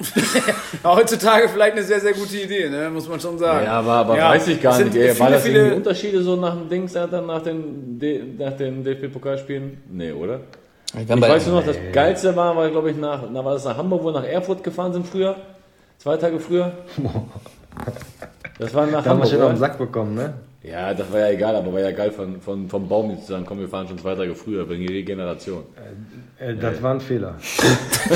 Heutzutage 0.84 1.48
vielleicht 1.48 1.72
eine 1.76 1.84
sehr, 1.84 2.00
sehr 2.00 2.12
gute 2.12 2.36
Idee, 2.36 2.68
ne? 2.68 2.90
muss 2.90 3.08
man 3.08 3.20
schon 3.20 3.38
sagen. 3.38 3.64
Ja, 3.66 3.78
aber, 3.78 3.92
aber 3.92 4.16
Ja, 4.18 4.30
weiß 4.30 4.48
ich 4.48 4.60
gar 4.60 4.76
nicht. 4.82 4.96
Ey, 4.96 5.08
war 5.18 5.26
viele, 5.28 5.30
das 5.36 5.44
irgendwie 5.46 5.62
viele- 5.64 5.74
Unterschiede 5.76 6.22
so 6.22 6.34
nach 6.36 6.54
dem 6.54 6.68
Dings, 6.68 6.96
Alter, 6.96 7.20
nach 7.22 7.42
den, 7.42 7.98
D- 8.00 8.22
nach 8.36 8.52
den 8.56 8.82
DFB-Pokalspielen? 8.82 9.80
Nee, 9.90 10.10
oder? 10.12 10.40
Ich 10.98 11.06
bei, 11.06 11.20
weiß 11.20 11.46
nur 11.46 11.60
noch, 11.60 11.66
das 11.66 11.76
Geilste 11.92 12.34
war, 12.34 12.56
war 12.56 12.68
glaube 12.68 12.90
ich, 12.90 12.96
nach, 12.96 13.22
na, 13.30 13.44
war 13.44 13.54
das 13.54 13.64
nach 13.64 13.76
Hamburg, 13.76 14.02
wo 14.02 14.06
wir 14.08 14.12
nach 14.12 14.24
Erfurt 14.26 14.62
gefahren 14.64 14.92
sind 14.92 15.06
früher? 15.06 15.36
Zwei 15.98 16.16
Tage 16.16 16.38
früher? 16.40 16.72
Das 18.58 18.74
war 18.74 18.86
nach 18.86 19.02
Da 19.02 19.10
haben 19.10 19.18
wir 19.18 19.24
Hamburg, 19.24 19.28
schon 19.30 19.42
auf 19.42 19.50
den? 19.52 19.56
Sack 19.58 19.78
bekommen, 19.78 20.14
ne? 20.14 20.34
Ja, 20.64 20.94
das 20.94 21.10
war 21.12 21.18
ja 21.20 21.30
egal, 21.30 21.56
aber 21.56 21.72
war 21.72 21.80
ja 21.80 21.90
geil 21.90 22.12
von, 22.12 22.40
von, 22.40 22.68
vom 22.68 22.88
Baum 22.88 23.10
jetzt 23.10 23.26
zu 23.26 23.32
sagen, 23.32 23.44
komm, 23.46 23.58
wir 23.58 23.68
fahren 23.68 23.88
schon 23.88 23.98
zwei 23.98 24.14
Tage 24.14 24.32
früher, 24.34 24.68
wegen 24.68 24.86
der 24.86 24.94
Regeneration. 24.96 25.64
Äh, 26.38 26.54
das 26.54 26.80
war 26.80 26.94
ein 26.94 27.00
Fehler. 27.00 27.34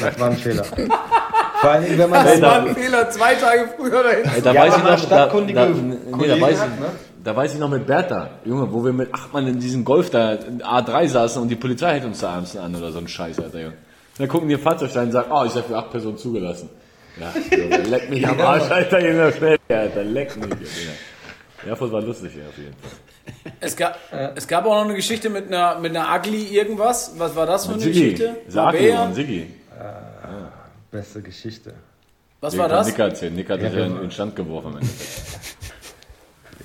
das 0.00 0.18
war 0.18 0.30
ein 0.30 0.36
Fehler. 0.36 0.64
Vor 0.64 1.70
allem, 1.70 1.98
wenn 1.98 2.10
man 2.10 2.24
Das 2.24 2.40
da- 2.40 2.46
war 2.46 2.66
ein 2.66 2.74
Fehler, 2.74 3.10
zwei 3.10 3.34
Tage 3.34 3.68
früher 3.76 4.02
dahin. 4.02 4.24
Ey, 4.34 4.42
da 4.42 4.52
Ja, 4.52 4.62
weiß 4.62 4.76
ich 4.76 4.82
noch, 4.82 4.90
da, 4.90 4.98
stadtkundige 4.98 5.58
da, 5.60 5.66
nee, 5.68 6.26
da, 6.28 6.40
weiß 6.40 6.60
hat, 6.60 6.68
ich, 6.74 6.80
ne? 6.80 6.86
da 7.22 7.36
weiß 7.36 7.52
ich 7.54 7.60
noch 7.60 7.70
mit 7.70 7.86
Bertha, 7.86 8.30
Junge, 8.46 8.72
wo 8.72 8.82
wir 8.84 8.92
mit 8.94 9.12
acht 9.12 9.32
Mann 9.34 9.46
in 9.46 9.60
diesem 9.60 9.84
Golf 9.84 10.08
da 10.10 10.32
in 10.32 10.62
A3 10.62 11.06
saßen 11.08 11.40
und 11.42 11.48
die 11.48 11.56
Polizei 11.56 11.92
hält 11.92 12.04
uns 12.06 12.20
da 12.20 12.30
abends 12.30 12.56
an 12.56 12.74
oder 12.74 12.92
so 12.92 12.98
ein 12.98 13.08
Scheiß, 13.08 13.38
Alter, 13.40 13.60
Junge. 13.60 13.74
Dann 14.16 14.28
gucken 14.28 14.48
die 14.48 14.56
Fahrzeugstein 14.56 15.04
und 15.06 15.12
sagen, 15.12 15.28
oh, 15.30 15.42
ist 15.42 15.56
ja 15.56 15.62
für 15.62 15.76
acht 15.76 15.90
Personen 15.90 16.16
zugelassen. 16.16 16.70
Ja, 17.20 17.32
Junge, 17.56 17.76
leck 17.88 18.08
mich 18.10 18.26
am 18.26 18.40
Arsch, 18.40 18.70
Alter, 18.70 19.00
Junge, 19.06 19.32
schnell, 19.34 19.58
Alter, 19.68 20.02
leck 20.04 20.34
mich, 20.36 20.46
Junge. 20.48 20.58
Erfurt 21.66 21.92
war 21.92 22.02
lustig, 22.02 22.32
ja, 22.36 22.48
auf 22.48 22.56
jeden 22.58 22.74
Fall. 22.74 23.52
Es 23.60 23.76
gab, 23.76 23.98
es 24.36 24.46
gab 24.46 24.66
auch 24.66 24.74
noch 24.74 24.84
eine 24.84 24.94
Geschichte 24.94 25.30
mit 25.30 25.46
einer, 25.48 25.78
mit 25.78 25.96
einer 25.96 26.14
Ugly 26.18 26.44
irgendwas. 26.56 27.14
Was 27.18 27.34
war 27.36 27.46
das 27.46 27.66
für 27.66 27.72
eine 27.72 27.80
Siggi, 27.82 28.00
Geschichte? 28.12 28.36
Mabea? 28.54 29.04
und 29.04 29.14
Siggi. 29.14 29.50
Beste 30.90 31.22
Geschichte. 31.22 31.74
Was 32.40 32.52
Den 32.52 32.60
war 32.60 32.68
kann 32.68 32.76
das? 32.78 32.86
Nick 32.88 32.98
erzählen. 32.98 33.34
Nick 33.34 33.50
hat 33.50 33.62
ja 33.62 33.72
wir- 33.72 33.86
in 33.86 33.96
den 34.00 34.10
Stand 34.10 34.36
geworfen. 34.36 34.72
im 34.72 34.76
Endeffekt. 34.78 35.40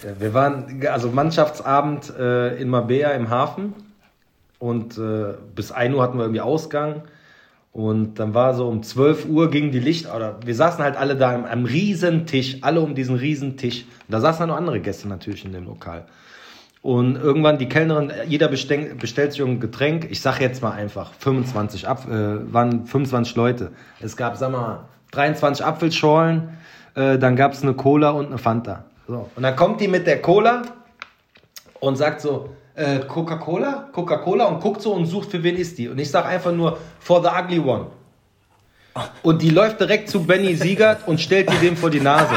Ja, 0.03 0.09
Wir 0.19 0.33
waren, 0.33 0.85
also 0.87 1.09
Mannschaftsabend 1.09 2.13
äh, 2.17 2.55
in 2.61 2.69
Mabea 2.69 3.11
im 3.11 3.29
Hafen 3.29 3.73
und 4.59 4.97
äh, 4.97 5.33
bis 5.55 5.71
1 5.71 5.95
Uhr 5.95 6.01
hatten 6.03 6.17
wir 6.17 6.23
irgendwie 6.25 6.41
Ausgang 6.41 7.03
und 7.71 8.15
dann 8.15 8.33
war 8.33 8.55
so 8.55 8.67
um 8.67 8.81
12 8.81 9.27
Uhr 9.27 9.51
ging 9.51 9.71
die 9.71 9.79
Licht, 9.79 10.13
oder 10.13 10.39
wir 10.43 10.55
saßen 10.55 10.83
halt 10.83 10.97
alle 10.97 11.15
da 11.15 11.33
am, 11.33 11.45
am 11.45 11.65
riesen 11.65 12.25
Tisch, 12.25 12.57
alle 12.61 12.81
um 12.81 12.95
diesen 12.95 13.15
riesen 13.15 13.57
Tisch. 13.57 13.85
Da 14.07 14.19
saßen 14.19 14.39
dann 14.39 14.49
noch 14.49 14.57
andere 14.57 14.79
Gäste 14.79 15.07
natürlich 15.07 15.45
in 15.45 15.53
dem 15.53 15.65
Lokal. 15.65 16.05
Und 16.81 17.17
irgendwann 17.17 17.57
die 17.57 17.67
Kellnerin, 17.67 18.11
jeder 18.27 18.47
bestell, 18.47 18.95
bestellt 18.95 19.33
sich 19.33 19.41
ein 19.43 19.59
Getränk. 19.59 20.07
Ich 20.09 20.21
sag 20.21 20.39
jetzt 20.39 20.63
mal 20.63 20.71
einfach 20.71 21.13
25 21.13 21.87
ab, 21.87 22.07
äh, 22.09 22.53
waren 22.53 22.85
25 22.85 23.35
Leute. 23.35 23.71
Es 23.99 24.15
gab, 24.15 24.37
sag 24.37 24.51
mal, 24.51 24.85
23 25.11 25.65
Apfelschorlen, 25.65 26.57
äh, 26.95 27.17
dann 27.17 27.35
gab 27.35 27.53
es 27.53 27.61
eine 27.61 27.73
Cola 27.73 28.11
und 28.11 28.27
eine 28.27 28.37
Fanta. 28.37 28.85
So. 29.07 29.29
Und 29.35 29.43
dann 29.43 29.55
kommt 29.55 29.81
die 29.81 29.87
mit 29.87 30.07
der 30.07 30.21
Cola 30.21 30.61
und 31.81 31.97
sagt 31.97 32.21
so, 32.21 32.49
äh, 32.79 32.99
Coca-Cola, 32.99 33.89
Coca-Cola 33.91 34.45
und 34.45 34.61
guckt 34.61 34.81
so 34.81 34.93
und 34.93 35.05
sucht, 35.05 35.31
für 35.31 35.43
wen 35.43 35.57
ist 35.57 35.77
die. 35.77 35.89
Und 35.89 35.99
ich 35.99 36.09
sag 36.09 36.25
einfach 36.25 36.53
nur, 36.53 36.77
for 36.99 37.21
the 37.21 37.29
ugly 37.29 37.59
one. 37.59 37.87
Und 39.21 39.41
die 39.41 39.49
läuft 39.49 39.79
direkt 39.79 40.09
zu 40.09 40.25
Benny 40.25 40.55
Siegert 40.55 41.07
und 41.07 41.19
stellt 41.19 41.49
die 41.51 41.57
dem 41.57 41.77
vor 41.77 41.89
die 41.89 41.99
Nase. 41.99 42.33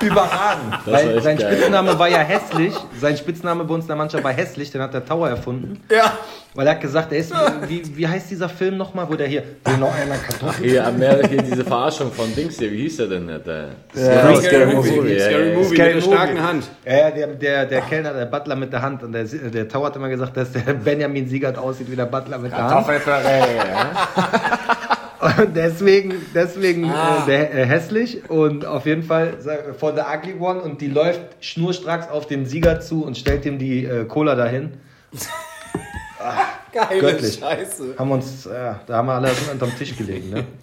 Überragend. 0.02 0.86
Weil 0.86 1.20
sein 1.20 1.36
geil. 1.36 1.56
Spitzname 1.56 1.98
war 1.98 2.08
ja 2.08 2.20
hässlich. 2.20 2.74
Sein 2.98 3.16
Spitzname 3.16 3.64
bei 3.64 3.74
uns 3.74 3.84
in 3.84 3.88
der 3.88 3.96
Mannschaft 3.96 4.24
war 4.24 4.32
hässlich, 4.32 4.70
den 4.70 4.80
hat 4.80 4.94
der 4.94 5.04
Tower 5.04 5.28
erfunden. 5.28 5.82
Ja. 5.90 6.12
Weil 6.54 6.66
er 6.66 6.72
hat 6.72 6.80
gesagt, 6.80 7.12
er 7.12 7.18
ist, 7.18 7.32
wie, 7.68 7.96
wie 7.96 8.08
heißt 8.08 8.30
dieser 8.30 8.48
Film 8.48 8.76
nochmal, 8.76 9.08
wo 9.08 9.14
der 9.14 9.28
hier, 9.28 9.42
will 9.64 9.76
noch 9.76 9.94
einer 9.94 10.16
Kartoffel? 10.16 10.68
Hier, 10.68 10.86
am 10.86 10.98
Meer, 10.98 11.20
hier 11.28 11.42
diese 11.42 11.64
Verarschung 11.64 12.10
von 12.10 12.34
Dings 12.34 12.58
hier, 12.58 12.72
wie 12.72 12.82
hieß 12.82 12.96
der 12.96 13.06
denn? 13.06 13.26
Der, 13.28 13.38
der 13.38 13.68
Scary, 13.94 14.36
Scary 14.36 14.74
Movie. 14.74 14.90
Movie, 14.90 15.12
ja, 15.12 15.26
Scary 15.26 15.48
ja. 15.50 15.54
Movie 15.54 15.74
Scary 15.74 15.94
mit 15.94 15.96
der 15.96 16.10
starken 16.10 16.42
Hand. 16.42 16.64
Ja, 16.84 16.96
ja, 16.96 17.10
der, 17.10 17.26
der, 17.28 17.66
der 17.66 17.80
Kellner, 17.82 18.14
der 18.14 18.26
Butler 18.26 18.56
mit 18.56 18.72
der 18.72 18.82
Hand. 18.82 19.02
Und 19.02 19.12
der, 19.12 19.24
der 19.24 19.68
Tower 19.68 19.86
hat 19.86 19.96
immer 19.96 20.08
gesagt, 20.08 20.36
dass 20.36 20.50
der 20.50 20.60
Benjamin 20.60 21.28
Siegert 21.28 21.56
aussieht 21.56 21.90
wie 21.90 21.96
der 21.96 22.06
Butler 22.06 22.38
mit 22.38 22.50
der 22.50 22.68
Hand. 22.68 22.86
Und 25.20 25.54
deswegen, 25.54 26.14
deswegen 26.34 26.84
äh, 26.84 27.26
der, 27.26 27.54
äh, 27.54 27.66
hässlich 27.66 28.30
und 28.30 28.64
auf 28.64 28.86
jeden 28.86 29.02
Fall 29.02 29.38
for 29.78 29.94
the 29.94 30.00
ugly 30.00 30.34
one 30.40 30.62
und 30.62 30.80
die 30.80 30.88
läuft 30.88 31.20
schnurstracks 31.40 32.08
auf 32.08 32.26
den 32.26 32.46
Sieger 32.46 32.80
zu 32.80 33.04
und 33.04 33.18
stellt 33.18 33.44
ihm 33.44 33.58
die 33.58 33.84
äh, 33.84 34.06
Cola 34.06 34.34
dahin. 34.34 34.78
Geile 36.72 37.00
Göttlich. 37.00 37.38
Scheiße. 37.38 37.94
Haben 37.98 38.10
uns, 38.12 38.46
äh, 38.46 38.74
da 38.86 38.96
haben 38.96 39.06
wir 39.08 39.14
alle 39.14 39.30
unterm 39.52 39.76
Tisch 39.76 39.96
gelegen, 39.96 40.30
ne? 40.30 40.44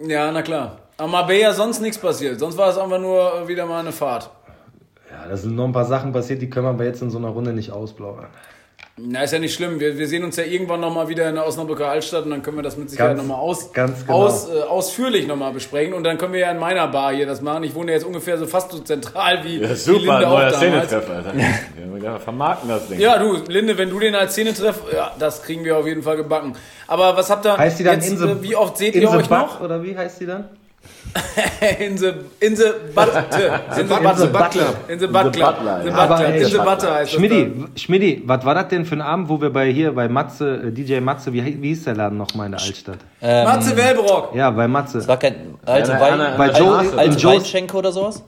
Ja, 0.00 0.30
na 0.30 0.42
klar. 0.42 0.78
Am 0.96 1.10
Mabea 1.10 1.52
sonst 1.52 1.80
nichts 1.80 1.98
passiert. 1.98 2.38
Sonst 2.38 2.56
war 2.56 2.70
es 2.70 2.78
einfach 2.78 3.00
nur 3.00 3.42
äh, 3.42 3.48
wieder 3.48 3.66
mal 3.66 3.80
eine 3.80 3.90
Fahrt. 3.90 4.30
Ja, 5.10 5.26
da 5.26 5.36
sind 5.36 5.56
noch 5.56 5.64
ein 5.64 5.72
paar 5.72 5.86
Sachen 5.86 6.12
passiert, 6.12 6.40
die 6.40 6.48
können 6.48 6.66
wir 6.66 6.70
aber 6.70 6.84
jetzt 6.84 7.02
in 7.02 7.10
so 7.10 7.18
einer 7.18 7.28
Runde 7.28 7.52
nicht 7.52 7.72
ausplaudern. 7.72 8.28
Na, 9.00 9.22
ist 9.22 9.32
ja 9.32 9.38
nicht 9.38 9.54
schlimm. 9.54 9.78
Wir, 9.78 9.96
wir 9.96 10.08
sehen 10.08 10.24
uns 10.24 10.36
ja 10.36 10.44
irgendwann 10.44 10.80
nochmal 10.80 11.08
wieder 11.08 11.28
in 11.28 11.36
der 11.36 11.46
Osnabrücker 11.46 11.88
Altstadt 11.88 12.24
und 12.24 12.30
dann 12.30 12.42
können 12.42 12.56
wir 12.56 12.64
das 12.64 12.76
mit 12.76 12.90
Sicherheit 12.90 13.16
nochmal 13.16 13.38
aus, 13.38 13.72
ganz 13.72 14.04
genau. 14.04 14.24
aus, 14.24 14.48
äh, 14.48 14.62
ausführlich 14.62 15.28
nochmal 15.28 15.52
besprechen. 15.52 15.94
Und 15.94 16.02
dann 16.02 16.18
können 16.18 16.32
wir 16.32 16.40
ja 16.40 16.50
in 16.50 16.58
meiner 16.58 16.88
Bar 16.88 17.14
hier 17.14 17.26
das 17.26 17.40
machen. 17.40 17.62
Ich 17.62 17.76
wohne 17.76 17.92
ja 17.92 17.98
jetzt 17.98 18.04
ungefähr 18.04 18.38
so 18.38 18.46
fast 18.46 18.72
so 18.72 18.80
zentral 18.80 19.44
wie, 19.44 19.60
Ja, 19.60 19.70
wie 19.70 19.74
super, 19.74 19.98
Linde 19.98 20.28
auch 20.28 20.38
neuer 20.38 20.50
damals. 20.50 20.56
Szenetreffer, 20.56 21.14
Alter. 21.14 21.32
Ja, 22.02 22.14
wir 22.14 22.20
vermarkten 22.20 22.68
das 22.68 22.88
Ding. 22.88 23.00
Ja, 23.00 23.18
du, 23.18 23.36
Linde, 23.48 23.76
wenn 23.76 23.90
du 23.90 23.98
den 23.98 24.14
als 24.14 24.32
Szene 24.32 24.54
treffst, 24.54 24.82
ja, 24.92 25.12
das 25.18 25.42
kriegen 25.42 25.64
wir 25.64 25.76
auf 25.76 25.86
jeden 25.86 26.02
Fall 26.02 26.16
gebacken. 26.16 26.54
Aber 26.86 27.16
was 27.16 27.28
habt 27.28 27.44
ihr 27.44 27.56
Heißt 27.56 27.78
die 27.78 27.84
dann 27.84 27.94
jetzt, 27.94 28.10
Inse, 28.10 28.30
äh, 28.30 28.42
wie 28.42 28.56
oft 28.56 28.76
seht 28.76 28.94
ihr 28.94 29.02
Inse 29.02 29.16
euch 29.16 29.28
Butt, 29.28 29.38
noch? 29.38 29.60
Oder 29.60 29.82
wie 29.82 29.96
heißt 29.96 30.20
die 30.20 30.26
dann? 30.26 30.44
In 31.80 31.96
the, 31.96 32.12
in 32.40 32.56
the 32.56 32.64
Butte. 32.94 33.24
In 33.80 33.88
the. 33.88 33.94
Butler. 34.26 34.74
In 34.88 34.98
the 34.98 35.06
Butler. 35.06 35.52
Butler, 35.52 35.80
In 35.80 35.84
the 35.84 35.90
ja. 35.90 36.06
Butler. 36.06 36.34
In 36.34 36.44
the 36.44 36.58
Butter 36.58 36.94
heißt 36.94 37.12
das 37.12 37.18
Schmidti, 37.18 37.52
Schmidti, 37.76 38.22
was 38.26 38.44
war 38.44 38.54
das 38.54 38.68
denn 38.68 38.84
für 38.84 38.94
ein 38.96 39.00
Abend, 39.02 39.28
wo 39.28 39.40
wir 39.40 39.50
bei 39.50 39.70
hier 39.72 39.92
bei 39.92 40.08
Matze, 40.08 40.62
äh, 40.66 40.70
DJ 40.72 41.00
Matze, 41.00 41.32
wie, 41.32 41.44
wie 41.62 41.68
hieß 41.68 41.84
der 41.84 41.94
Laden 41.96 42.18
nochmal 42.18 42.46
in 42.46 42.52
der 42.52 42.60
Altstadt? 42.60 42.98
dann. 43.20 43.44
Matze 43.44 43.76
Welbrock. 43.76 44.34
Ja, 44.34 44.50
bei 44.50 44.68
Matze. 44.68 44.98
Es 44.98 45.08
war 45.08 45.16
kein 45.16 45.54
alte 45.64 45.92
Ja, 45.92 46.00
Wein, 46.00 46.18
Bei 46.38 46.50
Joe- 46.50 46.96
alte 46.96 47.18
Joe's- 47.18 47.24
Weinschenke 47.40 47.76
oder 47.76 47.90
sowas? 47.92 48.22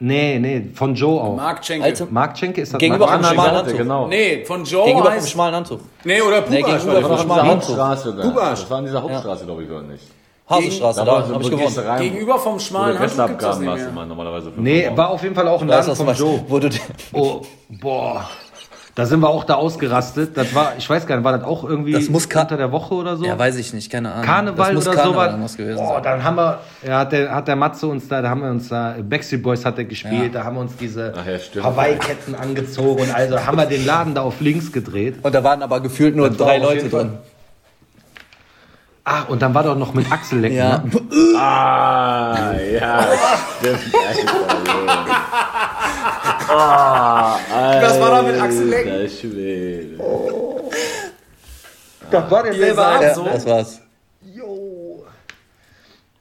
Nee, 0.00 0.38
nee, 0.38 0.66
von 0.74 0.94
Joe 0.94 1.20
auch. 1.20 1.36
Mark, 1.36 1.38
Mark 1.56 1.64
Schenke. 1.64 1.84
Alte, 1.84 2.38
Schenke 2.38 2.60
ist 2.60 2.74
das 2.74 2.78
Gegenüber 2.80 3.06
Mark 3.06 3.24
vom 3.24 3.32
schmalen 3.32 3.56
Anzug. 3.56 3.76
genau. 3.78 4.08
Nee, 4.08 4.44
von 4.44 4.64
Joe 4.64 4.84
Gegenüber 4.86 5.06
vom 5.06 5.14
heißt... 5.14 5.30
schmalen 5.30 5.54
Anzug. 5.54 5.80
Nee, 6.04 6.20
oder 6.20 6.42
Nee, 6.50 6.60
Puga. 6.62 6.76
gegenüber 6.76 7.00
vom 7.00 7.02
Das 7.02 7.10
war 7.10 7.18
schmalen 7.20 7.50
in 7.52 7.60
dieser 7.60 7.84
Anzug. 7.84 8.20
Kubasch. 8.20 8.60
Das 8.60 8.70
war 8.70 8.78
in 8.80 8.84
dieser 8.86 9.02
Hauptstraße, 9.02 9.44
glaube 9.46 9.62
ich, 9.62 9.70
oder 9.70 9.82
nicht? 9.82 10.04
Hasenstraße, 10.48 11.00
Da 11.00 11.04
da, 11.06 11.28
habe 11.28 11.42
ich 11.42 11.50
gewonnen. 11.50 11.78
rein, 11.88 12.02
Gegenüber 12.02 12.38
vom 12.38 12.58
schmalen 12.60 12.92
der 12.98 13.00
Handtuch 13.00 13.26
gibt's 13.28 13.44
das 13.44 13.58
nicht 13.60 13.74
mehr. 13.74 13.88
immer 13.88 14.04
normalerweise. 14.04 14.52
Nee, 14.56 14.86
Euro. 14.86 14.96
war 14.98 15.08
auf 15.10 15.22
jeden 15.22 15.34
Fall 15.34 15.48
auch 15.48 15.62
ein 15.62 15.68
Laden 15.68 15.96
von 15.96 16.04
meinst? 16.06 16.20
Joe. 16.20 16.44
Wo 16.48 16.58
du, 16.58 16.68
Oh, 17.12 17.40
boah. 17.68 18.28
Da 18.96 19.06
sind 19.06 19.18
wir 19.20 19.28
auch 19.28 19.42
da 19.42 19.54
ausgerastet. 19.54 20.36
Das 20.36 20.54
war, 20.54 20.74
ich 20.78 20.88
weiß 20.88 21.04
gar 21.06 21.16
nicht, 21.16 21.24
war 21.24 21.36
das 21.36 21.42
auch 21.44 21.64
irgendwie 21.64 21.90
Das 21.92 22.08
muss 22.10 22.28
Ka- 22.28 22.42
unter 22.42 22.56
der 22.56 22.70
Woche 22.70 22.94
oder 22.94 23.16
so? 23.16 23.24
ja, 23.24 23.36
weiß 23.36 23.56
ich 23.56 23.72
nicht, 23.72 23.90
keine 23.90 24.12
Ahnung. 24.12 24.24
Karneval 24.24 24.66
das 24.66 24.74
muss 24.84 24.86
oder 24.86 24.96
Karneval 25.02 25.32
sowas. 25.32 25.56
gewesen 25.56 25.76
Boah, 25.78 25.94
sein. 25.94 26.02
dann 26.04 26.22
haben 26.24 26.36
wir, 26.36 26.58
ja, 26.86 26.98
hat 27.00 27.10
der, 27.10 27.34
hat 27.34 27.48
der 27.48 27.56
Matze 27.56 27.88
uns 27.88 28.06
da, 28.06 28.22
da 28.22 28.28
haben 28.28 28.42
wir 28.42 28.50
uns 28.50 28.68
da, 28.68 28.94
Backstreet 29.02 29.42
Boys 29.42 29.64
hat 29.64 29.78
er 29.78 29.84
gespielt, 29.84 30.32
Ja. 30.34 30.40
da 30.40 30.44
haben 30.44 30.54
wir 30.54 30.60
uns 30.60 30.76
diese 30.76 31.12
ja. 31.12 31.64
Hawaii-Ketten 31.64 32.36
angezogen 32.36 33.02
und 33.02 33.12
also 33.12 33.44
haben 33.44 33.56
wir 33.58 33.66
den 33.66 33.84
Laden 33.84 34.14
da 34.14 34.20
auf 34.22 34.40
links 34.40 34.70
gedreht. 34.70 35.16
Und 35.24 35.34
da 35.34 35.42
waren 35.42 35.62
aber 35.62 35.80
gefühlt 35.80 36.14
nur 36.14 36.28
Das 36.28 36.36
drei 36.36 36.58
Leute 36.58 36.88
drin. 36.88 37.12
Ach, 39.06 39.28
und 39.28 39.42
dann 39.42 39.52
war 39.54 39.62
doch 39.62 39.76
noch 39.76 39.92
mit 39.92 40.10
Achsellecken, 40.10 40.56
Ja. 40.56 40.78
ne? 40.78 40.90
Ah, 41.38 42.52
ja, 42.54 43.06
stimmt. 43.60 43.94
Alter, 43.94 44.32
Ah, 46.48 47.38
Was 47.82 48.00
war 48.00 48.10
da 48.10 48.22
mit 48.22 48.40
Axel? 48.40 48.72
Alter 48.74 49.08
Schwede. 49.08 49.98
Das 52.10 52.30
war 52.30 52.42
der 52.44 52.52
Ihr 52.52 52.58
selbe 52.58 52.76
seid 52.76 52.86
Abend. 52.86 53.02
Ja, 53.02 53.14
so. 53.14 53.24
das 53.24 53.46
war's. 53.46 53.80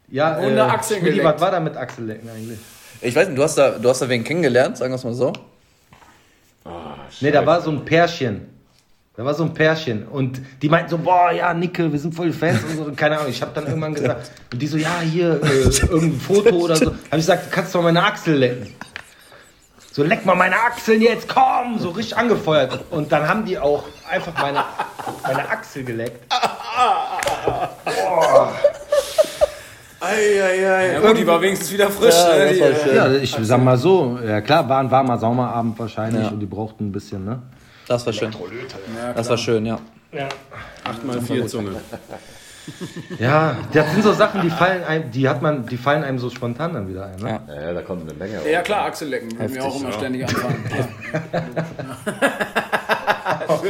Ja, 0.09 0.36
Runde 0.36 0.61
äh, 0.61 0.84
Schmidti, 0.84 0.99
geleckt. 1.05 1.23
was 1.25 1.41
war 1.41 1.51
da 1.51 1.59
mit 1.59 1.75
Achsellecken 1.77 2.29
eigentlich? 2.29 2.59
Ich 3.01 3.15
weiß 3.15 3.27
nicht, 3.29 3.38
du 3.38 3.43
hast 3.43 3.57
da, 3.57 3.71
du 3.71 3.89
hast 3.89 4.01
da 4.01 4.09
wen 4.09 4.23
kennengelernt, 4.23 4.77
sagen 4.77 4.91
wir 4.91 4.95
es 4.97 5.03
mal 5.03 5.13
so. 5.13 5.34
nee, 7.21 7.31
da 7.31 7.45
war 7.45 7.61
so 7.61 7.71
ein 7.71 7.84
Pärchen. 7.86 8.53
Da 9.16 9.24
war 9.24 9.36
so 9.36 9.43
ein 9.43 9.53
Pärchen 9.53 10.07
und 10.07 10.41
die 10.64 10.70
meinten 10.70 10.89
so, 10.89 10.97
boah, 10.97 11.32
ja, 11.32 11.53
Nicke, 11.53 11.91
wir 11.91 11.99
sind 11.99 12.16
voll 12.16 12.34
Fans 12.34 12.64
und 12.64 12.78
so, 12.78 12.91
keine 12.95 13.18
Ahnung. 13.20 13.30
Ich 13.30 13.43
habe 13.43 13.51
dann 13.53 13.68
irgendwann 13.68 13.93
gesagt, 13.93 14.32
und 14.51 14.59
die 14.59 14.66
so, 14.66 14.78
ja, 14.78 15.01
hier, 15.01 15.39
äh, 15.43 15.47
irgendein 15.86 16.20
Foto 16.20 16.55
oder 16.55 16.76
so. 16.76 16.88
Habe 16.88 16.95
ich 17.11 17.18
gesagt, 17.18 17.51
kannst 17.51 17.76
du 17.76 17.78
mal 17.78 17.84
meine 17.93 18.03
Achsel 18.03 18.36
lecken. 18.36 18.74
So, 19.91 20.01
leck 20.03 20.26
mal 20.26 20.34
meine 20.34 20.55
Achseln 20.55 20.99
jetzt, 21.03 21.28
komm! 21.28 21.78
So 21.78 21.89
richtig 21.91 22.18
angefeuert. 22.18 22.80
Und 22.89 23.11
dann 23.11 23.28
haben 23.28 23.45
die 23.45 23.59
auch 23.59 23.84
einfach 24.09 24.34
meine, 24.41 24.64
meine 25.22 25.47
Achsel 25.47 25.84
geleckt. 25.84 26.34
Boah. 27.86 28.51
Eieiei. 29.99 30.93
Ja, 30.93 30.99
gut, 30.99 31.18
die 31.20 31.28
war 31.28 31.39
wenigstens 31.39 31.72
wieder 31.72 31.91
frisch. 31.91 32.16
Ja, 32.16 32.36
ne? 32.36 32.45
äh. 32.45 32.95
Ja, 32.95 33.11
ich 33.14 33.38
sag 33.41 33.64
mal 33.64 33.78
so, 33.78 34.18
ja 34.26 34.41
klar, 34.41 34.68
war 34.68 34.80
ein 34.80 34.89
warmer 34.89 35.20
Sommerabend 35.20 35.78
wahrscheinlich 35.78 36.24
Ja. 36.24 36.30
und 36.30 36.39
die 36.39 36.47
brauchten 36.47 36.88
ein 36.88 36.91
bisschen, 36.91 37.24
ne? 37.24 37.43
Das 37.94 38.06
war 38.06 38.14
schön. 38.14 38.32
Das 39.16 39.30
war 39.30 39.38
schön, 39.38 39.66
ja. 39.66 39.80
8x4 40.86 41.48
Zunge. 41.48 41.72
Ja, 43.20 43.58
das 43.74 43.91
sind 43.91 44.04
so 44.04 44.14
Sachen, 44.14 44.41
die 44.41 44.50
fallen 44.50 44.84
einem, 44.86 45.12
die 45.12 45.28
hat 45.28 45.41
man, 45.41 45.66
die 45.66 45.76
fallen 45.76 46.02
einem 46.04 46.18
so 46.18 46.30
spontan 46.30 46.74
dann 46.74 46.88
wieder 46.88 47.08
ein, 47.08 47.20
ne? 47.20 47.41
Ja. 47.48 47.54
Ja, 47.56 47.62
ja, 47.68 47.74
da 47.74 47.82
kommt 47.82 48.10
eine 48.10 48.18
Menge. 48.18 48.39
ja 48.50 48.62
klar, 48.62 48.86
Achsellecken. 48.86 49.38
Würde 49.38 49.54
mir 49.54 49.64
auch 49.66 49.82
immer 49.82 49.91
ständig 49.91 50.24
anfangen. 50.24 50.64
Ja. 51.34 51.44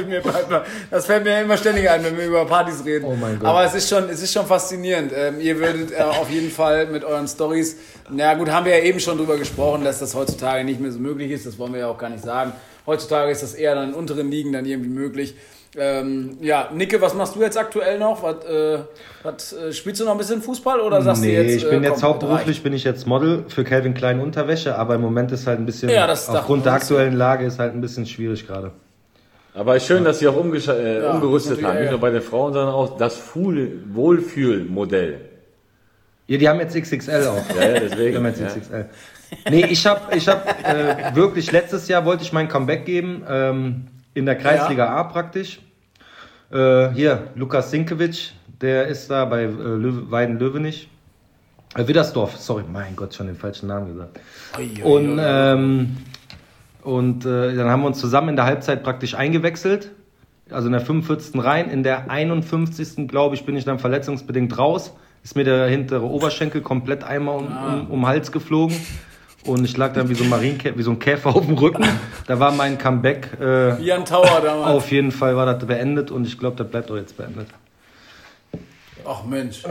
Mir 0.07 0.21
bald- 0.21 0.47
das 0.89 1.05
fällt 1.05 1.23
mir 1.23 1.41
immer 1.41 1.57
ständig 1.57 1.89
ein, 1.89 2.03
wenn 2.03 2.17
wir 2.17 2.25
über 2.25 2.45
Partys 2.45 2.83
reden. 2.85 3.05
Oh 3.05 3.15
mein 3.15 3.37
Gott. 3.39 3.47
Aber 3.47 3.63
es 3.63 3.73
ist 3.75 3.89
schon, 3.89 4.09
es 4.09 4.21
ist 4.21 4.33
schon 4.33 4.45
faszinierend. 4.45 5.11
Ähm, 5.15 5.39
ihr 5.39 5.57
würdet 5.59 5.91
äh, 5.91 6.01
auf 6.01 6.29
jeden 6.29 6.49
Fall 6.51 6.87
mit 6.87 7.03
euren 7.03 7.27
Stories, 7.27 7.77
na 8.09 8.33
gut, 8.33 8.49
haben 8.49 8.65
wir 8.65 8.77
ja 8.77 8.83
eben 8.83 8.99
schon 8.99 9.17
drüber 9.17 9.37
gesprochen, 9.37 9.83
dass 9.83 9.99
das 9.99 10.15
heutzutage 10.15 10.63
nicht 10.63 10.79
mehr 10.79 10.91
so 10.91 10.99
möglich 10.99 11.31
ist. 11.31 11.45
Das 11.45 11.57
wollen 11.59 11.73
wir 11.73 11.81
ja 11.81 11.87
auch 11.87 11.97
gar 11.97 12.09
nicht 12.09 12.23
sagen. 12.23 12.53
Heutzutage 12.85 13.31
ist 13.31 13.43
das 13.43 13.53
eher 13.53 13.75
dann 13.75 13.89
in 13.89 13.95
unteren 13.95 14.29
Ligen 14.29 14.51
dann 14.53 14.65
irgendwie 14.65 14.89
möglich. 14.89 15.35
Ähm, 15.75 16.37
ja, 16.39 16.69
Nicke, 16.71 17.01
was 17.01 17.15
machst 17.15 17.35
du 17.35 17.41
jetzt 17.41 17.57
aktuell 17.57 17.97
noch? 17.97 18.21
Was, 18.21 18.45
äh, 18.45 18.79
was, 19.23 19.53
äh, 19.53 19.73
spielst 19.73 20.01
du 20.01 20.05
noch 20.05 20.11
ein 20.11 20.19
bisschen 20.19 20.39
Fußball 20.41 20.79
oder 20.79 21.01
sagst 21.01 21.23
Nee, 21.23 21.35
du 21.35 21.41
jetzt? 21.43 21.63
ich 21.63 21.69
bin 21.69 21.83
äh, 21.83 21.87
jetzt 21.87 22.03
hauptberuflich 22.03 22.61
bin 22.61 22.73
ich 22.73 22.83
jetzt 22.83 23.07
Model 23.07 23.45
für 23.47 23.63
Calvin 23.63 23.95
Klein 23.95 24.19
Unterwäsche, 24.19 24.77
aber 24.77 24.95
im 24.95 25.01
Moment 25.01 25.31
ist 25.31 25.47
halt 25.47 25.59
ein 25.59 25.65
bisschen 25.65 25.89
Ja, 25.89 26.05
das 26.05 26.29
aufgrund 26.29 26.65
der 26.65 26.73
aktuellen 26.73 27.15
Lage 27.15 27.45
ist 27.45 27.57
halt 27.57 27.73
ein 27.73 27.81
bisschen 27.81 28.05
schwierig 28.05 28.45
gerade. 28.45 28.71
Aber 29.55 29.79
schön, 29.79 30.03
dass 30.03 30.19
sie 30.19 30.27
auch 30.27 30.35
äh, 30.35 31.01
Ja, 31.01 31.11
umgerüstet 31.11 31.63
haben. 31.63 31.75
Nicht 31.75 31.85
ja. 31.85 31.91
nur 31.91 31.99
bei 31.99 32.09
den 32.11 32.21
Frauen, 32.21 32.53
sondern 32.53 32.73
auch 32.73 32.97
das 32.97 33.19
Wohlfühlmodell. 33.35 35.21
Ja, 36.27 36.37
die 36.37 36.47
haben 36.49 36.59
jetzt 36.59 36.75
XXL 36.75 37.27
auch. 37.27 37.55
Ja, 37.55 37.67
ja, 37.67 37.73
Die 37.79 37.87
deswegen. 37.89 38.17
haben 38.17 38.25
jetzt 38.27 38.39
ja. 38.41 38.47
XXL. 38.47 38.85
Nee, 39.49 39.65
ich 39.65 39.85
habe 39.85 40.15
ich 40.15 40.27
hab, 40.27 40.47
äh, 40.67 41.15
wirklich 41.15 41.51
letztes 41.51 41.87
Jahr 41.87 42.05
wollte 42.05 42.23
ich 42.23 42.33
mein 42.33 42.47
Comeback 42.47 42.85
geben, 42.85 43.23
ähm, 43.27 43.87
in 44.13 44.25
der 44.25 44.35
Kreisliga 44.35 44.87
A 44.87 45.03
praktisch. 45.03 45.59
Äh, 46.51 46.89
hier, 46.89 47.29
Lukas 47.35 47.71
Sinkewitsch, 47.71 48.31
der 48.61 48.87
ist 48.87 49.09
da 49.09 49.25
bei 49.25 49.43
äh, 49.43 49.47
Löw 49.47 50.11
Weiden-Löwenich. 50.11 50.89
Äh, 51.75 51.87
Widdersdorf, 51.87 52.37
sorry, 52.37 52.63
mein 52.71 52.95
Gott, 52.95 53.13
schon 53.13 53.27
den 53.27 53.35
falschen 53.35 53.67
Namen 53.67 53.87
gesagt. 53.87 54.19
Und, 54.83 55.19
ähm, 55.21 55.97
und 56.83 57.25
äh, 57.25 57.55
dann 57.55 57.69
haben 57.69 57.81
wir 57.81 57.87
uns 57.87 57.99
zusammen 57.99 58.29
in 58.29 58.35
der 58.35 58.45
Halbzeit 58.45 58.83
praktisch 58.83 59.15
eingewechselt. 59.15 59.91
Also 60.51 60.67
in 60.67 60.73
der 60.73 60.81
45. 60.81 61.43
rein. 61.43 61.69
In 61.69 61.83
der 61.83 62.11
51. 62.11 63.07
glaube 63.07 63.35
ich, 63.35 63.45
bin 63.45 63.55
ich 63.55 63.65
dann 63.65 63.79
verletzungsbedingt 63.79 64.57
raus. 64.57 64.93
Ist 65.23 65.35
mir 65.35 65.45
der 65.45 65.67
hintere 65.67 66.05
Oberschenkel 66.05 66.61
komplett 66.61 67.03
einmal 67.03 67.37
um, 67.37 67.47
um, 67.47 67.91
um 67.91 67.99
den 68.01 68.07
Hals 68.07 68.31
geflogen. 68.31 68.75
Und 69.45 69.65
ich 69.65 69.75
lag 69.75 69.93
dann 69.93 70.07
wie 70.09 70.15
so 70.15 70.23
ein 70.23 70.29
Marienkä 70.29 70.73
wie 70.77 70.83
so 70.83 70.91
ein 70.91 70.99
Käfer 70.99 71.35
auf 71.35 71.45
dem 71.45 71.57
Rücken. 71.57 71.85
Da 72.27 72.39
war 72.39 72.51
mein 72.53 72.77
Comeback. 72.77 73.29
Äh, 73.41 73.81
Jan 73.81 74.05
Tower 74.05 74.41
damals. 74.41 74.71
auf 74.71 74.91
jeden 74.91 75.11
Fall 75.11 75.35
war 75.35 75.45
das 75.45 75.65
beendet 75.65 76.11
und 76.11 76.25
ich 76.25 76.37
glaube, 76.39 76.55
das 76.55 76.69
bleibt 76.69 76.89
auch 76.89 76.95
jetzt 76.95 77.17
beendet. 77.17 77.47
Ach 79.05 79.23
Mensch. 79.25 79.63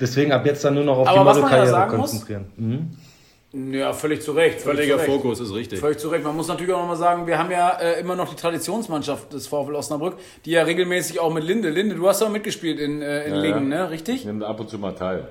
Deswegen 0.00 0.32
ab 0.32 0.46
jetzt 0.46 0.64
dann 0.64 0.74
nur 0.74 0.84
noch 0.84 0.98
auf 0.98 1.08
Aber 1.08 1.32
die 1.32 1.38
ja 1.40 1.44
Modelkarriere 1.44 1.88
konzentrieren. 1.88 2.46
Mhm. 2.56 3.72
Ja, 3.72 3.92
völlig 3.94 4.20
zu 4.22 4.32
Recht. 4.32 4.60
Völlig 4.60 4.80
Völliger 4.86 4.94
zu 4.96 5.10
Recht. 5.10 5.22
Fokus 5.22 5.40
ist 5.40 5.54
richtig. 5.54 5.78
Völlig 5.80 5.98
zu 5.98 6.08
Recht. 6.08 6.24
Man 6.24 6.36
muss 6.36 6.48
natürlich 6.48 6.74
auch 6.74 6.80
nochmal 6.80 6.96
sagen, 6.96 7.26
wir 7.26 7.38
haben 7.38 7.50
ja 7.50 7.70
äh, 7.78 8.00
immer 8.00 8.14
noch 8.14 8.28
die 8.28 8.36
Traditionsmannschaft 8.36 9.32
des 9.32 9.46
VfL 9.46 9.74
Osnabrück, 9.74 10.16
die 10.44 10.50
ja 10.50 10.62
regelmäßig 10.62 11.20
auch 11.20 11.32
mit 11.32 11.44
Linde. 11.44 11.70
Linde, 11.70 11.94
du 11.94 12.06
hast 12.06 12.22
auch 12.22 12.28
mitgespielt 12.28 12.78
in, 12.78 13.00
äh, 13.00 13.24
in 13.26 13.34
Ja, 13.34 13.40
Lingen, 13.40 13.72
ja. 13.72 13.84
ne? 13.84 13.90
Richtig? 13.90 14.16
Ich 14.16 14.24
nehme 14.26 14.46
ab 14.46 14.60
und 14.60 14.68
zu 14.68 14.78
mal 14.78 14.92
teil. 14.94 15.28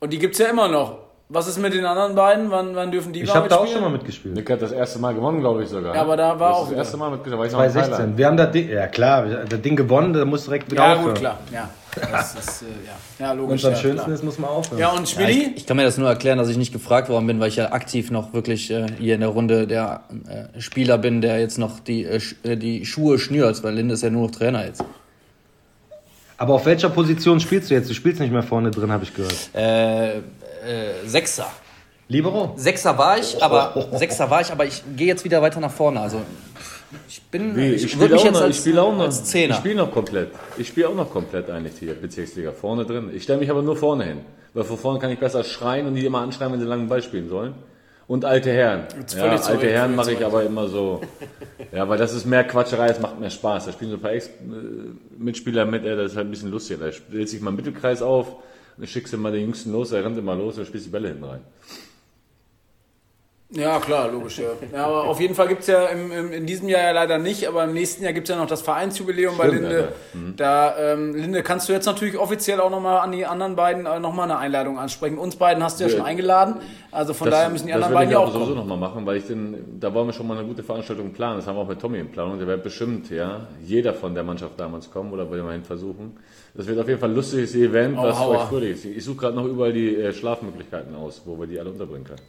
Und 0.00 0.12
die 0.12 0.18
gibt's 0.18 0.38
ja 0.38 0.46
immer 0.46 0.68
noch. 0.68 1.05
Was 1.28 1.48
ist 1.48 1.58
mit 1.58 1.74
den 1.74 1.84
anderen 1.84 2.14
beiden? 2.14 2.52
Wann, 2.52 2.76
wann 2.76 2.92
dürfen 2.92 3.12
die 3.12 3.22
Ich 3.22 3.34
habe 3.34 3.48
da 3.48 3.56
auch 3.56 3.66
schon 3.66 3.80
mal 3.80 3.90
mitgespielt. 3.90 4.36
Nick 4.36 4.48
hat 4.48 4.62
das 4.62 4.70
erste 4.70 5.00
Mal 5.00 5.12
gewonnen, 5.12 5.40
glaube 5.40 5.64
ich 5.64 5.68
sogar. 5.68 5.92
Ja, 5.92 6.02
aber 6.02 6.16
da 6.16 6.38
war 6.38 6.50
das 6.50 6.56
auch 6.56 6.60
Das 6.62 6.70
wieder- 6.70 6.78
erste 6.78 6.96
Mal 6.98 7.10
mitgespielt, 7.10 7.34
da 7.34 7.38
war 7.38 7.46
ich 7.46 7.52
noch 7.52 7.58
in 7.64 7.70
2016. 7.70 7.96
Thailand. 7.96 8.18
Wir 8.18 8.26
haben 8.28 8.36
das 8.36 8.50
Ding, 8.52 8.68
ja 8.70 8.86
klar, 8.86 9.26
das 9.48 9.60
Ding 9.60 9.74
gewonnen, 9.74 10.12
da 10.12 10.24
muss 10.24 10.44
direkt 10.44 10.70
wieder 10.70 10.84
Ja, 10.84 10.92
aufhören. 10.92 11.08
gut, 11.08 11.18
klar. 11.18 11.38
Ja, 11.52 11.68
das 12.12 12.34
ist, 12.36 12.62
äh, 12.62 12.66
ja. 13.18 13.26
ja 13.26 13.32
logisch. 13.32 13.62
es 13.62 13.64
am 13.66 13.72
ja, 13.72 13.76
schönsten 13.78 14.04
klar. 14.04 14.14
ist, 14.14 14.22
muss 14.22 14.38
man 14.38 14.50
aufhören. 14.50 14.78
Ja, 14.78 14.90
und 14.90 15.00
Ja, 15.00 15.06
Schmidti? 15.26 15.32
ich, 15.50 15.56
ich 15.56 15.66
kann 15.66 15.76
mir 15.76 15.82
das 15.82 15.98
nur 15.98 16.08
erklären, 16.08 16.38
dass 16.38 16.48
ich 16.48 16.58
nicht 16.58 16.72
gefragt 16.72 17.08
worden 17.08 17.26
bin, 17.26 17.40
weil 17.40 17.48
ich 17.48 17.56
ja 17.56 17.72
aktiv 17.72 18.12
noch 18.12 18.32
wirklich 18.32 18.70
äh, 18.70 18.86
hier 19.00 19.16
in 19.16 19.20
der 19.20 19.30
Runde 19.30 19.66
der 19.66 20.02
äh, 20.54 20.60
Spieler 20.60 20.96
bin, 20.96 21.22
der 21.22 21.40
jetzt 21.40 21.58
noch 21.58 21.80
die, 21.80 22.04
äh, 22.04 22.20
äh, 22.44 22.56
die 22.56 22.86
Schuhe 22.86 23.18
schnürt, 23.18 23.64
weil 23.64 23.74
Linde 23.74 23.94
ist 23.94 24.02
ja 24.04 24.10
nur 24.10 24.26
noch 24.28 24.30
Trainer 24.30 24.64
jetzt. 24.64 24.84
Aber 26.38 26.52
auf 26.54 26.66
welcher 26.66 26.90
Position 26.90 27.40
spielst 27.40 27.70
du 27.70 27.74
jetzt? 27.74 27.88
Du 27.88 27.94
spielst 27.94 28.20
nicht 28.20 28.30
mehr 28.30 28.42
vorne 28.42 28.70
drin, 28.70 28.92
habe 28.92 29.04
ich 29.04 29.14
gehört. 29.14 29.34
Äh, 29.54 30.20
äh, 30.66 31.06
Sechser. 31.06 31.46
Libero? 32.08 32.52
Sechser 32.56 32.96
war 32.98 33.18
ich, 33.18 33.42
aber 33.42 33.88
Sechser 33.94 34.30
war 34.30 34.40
ich, 34.40 34.52
aber 34.52 34.64
ich 34.64 34.82
gehe 34.96 35.08
jetzt 35.08 35.24
wieder 35.24 35.42
weiter 35.42 35.58
nach 35.60 35.72
vorne. 35.72 36.00
Also 36.00 36.20
ich 37.08 37.20
bin, 37.22 37.56
Wie, 37.56 37.72
ich, 37.72 37.84
ich 37.84 37.92
spiele 37.92 38.14
auch, 38.16 38.24
jetzt 38.24 38.32
noch- 38.34 38.40
als, 38.42 38.56
ich 38.56 38.60
spiele 38.62 38.82
auch 38.82 38.92
noch. 38.94 39.04
als 39.04 39.24
Zehner. 39.24 39.54
Ich 39.54 39.58
spiele 39.58 39.74
noch 39.74 39.90
komplett. 39.90 40.30
Ich 40.56 40.68
spiele 40.68 40.88
auch 40.88 40.94
noch 40.94 41.10
komplett 41.10 41.50
eigentlich 41.50 41.74
hier, 41.80 41.94
Bezirksliga. 41.94 42.52
Vorne 42.52 42.84
drin. 42.84 43.10
Ich 43.12 43.24
stelle 43.24 43.40
mich 43.40 43.50
aber 43.50 43.62
nur 43.62 43.76
vorne 43.76 44.04
hin. 44.04 44.20
Weil 44.54 44.62
von 44.64 44.78
vorne 44.78 44.98
kann 45.00 45.10
ich 45.10 45.18
besser 45.18 45.42
schreien 45.42 45.86
und 45.86 45.96
die 45.96 46.06
immer 46.06 46.20
anschreien, 46.20 46.52
wenn 46.52 46.60
sie 46.60 46.66
langen 46.66 46.88
Ball 46.88 47.02
spielen 47.02 47.28
sollen. 47.28 47.54
Und 48.06 48.24
alte 48.24 48.52
Herren. 48.52 48.86
Ja, 49.16 49.24
alte 49.24 49.52
Recht, 49.54 49.62
Herren 49.64 49.96
mache 49.96 50.12
ich 50.12 50.24
aber 50.24 50.44
immer 50.44 50.68
so. 50.68 51.00
Ja, 51.72 51.88
weil 51.88 51.98
das 51.98 52.14
ist 52.14 52.24
mehr 52.24 52.44
Quatscherei, 52.44 52.86
es 52.86 53.00
macht 53.00 53.18
mehr 53.18 53.30
Spaß. 53.30 53.66
Da 53.66 53.72
spielen 53.72 53.90
so 53.90 53.96
ein 53.96 54.00
paar 54.00 54.12
Ex 54.12 54.28
äh, 54.28 54.30
Mitspieler 55.18 55.64
mit, 55.66 55.84
ey, 55.84 55.96
das 55.96 56.12
ist 56.12 56.16
halt 56.16 56.28
ein 56.28 56.30
bisschen 56.30 56.52
lustig. 56.52 56.78
Da 56.78 56.92
stellt 56.92 57.28
sich 57.28 57.40
mal 57.40 57.50
im 57.50 57.56
Mittelkreis 57.56 58.02
auf, 58.02 58.36
dann 58.76 58.86
schickst 58.86 59.12
du 59.12 59.18
mal 59.18 59.32
den 59.32 59.42
Jüngsten 59.42 59.72
los, 59.72 59.92
er 59.92 60.04
rennt 60.04 60.18
immer 60.18 60.34
los 60.34 60.58
und 60.58 60.66
spielst 60.66 60.86
die 60.86 60.90
Bälle 60.90 61.08
hinten 61.08 61.24
rein. 61.24 61.40
Ja, 63.48 63.78
klar, 63.78 64.10
logisch, 64.10 64.38
ja. 64.40 64.48
ja 64.72 64.86
aber 64.86 65.04
auf 65.04 65.20
jeden 65.20 65.36
Fall 65.36 65.46
gibt's 65.46 65.68
ja 65.68 65.86
im, 65.86 66.10
im, 66.10 66.32
in 66.32 66.46
diesem 66.46 66.68
Jahr 66.68 66.82
ja 66.82 66.90
leider 66.90 67.18
nicht, 67.18 67.46
aber 67.46 67.62
im 67.62 67.74
nächsten 67.74 68.02
Jahr 68.02 68.12
gibt's 68.12 68.28
ja 68.28 68.34
noch 68.36 68.48
das 68.48 68.60
Vereinsjubiläum 68.60 69.38
bei 69.38 69.46
Stimmt, 69.46 69.62
Linde. 69.62 69.78
ja. 70.14 70.18
Mhm. 70.20 70.34
Da, 70.36 70.76
ähm, 70.92 71.14
Linde, 71.14 71.44
kannst 71.44 71.68
du 71.68 71.72
jetzt 71.72 71.86
natürlich 71.86 72.18
offiziell 72.18 72.60
auch 72.60 72.70
nochmal 72.70 72.98
an 72.98 73.12
die 73.12 73.24
anderen 73.24 73.54
beiden 73.54 73.86
äh, 73.86 74.00
nochmal 74.00 74.24
eine 74.28 74.38
Einladung 74.40 74.80
ansprechen. 74.80 75.16
Uns 75.16 75.36
beiden 75.36 75.62
hast 75.62 75.78
du 75.78 75.84
ja 75.84 75.90
Ja. 75.90 75.96
schon 75.96 76.04
eingeladen, 76.04 76.56
also 76.90 77.14
von 77.14 77.30
daher 77.30 77.48
müssen 77.50 77.68
die 77.68 77.72
anderen 77.72 77.94
beiden 77.94 78.10
ja 78.10 78.18
auch 78.18 78.26
ich 78.26 78.32
sowieso 78.32 78.54
kommen. 78.54 78.66
noch 78.68 78.76
mal 78.76 78.88
machen, 78.88 79.06
weil 79.06 79.18
ich 79.18 79.26
den, 79.28 79.78
da 79.78 79.94
wollen 79.94 80.08
wir 80.08 80.12
schon 80.12 80.26
mal 80.26 80.36
eine 80.38 80.46
gute 80.48 80.64
Veranstaltung 80.64 81.12
planen. 81.12 81.36
Das 81.38 81.46
haben 81.46 81.54
wir 81.56 81.60
auch 81.62 81.68
mit 81.68 81.80
Tommy 81.80 82.00
in 82.00 82.10
Planung. 82.10 82.38
Der 82.38 82.48
wird 82.48 82.64
bestimmt, 82.64 83.10
ja, 83.10 83.46
jeder 83.64 83.94
von 83.94 84.12
der 84.16 84.24
Mannschaft 84.24 84.58
damals 84.58 84.90
kommen 84.90 85.12
oder 85.12 85.30
wollen 85.30 85.44
wir 85.46 85.52
hin 85.52 85.62
versuchen. 85.62 86.16
Das 86.54 86.66
wird 86.66 86.80
auf 86.80 86.88
jeden 86.88 86.98
Fall 86.98 87.10
ein 87.10 87.14
lustiges 87.14 87.54
Event, 87.54 87.96
Oh, 87.96 88.02
was 88.02 88.20
euch 88.20 88.50
würdig 88.50 88.70
ist. 88.72 88.84
Ich 88.86 89.04
suche 89.04 89.18
gerade 89.18 89.36
noch 89.36 89.44
überall 89.44 89.72
die 89.72 89.94
äh, 89.94 90.12
Schlafmöglichkeiten 90.12 90.96
aus, 90.96 91.22
wo 91.24 91.38
wir 91.38 91.46
die 91.46 91.60
alle 91.60 91.70
unterbringen 91.70 92.04
können. 92.04 92.20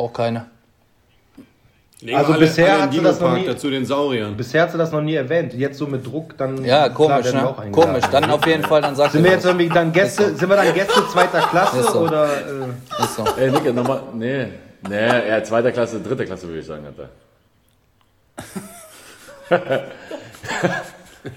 Auch 0.00 0.12
keine. 0.14 0.46
Legen 2.00 2.16
Also 2.16 2.32
alle, 2.32 2.40
bisher 2.40 2.72
alle 2.72 2.82
hat 2.84 2.92
sie 2.94 3.02
das 3.02 3.20
noch 3.20 3.34
nie- 3.34 3.44
dazu 3.44 3.68
den 3.68 3.84
Sauriern. 3.84 4.34
Bisher 4.34 4.62
hat 4.62 4.72
sie 4.72 4.78
das 4.78 4.90
noch 4.92 5.02
nie 5.02 5.14
erwähnt. 5.14 5.52
Jetzt 5.52 5.76
so 5.76 5.86
mit 5.86 6.06
Druck, 6.06 6.38
dann. 6.38 6.64
Ja, 6.64 6.88
klar, 6.88 7.20
komisch, 7.20 7.26
wir 7.26 7.32
ne? 7.34 7.48
auch. 7.48 7.70
Komisch. 7.70 8.04
Dann 8.10 8.30
auf 8.30 8.46
jeden 8.46 8.62
Fall, 8.64 8.80
dann 8.80 8.96
sagst 8.96 9.12
Sind 9.12 9.22
du. 9.22 9.28
wir 9.28 9.34
jetzt 9.36 9.44
irgendwie 9.44 9.68
dann 9.68 9.92
Gäste, 9.92 10.34
sind 10.34 10.48
wir 10.48 10.56
dann 10.56 10.72
Gäste 10.72 11.06
zweiter 11.12 11.40
Klasse 11.42 11.80
Ist 11.80 11.90
so. 11.92 11.98
oder 12.00 12.24
äh, 12.24 13.02
Ist 13.04 13.16
so. 13.16 13.24
Ey, 13.38 13.50
Nick, 13.50 13.74
nochmal, 13.74 14.00
nee, 14.14 14.46
nee, 14.88 14.94
eher 15.28 15.44
zweiter 15.44 15.72
Klasse, 15.72 16.00
dritte 16.00 16.24
Klasse 16.24 16.46
würde 16.48 16.60
ich 16.60 16.66
sagen, 16.66 16.86
Alter. 16.86 17.10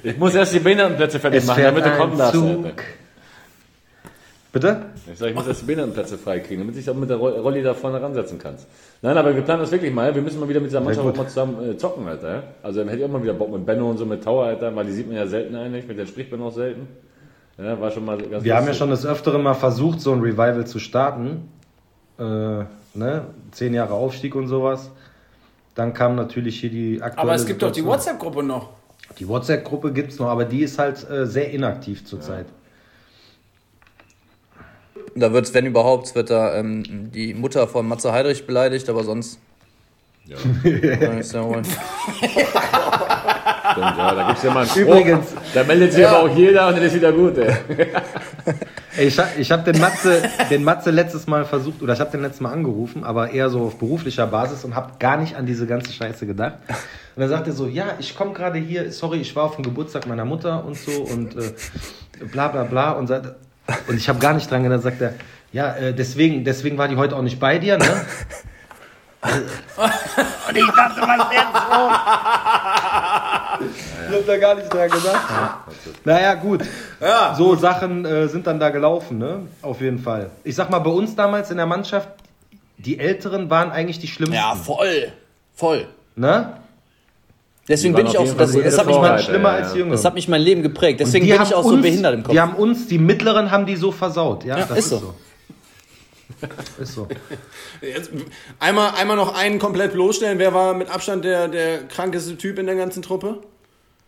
ich 0.03 0.18
muss 0.18 0.34
erst 0.36 0.53
die 0.53 0.59
Behindertenplätze 0.59 1.20
fertig 1.20 1.45
machen, 1.45 1.61
damit 1.61 1.86
du 1.86 1.91
kommen 1.97 2.18
darfst, 2.18 2.36
Zug. 2.36 2.66
Alter. 2.66 2.78
Bitte? 4.54 4.86
Ich 5.12 5.18
sag, 5.18 5.30
ich 5.30 5.36
muss 5.36 5.47
erst 5.47 5.62
die 5.62 5.66
Behindertenplätze 5.66 6.16
freikriegen, 6.18 6.60
damit 6.60 6.76
du 6.76 6.80
dich 6.80 6.88
auch 6.89 6.93
mit 6.93 7.10
der 7.10 7.18
Ro- 7.18 7.41
Rolli 7.41 7.64
da 7.64 7.74
vorne 7.74 7.99
ransetzen 7.99 8.38
kannst. 8.38 8.68
Nein, 9.01 9.18
aber 9.18 9.34
wir 9.36 9.41
planen 9.41 9.62
das 9.62 9.72
wirklich 9.72 9.91
mal. 9.91 10.14
Wir 10.14 10.22
müssen 10.22 10.39
mal 10.39 10.47
wieder 10.47 10.60
mit 10.60 10.70
dieser 10.70 10.80
Mannschaft 10.80 11.06
auch 11.08 11.18
mal 11.18 11.28
zusammen 11.28 11.72
äh, 11.72 11.76
zocken, 11.76 12.08
Alter. 12.08 12.30
ja? 12.36 12.43
Also 12.62 12.80
dann 12.80 12.88
hätte 12.89 12.99
ich 13.01 13.06
auch 13.06 13.12
mal 13.12 13.24
wieder 13.24 13.34
Bock 13.34 13.51
mit 13.51 13.66
Benno 13.66 13.89
und 13.89 13.97
so 13.97 14.06
mit 14.06 14.24
Tower, 14.24 14.45
Alter, 14.45 14.76
weil 14.76 14.86
die 14.86 14.91
sieht 14.91 15.08
man 15.08 15.16
ja 15.18 15.26
selten 15.26 15.56
eigentlich, 15.56 15.88
mit 15.88 15.97
denen 15.97 16.08
spricht 16.08 16.32
man 16.32 16.41
auch 16.43 16.54
selten. 16.54 16.88
Ja, 17.58 17.82
war 17.82 17.89
schon 17.91 18.06
mal 18.06 18.18
ganz 18.18 18.43
Wir 18.43 18.54
haben 18.56 18.62
ja 18.64 18.70
lustig. 18.70 18.78
schon 18.78 18.89
des 18.91 19.06
Öfteren 19.08 19.41
mal 19.41 19.56
versucht, 19.56 20.01
so 20.01 20.12
ein 20.14 20.22
Revival 20.22 20.66
zu 20.68 20.78
starten. 20.80 21.49
Äh, 22.20 22.24
ne? 22.24 23.26
Zehn 23.51 23.74
Jahre 23.74 23.95
Aufstieg 23.95 24.36
und 24.36 24.47
sowas. 24.47 24.91
Dann 25.74 25.95
kam 25.95 26.16
natürlich 26.16 26.60
hier 26.60 26.70
die 26.70 27.01
aktuelle 27.01 27.22
Aber 27.30 27.36
es 27.36 27.47
gibt 27.47 27.64
doch 27.64 27.72
die. 27.72 27.84
WhatsApp-Gruppe 27.84 28.43
noch. 28.43 28.70
Die 29.18 29.28
WhatsApp-Gruppe 29.28 29.91
gibt 29.93 30.12
es 30.12 30.20
noch, 30.20 30.28
aber 30.28 30.45
die 30.45 30.62
ist 30.62 30.78
halt 30.78 31.10
äh, 31.10 31.26
sehr 31.26 31.49
inaktiv 31.51 32.06
zurzeit. 32.06 32.45
Da 35.16 35.32
wird, 35.34 35.53
wenn 35.53 35.66
überhaupt, 35.66 36.16
wird 36.16 36.30
da 36.30 36.55
ähm, 36.55 37.11
die 37.14 37.34
Mutter 37.34 37.68
von 37.68 37.88
Matze 37.88 38.11
Heidrich 38.11 38.45
beleidigt, 38.47 38.89
aber 38.89 39.03
sonst. 39.03 39.39
Ja. 40.26 40.38
Kann 40.97 41.20
ich 41.20 41.32
ja 41.32 41.41
holen. 41.43 41.66
Stimmt, 43.72 43.97
ja, 43.97 44.16
da 44.16 44.28
gibt's 44.28 44.43
ja 44.43 44.51
mal 44.53 44.59
einen 44.61 44.70
Spruch. 44.70 44.82
Übrigens, 44.82 45.28
Da 45.53 45.64
meldet 45.64 45.93
sich 45.93 46.05
aber 46.07 46.20
auch 46.20 46.36
jeder 46.36 46.68
und 46.68 46.76
dann 46.78 46.84
ist 46.84 46.95
wieder 46.95 47.11
gut, 47.11 47.38
ey. 47.38 47.53
ich, 49.07 49.18
hab- 49.20 49.38
ich 49.38 49.51
habe 49.51 49.72
den 49.72 49.82
Matze, 49.82 50.22
den 50.49 50.64
Matze 50.64 50.91
letztes 50.91 51.28
Mal 51.28 51.45
versucht, 51.45 51.82
oder 51.82 51.93
ich 51.93 51.99
habe 51.99 52.11
den 52.11 52.22
letztes 52.22 52.41
Mal 52.41 52.51
angerufen, 52.51 53.03
aber 53.03 53.32
eher 53.32 53.49
so 53.49 53.61
auf 53.64 53.78
beruflicher 53.78 54.28
Basis 54.28 54.64
und 54.64 54.76
habe 54.76 54.91
gar 54.99 55.18
nicht 55.18 55.36
an 55.36 55.45
diese 55.45 55.66
ganze 55.68 55.91
Scheiße 55.91 56.26
gedacht. 56.26 56.55
Und 57.16 57.22
dann 57.22 57.30
sagt 57.30 57.47
er 57.47 57.53
so, 57.53 57.68
ja, 57.68 57.93
ich 57.99 58.16
komme 58.16 58.34
gerade 58.34 58.59
hier, 58.59 58.91
sorry, 58.91 59.20
ich 59.20 59.36
war 59.36 59.43
auf 59.45 59.55
dem 59.55 59.64
Geburtstag 59.64 60.07
meiner 60.07 60.26
Mutter 60.26 60.64
und 60.66 60.78
so 60.78 60.91
und 61.03 61.36
äh, 61.36 61.53
bla 62.32 62.47
bla 62.49 62.64
bla 62.64 62.91
und, 62.91 63.07
sagt, 63.07 63.36
und 63.88 63.97
ich 63.97 64.09
habe 64.09 64.20
gar 64.20 64.34
nicht 64.34 64.49
dran 64.49 64.64
gedacht, 64.64 64.84
sagt 64.84 65.01
er, 65.01 65.14
ja, 65.51 65.74
äh, 65.76 65.93
deswegen, 65.93 66.43
deswegen 66.43 66.78
war 66.78 66.88
die 66.88 66.95
heute 66.95 67.16
auch 67.16 67.22
nicht 67.22 67.39
bei 67.39 67.59
dir, 67.59 67.78
ne? 67.78 67.86
und 69.24 70.57
ich 70.57 70.66
dachte, 70.66 71.01
was 71.01 71.32
jetzt 71.32 71.53
so? 71.53 71.89
Ich 74.09 74.16
hab 74.20 74.26
da 74.28 74.38
gar 74.38 74.55
nicht 74.55 74.74
dran 74.74 74.89
gedacht. 74.89 75.30
Naja, 76.03 76.34
gut. 76.34 76.64
So 77.38 77.55
Sachen 77.55 78.03
äh, 78.05 78.28
sind 78.28 78.47
dann 78.47 78.59
da 78.59 78.70
gelaufen, 78.70 79.18
ne? 79.20 79.47
Auf 79.61 79.80
jeden 79.80 79.99
Fall. 79.99 80.30
Ich 80.43 80.55
sag 80.55 80.70
mal, 80.70 80.80
bei 80.80 80.91
uns 80.91 81.16
damals 81.16 81.51
in 81.51 81.57
der 81.57 81.68
Mannschaft, 81.68 82.09
die 82.78 82.99
Älteren 82.99 83.49
waren 83.49 83.72
eigentlich 83.72 83.99
die 83.99 84.07
schlimmsten. 84.07 84.36
Ja, 84.36 84.55
voll. 84.55 85.14
Voll. 85.53 85.88
Ne? 86.16 86.57
Deswegen 87.68 87.93
bin 87.95 88.05
ich 88.07 88.18
auch, 88.18 88.26
jeden 88.26 88.38
das, 88.38 88.51
das 88.51 88.78
hat 88.78 88.86
mich 88.88 88.95
Vorreiter. 88.95 89.24
schlimmer 89.24 89.49
ja, 89.51 89.55
als 89.55 89.68
ja. 89.70 89.76
Jüngeren. 89.76 89.91
das 89.93 90.03
hat 90.03 90.16
mich 90.16 90.28
mein 90.28 90.41
Leben 90.41 90.64
geprägt. 90.64 90.99
Deswegen 90.99 91.26
bin 91.28 91.39
haben 91.39 91.47
ich 91.47 91.55
auch 91.55 91.64
so 91.64 91.70
uns- 91.70 91.82
behindert 91.82 92.14
im 92.16 92.24
Kopf. 92.24 92.34
Die 92.34 92.39
haben 92.41 92.55
uns, 92.55 92.88
die 92.88 92.97
Mittleren 92.97 93.51
haben 93.51 93.66
die 93.66 93.78
so 93.78 93.91
versaut. 93.91 94.43
Ja, 94.43 94.57
das 94.57 94.78
ist 94.78 94.89
so. 94.89 95.14
Ist 96.78 96.93
so. 96.93 97.07
Jetzt, 97.82 98.11
einmal, 98.59 98.91
einmal 98.99 99.16
noch 99.16 99.34
einen 99.34 99.59
komplett 99.59 99.93
bloßstellen. 99.93 100.39
Wer 100.39 100.53
war 100.53 100.74
mit 100.74 100.89
Abstand 100.89 101.24
der, 101.24 101.47
der 101.47 101.84
krankeste 101.88 102.38
Typ 102.38 102.59
in 102.59 102.66
der 102.66 102.76
ganzen 102.76 103.01
Truppe? 103.01 103.38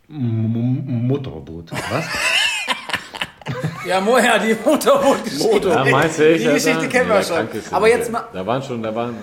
M 0.09 1.07
Motorboot. 1.07 1.71
Was? 1.71 2.05
Ja, 3.87 4.01
Moja, 4.01 4.39
die 4.39 4.55
Motorboot-Geschichte. 4.65 5.69
Ja, 5.69 5.85
meinst 5.85 6.17
du, 6.17 6.27
ich, 6.33 6.41
Die 6.41 6.49
Geschichte 6.49 6.89
kennen 6.89 7.07
wir 7.07 7.17
Ja, 7.17 7.23
schon. 7.23 7.47
Aber 7.69 7.87
jetzt 7.87 8.11
mal. 8.11 8.23
Da 8.33 8.43
waren 8.43 8.63
schon, 8.63 8.81
da 8.81 8.95
waren. 8.95 9.15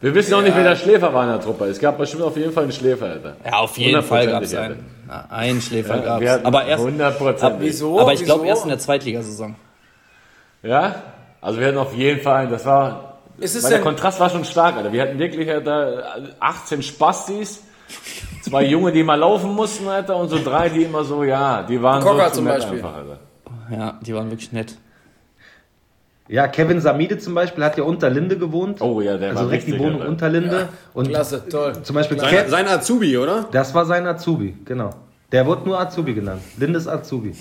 Wir 0.00 0.14
wissen 0.14 0.32
auch 0.32 0.40
nicht, 0.40 0.56
wer 0.56 0.64
der 0.64 0.76
Schläfer 0.76 1.12
war 1.12 1.24
in 1.24 1.30
der 1.30 1.40
Truppe. 1.40 1.66
Es 1.66 1.78
gab 1.78 1.98
bestimmt 1.98 2.22
auf 2.22 2.36
jeden 2.36 2.52
Fall 2.52 2.62
einen 2.62 2.72
Schläfer, 2.72 3.06
Alter. 3.06 3.36
Ja, 3.44 3.58
auf 3.58 3.76
jeden 3.76 4.02
Fall 4.02 4.26
gab 4.26 4.42
es 4.42 4.54
einen. 4.54 4.86
Ja, 5.06 5.26
einen 5.28 5.60
Schläfer 5.60 5.96
Ja, 5.96 6.02
gab 6.02 6.22
es. 6.22 6.44
Aber 6.44 6.64
erst. 6.64 6.84
100%. 6.84 7.40
Ab, 7.42 7.56
Wieso? 7.58 8.00
Aber 8.00 8.12
ich 8.14 8.24
glaube 8.24 8.46
erst 8.46 8.62
in 8.62 8.70
der 8.70 8.78
Zweitligasaison. 8.78 9.56
Ja? 10.62 11.02
Also 11.42 11.60
wir 11.60 11.68
hatten 11.68 11.78
auf 11.78 11.94
jeden 11.94 12.20
Fall, 12.20 12.48
das 12.48 12.64
war. 12.64 13.18
Ist 13.38 13.56
es 13.56 13.64
weil 13.64 13.70
der 13.72 13.80
Kontrast 13.80 14.20
war 14.20 14.30
schon 14.30 14.44
stark, 14.44 14.76
Alter. 14.76 14.92
Wir 14.92 15.02
hatten 15.02 15.18
wirklich 15.18 15.50
Alter, 15.50 16.02
18 16.40 16.82
Spastis, 16.82 17.62
zwei 18.42 18.64
Junge, 18.64 18.92
die 18.92 19.02
mal 19.02 19.16
laufen 19.16 19.54
mussten, 19.54 19.86
Alter, 19.88 20.16
und 20.16 20.28
so 20.28 20.38
drei, 20.42 20.68
die 20.68 20.84
immer 20.84 21.04
so, 21.04 21.24
ja, 21.24 21.62
die 21.62 21.80
waren 21.82 22.02
Cocker 22.02 22.24
so 22.24 22.30
zu 22.30 22.36
zum 22.36 22.44
nett 22.44 22.54
Beispiel. 22.56 22.78
Einfach, 22.78 22.94
Alter. 22.96 23.18
Ja, 23.70 23.98
die 24.02 24.14
waren 24.14 24.30
wirklich 24.30 24.52
nett. 24.52 24.76
Ja, 26.30 26.46
Kevin 26.46 26.80
Samide 26.80 27.18
zum 27.18 27.34
Beispiel 27.34 27.64
hat 27.64 27.76
ja 27.76 27.82
unter 27.82 28.08
Linde 28.08 28.38
gewohnt. 28.38 28.80
Oh 28.80 29.00
ja, 29.00 29.16
der 29.18 29.30
also 29.30 29.42
war 29.42 29.48
direkt 29.48 29.66
die 29.66 29.76
Wohnung 29.76 30.02
unter 30.02 30.28
Linde. 30.28 30.68
Und 30.94 31.08
Klasse, 31.08 31.42
toll. 31.48 31.72
zum 31.82 31.94
Beispiel 31.94 32.20
Sein, 32.20 32.30
Kev, 32.30 32.48
sein 32.48 32.68
Azubi, 32.68 33.18
oder? 33.18 33.48
das 33.50 33.74
war 33.74 33.84
sein 33.84 34.06
Azubi, 34.06 34.56
genau. 34.64 34.94
Der 35.32 35.44
wurde 35.44 35.64
nur 35.64 35.80
Azubi 35.80 36.14
genannt. 36.14 36.42
Lindes 36.56 36.86
Azubi. 36.86 37.34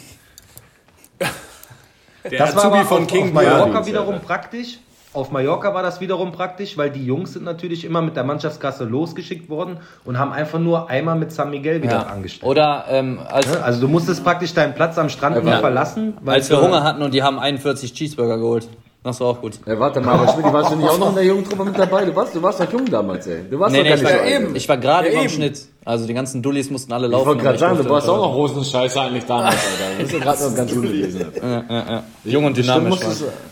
Der 1.19 2.39
Das 2.39 2.55
war 2.55 2.65
Azubi 2.65 2.77
aber 2.79 2.85
von 2.87 3.03
auf, 3.03 3.07
King 3.07 3.27
auf 3.27 3.33
Mallorca 3.33 3.85
wiederum 3.85 4.19
praktisch. 4.21 4.79
Auf 5.19 5.31
Mallorca 5.31 5.73
war 5.73 5.83
das 5.83 5.99
wiederum 5.99 6.31
praktisch, 6.31 6.77
weil 6.77 6.89
die 6.91 7.05
Jungs 7.05 7.33
sind 7.33 7.43
natürlich 7.43 7.83
immer 7.83 8.01
mit 8.01 8.15
der 8.15 8.23
Mannschaftskasse 8.23 8.85
losgeschickt 8.85 9.49
worden 9.49 9.75
und 10.05 10.17
haben 10.17 10.31
einfach 10.31 10.59
nur 10.59 10.89
einmal 10.89 11.17
mit 11.17 11.33
San 11.33 11.49
Miguel 11.49 11.83
wieder 11.83 11.91
Ja. 11.93 12.01
angestellt. 12.03 12.49
Oder 12.49 12.85
ähm, 12.89 13.19
als, 13.27 13.47
Ne? 13.47 13.61
Also 13.61 13.81
du 13.81 13.89
musstest 13.89 14.23
praktisch 14.23 14.53
deinen 14.53 14.73
Platz 14.75 14.97
am 14.97 15.09
Strand 15.09 15.43
nie 15.43 15.51
verlassen. 15.51 16.13
Weil 16.21 16.35
als 16.35 16.49
wir 16.49 16.61
Hunger 16.61 16.83
hatten 16.85 17.01
und 17.01 17.13
die 17.13 17.21
haben 17.21 17.37
41 17.37 17.93
Cheeseburger 17.93 18.37
geholt. 18.37 18.69
Das 19.03 19.19
war 19.19 19.27
auch 19.27 19.41
gut. 19.41 19.59
Ja, 19.65 19.77
warte 19.79 19.99
mal, 20.01 20.13
aber 20.13 20.27
Schmidt, 20.31 20.45
warst 20.53 20.71
du 20.71 20.75
nicht 20.77 20.89
auch 20.89 20.97
noch 20.99 21.09
in 21.09 21.15
der 21.15 21.25
jungen 21.25 21.43
Truppe 21.43 21.65
mit 21.65 21.77
dabei? 21.77 22.05
Du 22.05 22.15
warst, 22.15 22.35
du 22.35 22.41
warst 22.41 22.59
doch 22.61 22.71
jung 22.71 22.85
damals, 22.85 23.27
ey. 23.27 23.43
Du 23.49 23.59
warst 23.59 23.73
Nee, 23.73 23.79
doch 23.79 23.83
nee, 23.83 23.89
gar 23.89 23.95
ich 23.97 24.03
nicht 24.03 24.13
war, 24.13 24.19
so 24.27 24.33
eben. 24.45 24.55
ich 24.55 24.69
war 24.69 24.77
gerade 24.77 25.13
Ja, 25.13 25.19
eben. 25.21 25.29
Schnitt. 25.29 25.59
Also 25.89 26.05
die 26.05 26.13
ganzen 26.13 26.43
Dullis 26.43 26.69
mussten 26.69 26.93
alle 26.93 27.07
Ich 27.07 27.11
laufen. 27.11 27.25
wollte 27.25 27.39
aber 27.39 27.43
gerade 27.43 27.55
ich 27.55 27.59
sagen, 27.61 27.77
du 27.83 27.89
warst 27.89 28.07
auch 28.07 28.17
noch 28.17 28.35
Rosenscheiße 28.35 29.01
eigentlich 29.01 29.25
damals, 29.25 29.55
Alter. 29.55 29.89
Du 29.97 30.03
bist 30.03 30.13
ja 30.13 30.19
gerade 30.19 30.43
noch 30.43 30.55
ganz 30.55 30.71
jung 30.71 30.81
gewesen. 30.83 31.19
laufen. 31.19 32.03
Jung 32.25 32.45
und 32.45 32.57
dynamisch. 32.57 32.99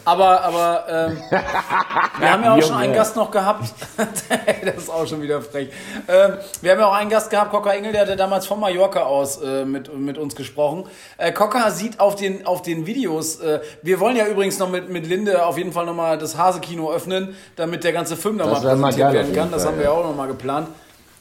Aber, 0.06 0.44
aber 0.44 0.84
ähm, 0.88 1.18
wir 2.20 2.32
haben 2.32 2.44
ja 2.44 2.54
auch 2.54 2.62
schon 2.62 2.76
einen 2.76 2.94
Gast 2.94 3.16
noch 3.16 3.32
gehabt. 3.32 3.74
das 3.98 4.76
ist 4.76 4.90
auch 4.92 5.08
schon 5.08 5.24
wieder 5.24 5.42
frech. 5.42 5.70
Ähm, 6.08 6.34
wir 6.62 6.72
haben 6.74 6.80
ja 6.80 6.86
auch 6.86 6.94
einen 6.94 7.10
Gast 7.10 7.32
gehabt, 7.32 7.50
Cocker 7.50 7.74
Engel, 7.74 7.92
der 7.92 8.02
hatte 8.02 8.16
damals 8.16 8.46
von 8.46 8.60
Mallorca 8.60 9.02
aus 9.02 9.42
äh, 9.42 9.66
mit, 9.66 9.92
mit 9.98 10.20
uns 10.20 10.36
gesprochen. 10.36 10.84
Äh, 11.18 11.32
Cocker 11.32 11.72
sieht 11.72 12.00
auf 12.00 12.16
den, 12.16 12.46
auf 12.46 12.62
den 12.62 12.86
Videos, 12.86 13.40
äh, 13.40 13.62
wir 13.82 14.00
wollen 14.00 14.16
ja 14.16 14.28
übrigens 14.28 14.60
noch 14.60 14.70
mit, 14.70 14.90
mit 14.90 15.08
Linde 15.08 15.44
auf 15.44 15.58
jeden 15.58 15.72
Fall 15.72 15.88
nochmal 15.88 16.20
das 16.20 16.38
Hase-Kino 16.38 16.92
öffnen, 16.92 17.36
damit 17.56 17.84
der 17.84 17.94
ganze 17.94 18.16
Film 18.16 18.38
wär 18.38 18.46
mal 18.46 18.62
präsentiert 18.62 19.12
werden 19.12 19.34
kann. 19.34 19.50
Das 19.50 19.66
haben 19.66 19.78
wir 19.78 19.86
ja. 19.86 19.92
auch 19.92 20.04
nochmal 20.04 20.28
geplant. 20.28 20.68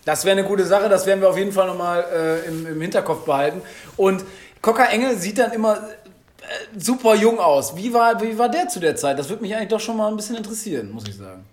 Das 0.07 0.25
wäre 0.25 0.39
eine 0.39 0.47
gute 0.47 0.65
Sache, 0.65 0.89
das 0.89 1.05
werden 1.05 1.21
wir 1.21 1.29
auf 1.29 1.37
jeden 1.37 1.53
Fall 1.53 1.67
nochmal 1.67 2.05
äh, 2.15 2.49
im, 2.49 2.67
im 2.67 2.81
Hinterkopf 2.81 3.25
behalten. 3.27 3.61
Und 3.99 4.25
Cocker 4.63 4.89
Engel 4.91 5.17
sieht 5.19 5.37
dann 5.39 5.53
immer 5.53 5.75
äh, 5.77 6.79
super 6.79 7.15
jung 7.17 7.39
aus. 7.41 7.77
Wie 7.77 7.93
war, 7.93 8.23
wie 8.23 8.39
war 8.39 8.49
der 8.49 8.69
zu 8.69 8.81
der 8.81 8.97
Zeit? 8.97 9.19
Das 9.19 9.29
würde 9.29 9.43
mich 9.43 9.55
eigentlich 9.55 9.69
doch 9.69 9.81
schon 9.81 9.97
mal 9.97 10.09
ein 10.09 10.17
bisschen 10.17 10.37
interessieren, 10.37 10.91
muss 10.93 11.05
ich 11.09 11.17
sagen. 11.17 11.45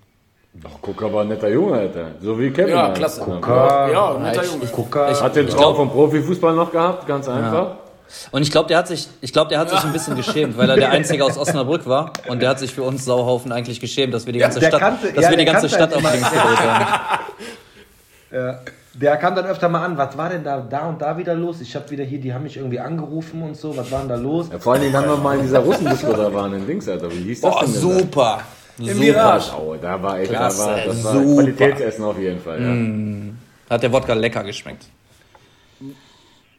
Ach, 0.65 0.69
guck 0.83 1.01
aber 1.01 1.21
ein 1.21 1.29
netter 1.29 1.49
Junge, 1.49 1.79
Alter. 1.79 2.11
So 2.21 2.39
wie 2.39 2.51
Kevin. 2.51 2.75
Ja, 2.75 2.83
halt. 2.83 2.95
klasse. 2.95 3.21
Gucker, 3.21 3.89
Ja, 3.91 4.13
netter 4.19 4.43
ich- 4.43 4.51
Junge. 4.51 4.65
Gucker. 4.67 5.19
Hat 5.21 5.35
den 5.35 5.47
Traum 5.47 5.75
vom 5.75 5.89
Profifußball 5.89 6.53
noch 6.53 6.71
gehabt, 6.71 7.07
ganz 7.07 7.27
einfach. 7.27 7.77
Und 8.29 8.43
ich 8.43 8.51
glaube, 8.51 8.67
der 8.67 8.77
hat 8.77 8.87
sich, 8.87 9.07
ich 9.21 9.33
glaube, 9.33 9.49
der 9.49 9.57
hat 9.57 9.71
sich 9.71 9.83
ein 9.83 9.91
bisschen 9.91 10.15
geschämt, 10.15 10.55
weil 10.55 10.69
er 10.69 10.75
der 10.75 10.91
Einzige 10.91 11.25
aus 11.25 11.39
Osnabrück 11.39 11.87
war 11.87 12.13
und 12.27 12.39
der 12.43 12.49
hat 12.49 12.59
sich 12.59 12.71
für 12.71 12.83
uns 12.83 13.03
Sauhaufen 13.03 13.51
eigentlich 13.51 13.79
geschämt, 13.79 14.13
dass 14.13 14.27
wir 14.27 14.33
die 14.33 14.37
ganze 14.39 14.59
der 14.59 14.67
Stadt, 14.67 14.79
kannte- 14.79 15.11
dass 15.11 15.23
ja, 15.23 15.29
wir 15.31 15.37
die 15.37 15.45
ganze 15.45 15.67
Stadt 15.69 15.91
auf 15.91 16.03
halt 16.03 16.13
links 16.13 16.31
immer- 16.31 16.41
gedreht 16.43 16.59
haben. 16.59 17.19
Ja. 18.33 18.59
Der 18.95 19.17
kam 19.17 19.35
dann 19.35 19.45
öfter 19.45 19.69
mal 19.69 19.83
an, 19.83 19.97
was 19.97 20.15
war 20.17 20.29
denn 20.29 20.43
da, 20.43 20.59
da 20.59 20.87
und 20.87 21.01
da 21.01 21.17
wieder 21.17 21.33
los? 21.33 21.61
Ich 21.61 21.75
habe 21.75 21.89
wieder 21.89 22.03
hier, 22.03 22.19
die 22.19 22.33
haben 22.33 22.43
mich 22.43 22.57
irgendwie 22.57 22.79
angerufen 22.79 23.41
und 23.41 23.57
so, 23.57 23.75
was 23.75 23.91
war 23.91 23.99
denn 23.99 24.09
da 24.09 24.15
los? 24.15 24.49
Ja, 24.51 24.59
vor 24.59 24.73
allen 24.73 24.83
Dingen 24.83 24.95
haben 24.95 25.07
wir 25.07 25.17
mal 25.17 25.35
in 25.37 25.43
dieser 25.43 25.59
Russendisco 25.59 26.13
da 26.13 26.31
waren, 26.31 26.53
in 26.53 26.67
Dings, 26.67 26.87
Alter. 26.87 27.11
Wie 27.11 27.23
hieß 27.23 27.41
das 27.41 27.51
Boah, 27.51 27.61
denn? 27.61 27.71
denn 27.71 27.81
super. 27.81 28.41
Im 28.77 28.99
Mirage. 28.99 29.51
da? 29.51 29.57
Oh, 29.57 29.75
da 29.79 30.01
war 30.01 30.19
echt, 30.19 30.31
da 30.31 30.41
war, 30.41 30.77
das 30.85 31.03
war 31.03 31.13
super. 31.13 31.33
Qualitätsessen 31.41 32.05
auf 32.05 32.19
jeden 32.19 32.39
Fall, 32.39 32.61
ja. 32.61 33.73
Hat 33.75 33.83
der 33.83 33.91
Wodka 33.91 34.13
lecker 34.13 34.43
geschmeckt. 34.43 34.85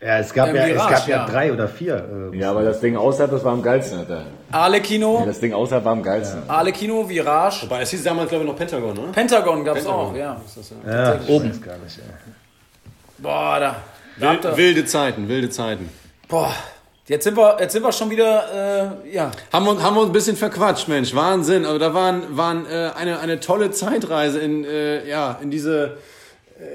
Ja, 0.04 0.18
es 0.18 0.34
gab, 0.34 0.54
ja, 0.54 0.66
es 0.66 0.72
Mirage, 0.74 0.92
gab 0.92 1.08
ja, 1.08 1.16
ja. 1.16 1.26
drei 1.26 1.52
oder 1.52 1.66
vier. 1.66 2.30
Äh, 2.32 2.36
Ja, 2.36 2.50
aber 2.50 2.62
das 2.62 2.80
Ding 2.80 2.94
außerhalb, 2.96 3.30
das 3.30 3.42
war 3.42 3.52
am 3.52 3.62
geilsten, 3.62 4.00
Alter. 4.00 4.24
Arlecchino, 4.52 5.22
Das 5.24 5.40
Ding 5.40 5.54
außerhalb 5.54 5.84
war 5.84 5.92
am 5.92 6.02
geilsten. 6.02 6.42
Arlecchino, 6.48 7.08
Virage. 7.08 7.62
Wobei, 7.62 7.80
es 7.82 7.90
hieß 7.90 8.04
damals, 8.04 8.28
glaube 8.28 8.44
ich, 8.44 8.50
noch 8.50 8.56
Pentagon, 8.56 8.90
oder? 8.98 9.12
Pentagon 9.12 9.64
gab 9.64 9.76
es 9.78 9.86
auch, 9.86 10.14
ja. 10.14 10.38
ja, 10.86 11.18
Oben. 11.28 11.46
Ich 11.46 11.52
weiß 11.52 11.62
gar 11.62 11.78
nicht. 11.78 12.00
Boah, 13.18 13.58
da. 13.60 13.76
ihr- 14.32 14.56
Wilde 14.56 14.84
Zeiten, 14.84 15.28
wilde 15.28 15.48
Zeiten. 15.50 15.88
Boah. 16.28 16.52
Jetzt 17.06 17.24
sind 17.24 17.36
wir, 17.36 17.58
jetzt 17.60 17.72
sind 17.72 17.82
wir 17.82 17.92
schon 17.92 18.08
wieder, 18.08 18.94
äh, 19.04 19.14
ja. 19.14 19.30
Haben 19.52 19.66
wir, 19.66 19.82
haben 19.82 19.94
wir 19.94 20.00
uns 20.00 20.08
ein 20.10 20.12
bisschen 20.14 20.36
verquatscht, 20.36 20.88
Mensch. 20.88 21.14
Wahnsinn. 21.14 21.66
Aber 21.66 21.78
da 21.78 21.92
waren, 21.92 22.22
waren 22.36 22.64
äh, 22.66 22.90
eine, 22.96 23.20
eine 23.20 23.40
tolle 23.40 23.70
Zeitreise 23.72 24.38
in, 24.38 24.64
äh, 24.64 25.06
ja, 25.06 25.38
in 25.42 25.50
diese, 25.50 25.98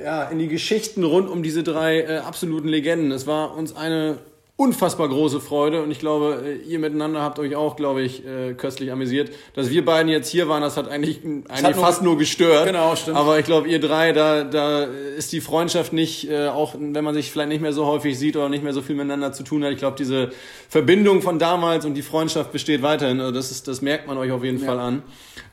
ja, 0.04 0.24
in 0.24 0.40
die 0.40 0.48
Geschichten 0.48 1.04
rund 1.04 1.30
um 1.30 1.44
diese 1.44 1.64
drei 1.64 2.02
äh, 2.02 2.18
absoluten 2.18 2.68
Legenden. 2.68 3.12
Es 3.12 3.28
war 3.28 3.56
uns 3.56 3.76
eine 3.76 4.18
unfassbar 4.60 5.08
große 5.08 5.40
Freude 5.40 5.82
und 5.82 5.90
ich 5.90 6.00
glaube, 6.00 6.44
äh, 6.46 6.70
ihr 6.70 6.80
miteinander 6.80 7.22
habt 7.22 7.40
euch 7.40 7.56
auch, 7.56 7.78
glaube 7.78 8.02
ich, 8.02 8.26
äh, 8.26 8.54
köstlich 8.56 8.92
amüsiert. 8.92 9.32
Dass 9.54 9.70
wir 9.70 9.86
beiden 9.86 10.12
jetzt 10.12 10.28
hier 10.28 10.50
waren, 10.50 10.62
das 10.62 10.76
hat 10.76 10.90
eigentlich, 10.90 11.24
eigentlich 11.24 11.64
hat 11.64 11.76
nur- 11.78 11.86
fast 11.86 12.02
nur 12.04 12.18
gestört. 12.18 12.66
Genau, 12.68 12.94
stimmt. 12.98 13.16
Aber 13.16 13.40
ich 13.40 13.46
glaube, 13.46 13.70
ihr 13.70 13.80
drei, 13.80 14.12
da, 14.12 14.44
da 14.44 14.84
ist 14.84 15.32
die 15.32 15.40
Freundschaft 15.40 15.94
nicht, 15.94 16.30
äh, 16.30 16.48
auch 16.50 16.76
wenn 16.78 17.06
man 17.06 17.14
sich 17.14 17.32
vielleicht 17.32 17.48
nicht 17.48 17.62
mehr 17.62 17.72
so 17.72 17.86
häufig 17.86 18.20
sieht 18.20 18.36
oder 18.36 18.50
nicht 18.50 18.62
mehr 18.62 18.74
so 18.74 18.82
viel 18.82 18.98
miteinander 18.98 19.32
zu 19.32 19.44
tun 19.44 19.64
hat. 19.64 19.72
Ich 19.72 19.80
glaube, 19.80 19.96
diese 19.98 20.32
Verbindung 20.68 21.22
von 21.22 21.40
damals 21.40 21.86
und 21.86 21.94
die 21.94 22.02
Freundschaft 22.02 22.52
besteht 22.52 22.82
weiterhin. 22.82 23.22
Also 23.22 23.32
das, 23.32 23.52
ist, 23.52 23.70
das 23.70 23.82
merkt 23.82 24.08
man 24.08 24.18
euch 24.18 24.34
auf 24.34 24.44
jeden 24.44 24.60
Fall 24.60 24.78
an. 24.78 25.04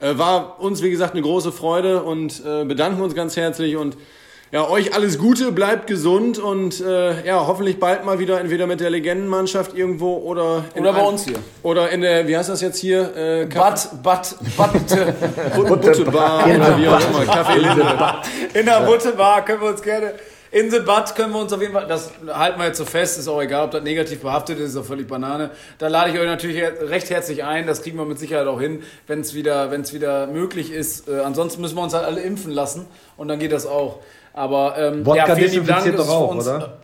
War 0.01 0.61
uns, 0.61 0.83
wie 0.83 0.91
gesagt, 0.91 1.13
eine 1.13 1.23
große 1.23 1.53
Freude 1.53 2.03
und 2.03 2.43
bedanken 2.67 3.01
uns 3.03 3.15
ganz 3.15 3.37
herzlich 3.37 3.77
und 3.77 3.97
ja, 4.53 4.69
euch 4.69 4.95
alles 4.95 5.19
Gute, 5.19 5.51
bleibt 5.53 5.87
gesund 5.89 6.39
und 6.39 6.81
äh, 6.81 7.27
ja, 7.27 7.47
hoffentlich 7.47 7.79
bald 7.81 8.05
mal 8.05 8.19
wieder 8.19 8.41
entweder 8.41 8.67
mit 8.67 8.81
der 8.81 8.91
Legendenmannschaft 8.91 9.75
irgendwo 9.77 10.17
oder 10.19 10.65
in 10.75 10.83
Oder 10.83 10.93
bei 10.93 11.01
ein- 11.01 11.07
uns 11.07 11.25
hier. 11.25 11.39
Oder 11.63 11.91
in 11.91 12.01
der, 12.01 12.29
wie 12.29 12.37
heißt 12.37 12.49
das 12.49 12.61
jetzt 12.61 12.79
hier? 12.79 13.15
Äh, 13.17 13.47
Bad, 13.47 14.03
Bad, 14.03 14.37
Bad, 14.57 14.73
Buttebar 15.57 16.47
oder 16.47 16.79
wie 16.79 16.89
auch 16.89 17.01
immer, 17.11 17.25
Kaffee 17.25 18.59
in 18.59 18.67
der 18.67 18.81
Buttebar 18.87 19.45
können 19.45 19.61
wir 19.61 19.69
uns 19.71 19.83
gerne 19.83 20.15
Inselbad 20.53 21.15
können 21.17 21.33
wir 21.35 21.41
uns 21.41 21.53
auf 21.53 21.61
jeden 21.61 21.75
Fall, 21.75 21.87
das 21.89 22.13
halten 22.33 22.59
wir 22.61 22.67
jetzt 22.69 22.79
so 22.79 22.85
fest, 22.85 23.19
ist 23.19 23.29
auch 23.29 23.43
egal, 23.43 23.65
ob 23.65 23.73
das 23.73 23.83
negativ 23.83 24.21
behaftet 24.21 24.59
ist, 24.61 24.71
ist 24.71 24.77
auch 24.77 24.85
völlig 24.85 25.07
Banane. 25.09 25.51
Da 25.79 25.89
lade 25.89 26.13
ich 26.13 26.19
euch 26.19 26.25
natürlich 26.25 26.63
recht 26.89 27.11
herzlich 27.11 27.45
ein, 27.45 27.67
das 27.67 27.83
kriegen 27.83 27.99
wir 27.99 28.05
mit 28.07 28.19
Sicherheit 28.19 28.47
auch 28.47 28.61
hin, 28.61 28.83
wenn 29.09 29.21
es 29.21 29.35
wieder, 29.35 29.71
wenn's 29.73 29.93
wieder 29.93 30.29
möglich 30.29 30.73
ist. 30.73 31.09
Äh, 31.09 31.21
ansonsten 31.21 31.61
müssen 31.61 31.77
wir 31.77 31.83
uns 31.83 31.93
halt 31.95 32.07
alle 32.07 32.21
impfen 32.23 32.53
lassen 32.53 32.87
und 33.17 33.29
dann 33.29 33.39
geht 33.41 33.53
das 33.53 33.67
auch. 33.67 33.99
Aber 34.37 34.79
ähm, 34.79 35.05
Wodka 35.05 35.27
ja, 35.27 35.35
vielen 35.35 35.51
lieben 35.51 35.67
Dank, 35.67 35.97
doch 35.97 36.09
auch, 36.09 36.31
uns, 36.31 36.47
oder? 36.47 36.75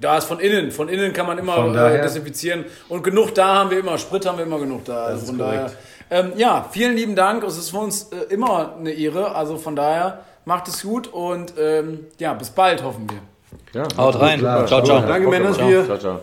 Da 0.00 0.18
ist 0.18 0.24
von 0.24 0.40
innen, 0.40 0.72
von 0.72 0.88
innen 0.88 1.12
kann 1.12 1.26
man 1.26 1.38
immer 1.38 1.72
äh, 1.76 2.02
desinfizieren 2.02 2.64
und 2.88 3.04
genug 3.04 3.34
da 3.34 3.54
haben 3.56 3.70
wir 3.70 3.78
immer, 3.78 3.98
Sprit 3.98 4.26
haben 4.26 4.38
wir 4.38 4.44
immer 4.46 4.58
genug 4.58 4.84
da. 4.84 5.04
Also 5.04 5.26
von 5.26 5.38
daher, 5.38 5.70
ähm, 6.10 6.32
ja, 6.36 6.66
vielen 6.70 6.96
lieben 6.96 7.14
Dank, 7.14 7.44
es 7.44 7.56
ist 7.56 7.70
für 7.70 7.78
uns 7.78 8.10
äh, 8.10 8.32
immer 8.32 8.74
eine 8.78 8.90
Ehre, 8.90 9.36
also 9.36 9.56
von 9.56 9.76
daher 9.76 10.24
Macht 10.44 10.68
es 10.68 10.82
gut 10.82 11.06
und 11.06 11.54
ähm, 11.58 12.06
ja, 12.18 12.32
bis 12.32 12.50
bald 12.50 12.82
hoffen 12.82 13.08
wir. 13.08 13.80
Ja, 13.80 13.86
Haut 13.96 14.18
rein. 14.18 14.40
Ciao, 14.40 14.66
ciao. 14.66 15.00
Danke, 15.00 15.28
Männer. 15.28 15.52
Ciao, 15.52 15.84
ciao. 15.84 15.98
ciao. 15.98 16.20